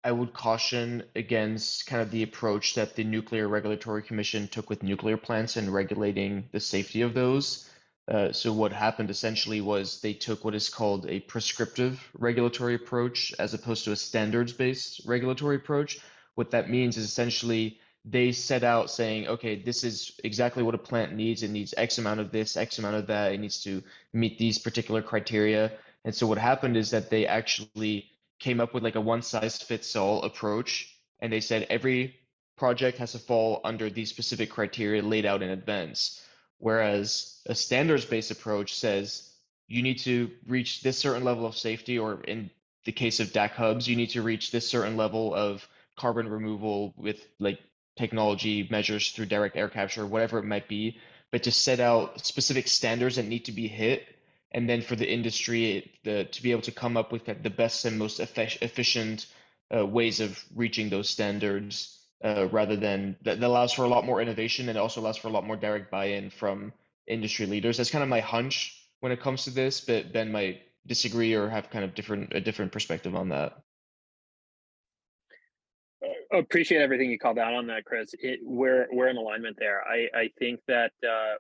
I 0.04 0.12
would 0.12 0.34
caution 0.34 1.04
against 1.16 1.86
kind 1.86 2.02
of 2.02 2.10
the 2.10 2.24
approach 2.24 2.74
that 2.76 2.96
the 2.96 3.04
Nuclear 3.04 3.48
Regulatory 3.48 4.02
Commission 4.02 4.48
took 4.48 4.70
with 4.70 4.82
nuclear 4.84 5.18
plants 5.18 5.58
and 5.58 5.72
regulating 5.72 6.50
the 6.52 6.60
safety 6.60 7.04
of 7.04 7.14
those. 7.14 7.70
Uh, 8.08 8.32
so 8.32 8.52
what 8.52 8.74
happened 8.74 9.12
essentially 9.12 9.62
was 9.62 10.02
they 10.02 10.14
took 10.14 10.44
what 10.44 10.56
is 10.56 10.70
called 10.70 11.06
a 11.08 11.20
prescriptive 11.20 12.10
regulatory 12.18 12.74
approach 12.74 13.32
as 13.38 13.54
opposed 13.54 13.86
to 13.86 13.92
a 13.92 13.96
standards-based 13.96 15.02
regulatory 15.06 15.58
approach. 15.58 16.00
What 16.34 16.52
that 16.52 16.70
means 16.70 16.98
is 16.98 17.06
essentially 17.06 17.80
they 18.04 18.32
set 18.32 18.64
out 18.64 18.90
saying, 18.90 19.28
okay, 19.28 19.62
this 19.62 19.84
is 19.84 20.20
exactly 20.24 20.64
what 20.64 20.76
a 20.76 20.80
plant 20.80 21.14
needs. 21.14 21.44
It 21.44 21.52
needs 21.52 21.74
X 21.78 21.98
amount 21.98 22.20
of 22.20 22.32
this, 22.32 22.58
X 22.58 22.80
amount 22.80 22.96
of 22.96 23.08
that. 23.08 23.34
It 23.34 23.40
needs 23.40 23.62
to 23.64 23.84
meet 24.14 24.40
these 24.40 24.58
particular 24.58 25.02
criteria. 25.02 25.72
And 26.04 26.16
so 26.16 26.26
what 26.26 26.40
happened 26.40 26.78
is 26.78 26.92
that 26.92 27.10
they 27.10 27.28
actually 27.28 28.10
came 28.40 28.60
up 28.60 28.74
with 28.74 28.84
like 28.84 28.96
a 28.96 29.02
one 29.02 29.22
size 29.22 29.62
fits 29.62 29.96
all 29.96 30.24
approach. 30.24 30.96
And 31.20 31.32
they 31.32 31.42
said 31.42 31.68
every 31.70 32.16
project 32.58 32.98
has 32.98 33.12
to 33.12 33.20
fall 33.20 33.62
under 33.64 33.90
these 33.90 34.10
specific 34.10 34.50
criteria 34.50 35.04
laid 35.04 35.26
out 35.26 35.44
in 35.44 35.50
advance. 35.50 36.22
Whereas 36.58 37.42
a 37.46 37.56
standards 37.56 38.06
based 38.06 38.32
approach 38.32 38.76
says 38.76 39.32
you 39.68 39.84
need 39.84 40.00
to 40.00 40.32
reach 40.48 40.82
this 40.82 40.98
certain 40.98 41.24
level 41.24 41.46
of 41.46 41.56
safety, 41.56 41.98
or 41.98 42.22
in 42.22 42.50
the 42.86 42.92
case 42.92 43.20
of 43.20 43.30
DAC 43.30 43.52
hubs, 43.52 43.88
you 43.88 43.96
need 43.96 44.10
to 44.12 44.22
reach 44.22 44.52
this 44.52 44.68
certain 44.68 44.98
level 44.98 45.34
of 45.34 45.68
carbon 45.98 46.28
removal 46.28 46.94
with 46.98 47.26
like 47.40 47.60
technology 47.98 48.68
measures 48.70 49.12
through 49.12 49.26
direct 49.26 49.56
air 49.56 49.70
capture, 49.70 50.06
whatever 50.06 50.40
it 50.40 50.46
might 50.46 50.68
be, 50.68 50.98
but 51.32 51.44
to 51.44 51.52
set 51.52 51.80
out 51.80 52.26
specific 52.26 52.68
standards 52.68 53.16
that 53.16 53.26
need 53.26 53.46
to 53.46 53.52
be 53.52 53.68
hit. 53.68 54.08
And 54.52 54.70
then 54.70 54.82
for 54.82 54.96
the 54.96 55.10
industry 55.10 55.92
the, 56.04 56.26
to 56.26 56.44
be 56.44 56.52
able 56.52 56.64
to 56.64 56.72
come 56.72 56.98
up 56.98 57.12
with 57.12 57.26
the 57.26 57.50
best 57.50 57.86
and 57.86 57.98
most 57.98 58.20
efficient 58.20 59.26
uh, 59.74 59.86
ways 59.86 60.20
of 60.20 60.44
reaching 60.56 60.90
those 60.90 61.10
standards 61.10 61.98
uh, 62.24 62.48
rather 62.52 62.76
than 62.76 63.16
that, 63.24 63.40
that 63.40 63.48
allows 63.48 63.74
for 63.74 63.84
a 63.84 63.88
lot 63.88 64.06
more 64.06 64.22
innovation 64.22 64.68
and 64.70 64.78
also 64.78 65.02
allows 65.02 65.18
for 65.18 65.30
a 65.30 65.32
lot 65.32 65.48
more 65.48 65.56
direct 65.56 65.90
buy-in 65.90 66.30
from 66.30 66.74
industry 67.08 67.46
leaders. 67.46 67.78
That's 67.78 67.90
kind 67.90 68.04
of 68.04 68.10
my 68.10 68.20
hunch 68.20 68.78
when 69.00 69.12
it 69.12 69.22
comes 69.22 69.46
to 69.46 69.50
this, 69.52 69.82
but 69.82 70.12
Ben 70.12 70.32
might 70.32 70.62
disagree 70.86 71.34
or 71.34 71.50
have 71.50 71.70
kind 71.70 71.86
of 71.86 71.96
different 71.96 72.34
a 72.34 72.42
different 72.42 72.72
perspective 72.72 73.16
on 73.16 73.30
that 73.30 73.62
appreciate 76.34 76.82
everything 76.82 77.10
you 77.10 77.20
called 77.20 77.40
out 77.40 77.54
on 77.54 77.68
that, 77.68 77.86
Chris. 77.86 78.14
It, 78.20 78.40
we're 78.44 78.88
we're 78.92 79.08
in 79.08 79.18
alignment 79.18 79.58
there. 79.60 79.82
I 79.88 80.08
I 80.18 80.30
think 80.40 80.60
that 80.68 80.92
uh, 81.04 81.36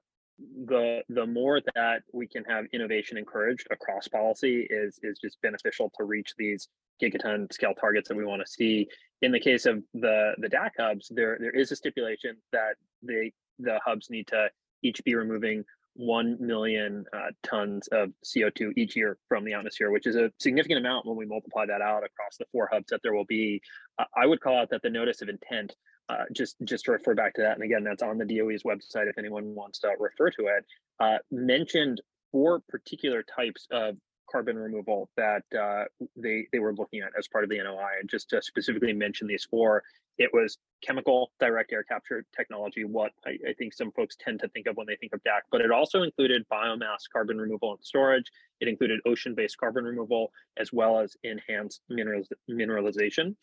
the 0.66 1.02
the 1.10 1.26
more 1.26 1.62
that 1.76 2.04
we 2.14 2.28
can 2.28 2.44
have 2.46 2.66
innovation 2.74 3.18
encouraged 3.18 3.68
across 3.72 4.08
policy 4.08 4.68
is 4.70 5.00
is 5.04 5.20
just 5.20 5.42
beneficial 5.42 5.92
to 5.98 6.04
reach 6.04 6.34
these 6.38 6.68
gigaton 7.02 7.52
scale 7.52 7.74
targets 7.74 8.08
that 8.08 8.16
we 8.16 8.26
want 8.26 8.42
to 8.46 8.52
see. 8.52 8.88
In 9.22 9.32
the 9.32 9.40
case 9.40 9.66
of 9.66 9.84
the 9.94 10.34
the 10.38 10.50
DAC 10.50 10.72
hubs, 10.80 11.12
there 11.14 11.38
there 11.40 11.52
is 11.52 11.72
a 11.72 11.76
stipulation 11.76 12.38
that 12.52 12.76
they 13.02 13.34
the 13.60 13.80
hubs 13.86 14.10
need 14.10 14.28
to 14.28 14.50
each 14.84 15.04
be 15.04 15.16
removing 15.16 15.64
1 15.96 16.38
million 16.40 17.06
uh, 17.14 17.32
tons 17.44 17.88
of 17.92 18.12
CO2 18.26 18.72
each 18.78 18.96
year 18.96 19.18
from 19.28 19.44
the 19.44 19.54
atmosphere, 19.54 19.92
which 19.92 20.08
is 20.08 20.16
a 20.16 20.32
significant 20.40 20.80
amount 20.80 21.06
when 21.06 21.18
we 21.18 21.26
multiply 21.26 21.66
that 21.66 21.82
out 21.82 22.04
across 22.04 22.38
the 22.38 22.46
four 22.52 22.70
hubs 22.72 22.88
that 22.90 23.02
there 23.04 23.14
will 23.14 23.26
be. 23.26 23.62
Uh, 24.00 24.06
I 24.16 24.26
would 24.26 24.42
call 24.42 24.58
out 24.58 24.70
that 24.70 24.82
the 24.82 24.90
notice 24.90 25.22
of 25.22 25.30
intent, 25.30 25.76
uh, 26.10 26.24
just, 26.34 26.56
just 26.64 26.86
to 26.86 26.92
refer 26.92 27.14
back 27.14 27.34
to 27.36 27.42
that, 27.42 27.56
and 27.56 27.64
again, 27.64 27.84
that's 27.84 28.04
on 28.04 28.18
the 28.18 28.26
DOE's 28.26 28.64
website 28.64 29.10
if 29.10 29.18
anyone 29.18 29.54
wants 29.56 29.80
to 29.80 29.90
refer 30.00 30.30
to 30.32 30.48
it, 30.48 30.66
uh, 31.00 31.18
mentioned 31.30 32.02
four 32.32 32.62
particular 32.70 33.24
types 33.24 33.68
of 33.72 33.96
carbon 34.32 34.58
removal 34.58 35.10
that 35.18 35.44
uh, 35.60 35.86
they 36.16 36.48
they 36.52 36.60
were 36.60 36.74
looking 36.74 37.02
at 37.02 37.12
as 37.18 37.28
part 37.28 37.44
of 37.44 37.50
the 37.50 37.58
NOI. 37.58 38.00
And 38.00 38.10
just 38.10 38.30
to 38.30 38.42
specifically 38.42 38.94
mention 38.94 39.28
these 39.28 39.44
four, 39.44 39.84
it 40.18 40.30
was 40.34 40.58
chemical 40.84 41.32
direct 41.40 41.72
air 41.72 41.84
capture 41.84 42.26
technology, 42.36 42.84
what 42.84 43.12
I, 43.26 43.38
I, 43.50 43.54
think 43.58 43.74
some 43.74 43.92
folks 43.92 44.16
tend 44.20 44.40
to 44.42 44.48
think 44.50 44.68
of 44.68 44.78
when 44.78 44.88
they 44.88 44.96
think 44.96 45.14
of 45.14 45.22
DAC, 45.24 45.42
but 45.52 45.62
it 45.62 45.72
also 45.72 46.04
included 46.04 46.46
biomass 46.52 47.10
carbon 47.12 47.38
removal 47.38 47.72
and 47.72 47.84
storage. 47.84 48.32
It 48.60 48.68
included 48.68 49.00
ocean-based 49.06 49.58
carbon 49.58 49.84
removal, 49.86 50.32
as 50.58 50.72
well 50.74 51.00
as 51.00 51.16
enhanced 51.24 51.82
minerals, 51.90 52.28
mineralization. 52.50 53.36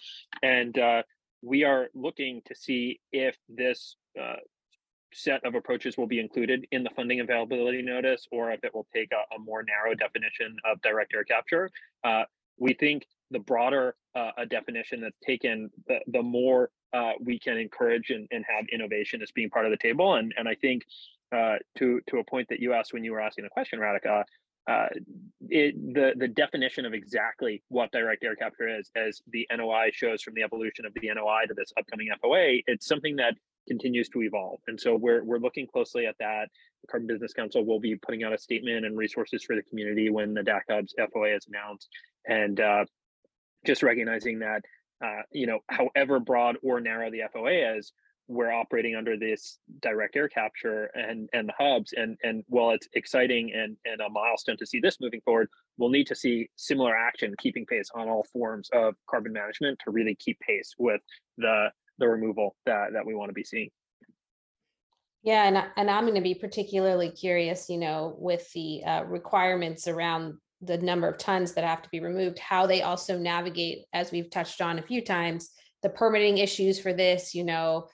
And 0.42 0.78
uh, 0.78 1.02
we 1.42 1.64
are 1.64 1.88
looking 1.94 2.42
to 2.46 2.54
see 2.54 3.00
if 3.12 3.36
this 3.48 3.96
uh, 4.20 4.36
set 5.12 5.44
of 5.44 5.54
approaches 5.54 5.96
will 5.96 6.06
be 6.06 6.20
included 6.20 6.66
in 6.72 6.82
the 6.82 6.90
funding 6.90 7.20
availability 7.20 7.82
notice 7.82 8.26
or 8.30 8.52
if 8.52 8.62
it 8.64 8.74
will 8.74 8.86
take 8.94 9.10
a, 9.12 9.34
a 9.34 9.38
more 9.38 9.62
narrow 9.62 9.94
definition 9.94 10.56
of 10.64 10.80
direct 10.82 11.14
air 11.14 11.24
capture. 11.24 11.70
Uh, 12.04 12.24
we 12.58 12.74
think 12.74 13.06
the 13.30 13.38
broader 13.38 13.94
uh, 14.14 14.30
a 14.38 14.46
definition 14.46 15.00
that's 15.00 15.18
taken, 15.24 15.70
the, 15.86 15.98
the 16.08 16.22
more 16.22 16.70
uh, 16.92 17.12
we 17.20 17.38
can 17.38 17.56
encourage 17.56 18.10
and, 18.10 18.26
and 18.30 18.44
have 18.48 18.66
innovation 18.72 19.22
as 19.22 19.30
being 19.30 19.50
part 19.50 19.64
of 19.64 19.70
the 19.70 19.76
table. 19.76 20.14
And, 20.14 20.34
and 20.36 20.48
I 20.48 20.54
think 20.54 20.84
uh, 21.34 21.56
to, 21.76 22.00
to 22.08 22.18
a 22.18 22.24
point 22.24 22.48
that 22.48 22.60
you 22.60 22.72
asked 22.72 22.92
when 22.92 23.04
you 23.04 23.12
were 23.12 23.20
asking 23.20 23.44
the 23.44 23.50
question, 23.50 23.78
Radhika, 23.78 24.24
uh, 24.68 24.88
it, 25.48 25.94
the 25.94 26.12
the 26.16 26.28
definition 26.28 26.84
of 26.84 26.92
exactly 26.92 27.62
what 27.68 27.90
direct 27.90 28.22
air 28.22 28.36
capture 28.36 28.68
is, 28.68 28.90
as 28.94 29.22
the 29.32 29.48
NOI 29.50 29.88
shows 29.94 30.20
from 30.20 30.34
the 30.34 30.42
evolution 30.42 30.84
of 30.84 30.92
the 30.92 31.08
NOI 31.08 31.46
to 31.48 31.54
this 31.54 31.72
upcoming 31.78 32.08
FOA, 32.22 32.62
it's 32.66 32.86
something 32.86 33.16
that 33.16 33.34
continues 33.68 34.08
to 34.10 34.22
evolve. 34.22 34.60
And 34.66 34.80
so 34.80 34.96
we're, 34.96 35.22
we're 35.22 35.38
looking 35.38 35.66
closely 35.66 36.06
at 36.06 36.16
that. 36.18 36.48
The 36.82 36.88
Carbon 36.88 37.06
Business 37.06 37.32
Council 37.32 37.64
will 37.64 37.80
be 37.80 37.96
putting 37.96 38.24
out 38.24 38.32
a 38.32 38.38
statement 38.38 38.84
and 38.84 38.96
resources 38.96 39.44
for 39.44 39.54
the 39.54 39.62
community 39.62 40.10
when 40.10 40.34
the 40.34 40.40
DAC 40.40 40.62
Hubs 40.70 40.94
FOA 40.98 41.36
is 41.36 41.46
announced. 41.46 41.88
And 42.26 42.60
uh, 42.60 42.84
just 43.66 43.82
recognizing 43.82 44.40
that, 44.40 44.62
uh, 45.04 45.22
you 45.30 45.46
know, 45.46 45.60
however 45.68 46.18
broad 46.18 46.56
or 46.62 46.80
narrow 46.80 47.10
the 47.10 47.22
FOA 47.32 47.78
is, 47.78 47.92
we're 48.28 48.52
operating 48.52 48.94
under 48.94 49.16
this 49.16 49.58
direct 49.80 50.14
air 50.14 50.28
capture 50.28 50.90
and 50.94 51.28
and 51.32 51.48
the 51.48 51.52
hubs 51.58 51.94
and 51.96 52.16
and 52.22 52.44
while 52.48 52.70
it's 52.70 52.86
exciting 52.92 53.50
and 53.54 53.76
and 53.86 54.00
a 54.02 54.08
milestone 54.10 54.56
to 54.58 54.66
see 54.66 54.78
this 54.78 55.00
moving 55.00 55.20
forward 55.22 55.48
we'll 55.78 55.88
need 55.88 56.06
to 56.06 56.14
see 56.14 56.48
similar 56.54 56.94
action 56.94 57.34
keeping 57.38 57.64
pace 57.64 57.88
on 57.94 58.06
all 58.06 58.26
forms 58.30 58.68
of 58.74 58.94
carbon 59.08 59.32
management 59.32 59.78
to 59.82 59.90
really 59.90 60.14
keep 60.14 60.38
pace 60.40 60.74
with 60.78 61.00
the 61.38 61.68
the 61.98 62.08
removal 62.08 62.56
that 62.66 62.92
that 62.92 63.06
we 63.06 63.14
want 63.14 63.30
to 63.30 63.34
be 63.34 63.44
seeing. 63.44 63.70
Yeah, 65.22 65.44
and 65.44 65.64
and 65.76 65.90
I'm 65.90 66.04
going 66.04 66.14
to 66.14 66.20
be 66.20 66.34
particularly 66.34 67.10
curious, 67.10 67.68
you 67.68 67.78
know, 67.78 68.16
with 68.18 68.50
the 68.52 68.84
uh, 68.84 69.02
requirements 69.04 69.88
around 69.88 70.34
the 70.60 70.78
number 70.78 71.08
of 71.08 71.18
tons 71.18 71.52
that 71.52 71.64
have 71.64 71.82
to 71.82 71.88
be 71.90 72.00
removed, 72.00 72.38
how 72.38 72.66
they 72.66 72.82
also 72.82 73.16
navigate, 73.16 73.84
as 73.92 74.10
we've 74.10 74.30
touched 74.30 74.60
on 74.60 74.78
a 74.78 74.82
few 74.82 75.04
times, 75.04 75.50
the 75.82 75.88
permitting 75.88 76.38
issues 76.38 76.80
for 76.80 76.92
this, 76.92 77.34
you 77.34 77.44
know, 77.44 77.88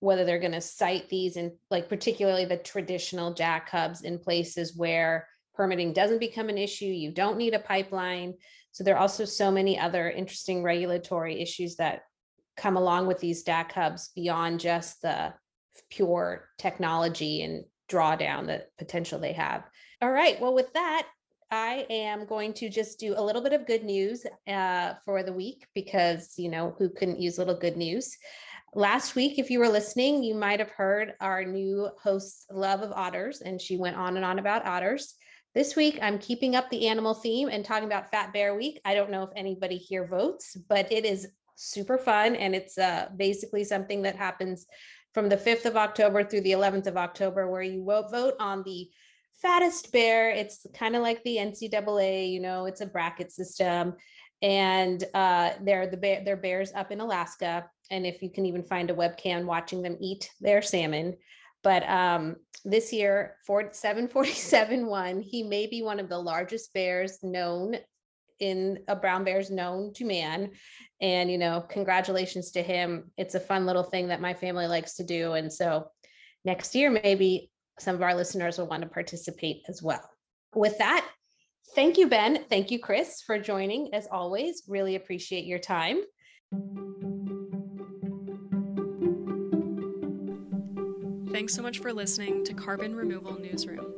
whether 0.00 0.24
they're 0.24 0.40
going 0.40 0.52
to 0.52 0.60
site 0.60 1.08
these 1.08 1.36
and 1.36 1.52
like 1.70 1.88
particularly 1.88 2.44
the 2.44 2.56
traditional 2.56 3.34
DAC 3.34 3.68
hubs 3.68 4.02
in 4.02 4.18
places 4.18 4.76
where 4.76 5.28
permitting 5.54 5.92
doesn't 5.92 6.20
become 6.20 6.48
an 6.48 6.58
issue, 6.58 6.86
you 6.86 7.12
don't 7.12 7.36
need 7.36 7.54
a 7.54 7.58
pipeline. 7.58 8.34
So 8.70 8.84
there 8.84 8.94
are 8.94 9.00
also 9.00 9.24
so 9.24 9.50
many 9.50 9.78
other 9.78 10.10
interesting 10.10 10.62
regulatory 10.62 11.40
issues 11.40 11.76
that 11.76 12.02
come 12.58 12.76
along 12.76 13.06
with 13.06 13.20
these 13.20 13.44
DAC 13.44 13.72
hubs 13.72 14.10
beyond 14.14 14.60
just 14.60 15.00
the 15.00 15.32
pure 15.88 16.48
technology 16.58 17.42
and 17.42 17.64
drawdown 17.88 18.46
the 18.46 18.64
potential 18.76 19.18
they 19.18 19.32
have. 19.32 19.64
All 20.02 20.10
right. 20.10 20.38
Well, 20.40 20.54
with 20.54 20.72
that, 20.74 21.06
I 21.50 21.86
am 21.88 22.26
going 22.26 22.52
to 22.54 22.68
just 22.68 23.00
do 23.00 23.14
a 23.16 23.22
little 23.22 23.42
bit 23.42 23.54
of 23.54 23.66
good 23.66 23.82
news 23.82 24.26
uh, 24.46 24.94
for 25.04 25.22
the 25.22 25.32
week 25.32 25.66
because, 25.74 26.34
you 26.36 26.50
know, 26.50 26.74
who 26.78 26.90
couldn't 26.90 27.20
use 27.20 27.38
a 27.38 27.40
little 27.40 27.58
good 27.58 27.76
news? 27.76 28.14
Last 28.74 29.14
week, 29.14 29.38
if 29.38 29.48
you 29.48 29.60
were 29.60 29.68
listening, 29.68 30.22
you 30.22 30.34
might 30.34 30.58
have 30.58 30.70
heard 30.70 31.14
our 31.22 31.42
new 31.42 31.88
host's 32.02 32.44
love 32.50 32.82
of 32.82 32.92
otters, 32.92 33.40
and 33.40 33.58
she 33.58 33.78
went 33.78 33.96
on 33.96 34.16
and 34.16 34.26
on 34.26 34.38
about 34.38 34.66
otters. 34.66 35.14
This 35.54 35.74
week, 35.74 35.98
I'm 36.02 36.18
keeping 36.18 36.54
up 36.54 36.68
the 36.68 36.86
animal 36.88 37.14
theme 37.14 37.48
and 37.48 37.64
talking 37.64 37.88
about 37.88 38.10
Fat 38.10 38.34
Bear 38.34 38.54
Week. 38.54 38.78
I 38.84 38.94
don't 38.94 39.10
know 39.10 39.22
if 39.22 39.30
anybody 39.34 39.78
here 39.78 40.06
votes, 40.06 40.54
but 40.68 40.92
it 40.92 41.06
is 41.06 41.28
super 41.58 41.98
fun. 41.98 42.36
And 42.36 42.54
it's 42.54 42.78
uh, 42.78 43.08
basically 43.16 43.64
something 43.64 44.02
that 44.02 44.16
happens 44.16 44.66
from 45.12 45.28
the 45.28 45.36
5th 45.36 45.66
of 45.66 45.76
October 45.76 46.22
through 46.24 46.42
the 46.42 46.52
11th 46.52 46.86
of 46.86 46.96
October, 46.96 47.50
where 47.50 47.62
you 47.62 47.84
vote 47.84 48.34
on 48.38 48.62
the 48.62 48.88
fattest 49.42 49.92
bear. 49.92 50.30
It's 50.30 50.66
kind 50.74 50.96
of 50.96 51.02
like 51.02 51.22
the 51.24 51.36
NCAA, 51.36 52.30
you 52.30 52.40
know, 52.40 52.66
it's 52.66 52.80
a 52.80 52.86
bracket 52.86 53.32
system. 53.32 53.94
And 54.40 55.02
uh, 55.14 55.50
they're 55.62 55.88
the 55.88 55.96
bear, 55.96 56.22
they're 56.24 56.36
bears 56.36 56.72
up 56.74 56.92
in 56.92 57.00
Alaska. 57.00 57.68
And 57.90 58.06
if 58.06 58.22
you 58.22 58.30
can 58.30 58.46
even 58.46 58.62
find 58.62 58.90
a 58.90 58.94
webcam 58.94 59.44
watching 59.44 59.82
them 59.82 59.96
eat 60.00 60.30
their 60.40 60.62
salmon. 60.62 61.16
But 61.64 61.88
um, 61.88 62.36
this 62.64 62.92
year, 62.92 63.36
for 63.46 63.68
747 63.72 64.86
one, 64.86 65.20
he 65.20 65.42
may 65.42 65.66
be 65.66 65.82
one 65.82 65.98
of 65.98 66.08
the 66.08 66.18
largest 66.18 66.72
bears 66.72 67.18
known 67.22 67.76
in 68.40 68.80
a 68.88 68.96
brown 68.96 69.24
bear's 69.24 69.50
known 69.50 69.92
to 69.94 70.04
man. 70.04 70.50
And, 71.00 71.30
you 71.30 71.38
know, 71.38 71.64
congratulations 71.68 72.50
to 72.52 72.62
him. 72.62 73.10
It's 73.16 73.34
a 73.34 73.40
fun 73.40 73.66
little 73.66 73.82
thing 73.82 74.08
that 74.08 74.20
my 74.20 74.34
family 74.34 74.66
likes 74.66 74.94
to 74.94 75.04
do. 75.04 75.32
And 75.32 75.52
so 75.52 75.88
next 76.44 76.74
year, 76.74 76.90
maybe 76.90 77.50
some 77.78 77.94
of 77.94 78.02
our 78.02 78.14
listeners 78.14 78.58
will 78.58 78.66
want 78.66 78.82
to 78.82 78.88
participate 78.88 79.62
as 79.68 79.82
well. 79.82 80.08
With 80.54 80.78
that, 80.78 81.06
thank 81.74 81.98
you, 81.98 82.08
Ben. 82.08 82.44
Thank 82.48 82.70
you, 82.70 82.78
Chris, 82.78 83.22
for 83.24 83.38
joining 83.38 83.94
as 83.94 84.08
always. 84.10 84.62
Really 84.68 84.96
appreciate 84.96 85.44
your 85.44 85.58
time. 85.58 86.00
Thanks 91.30 91.54
so 91.54 91.62
much 91.62 91.78
for 91.78 91.92
listening 91.92 92.44
to 92.44 92.54
Carbon 92.54 92.96
Removal 92.96 93.38
Newsroom. 93.38 93.97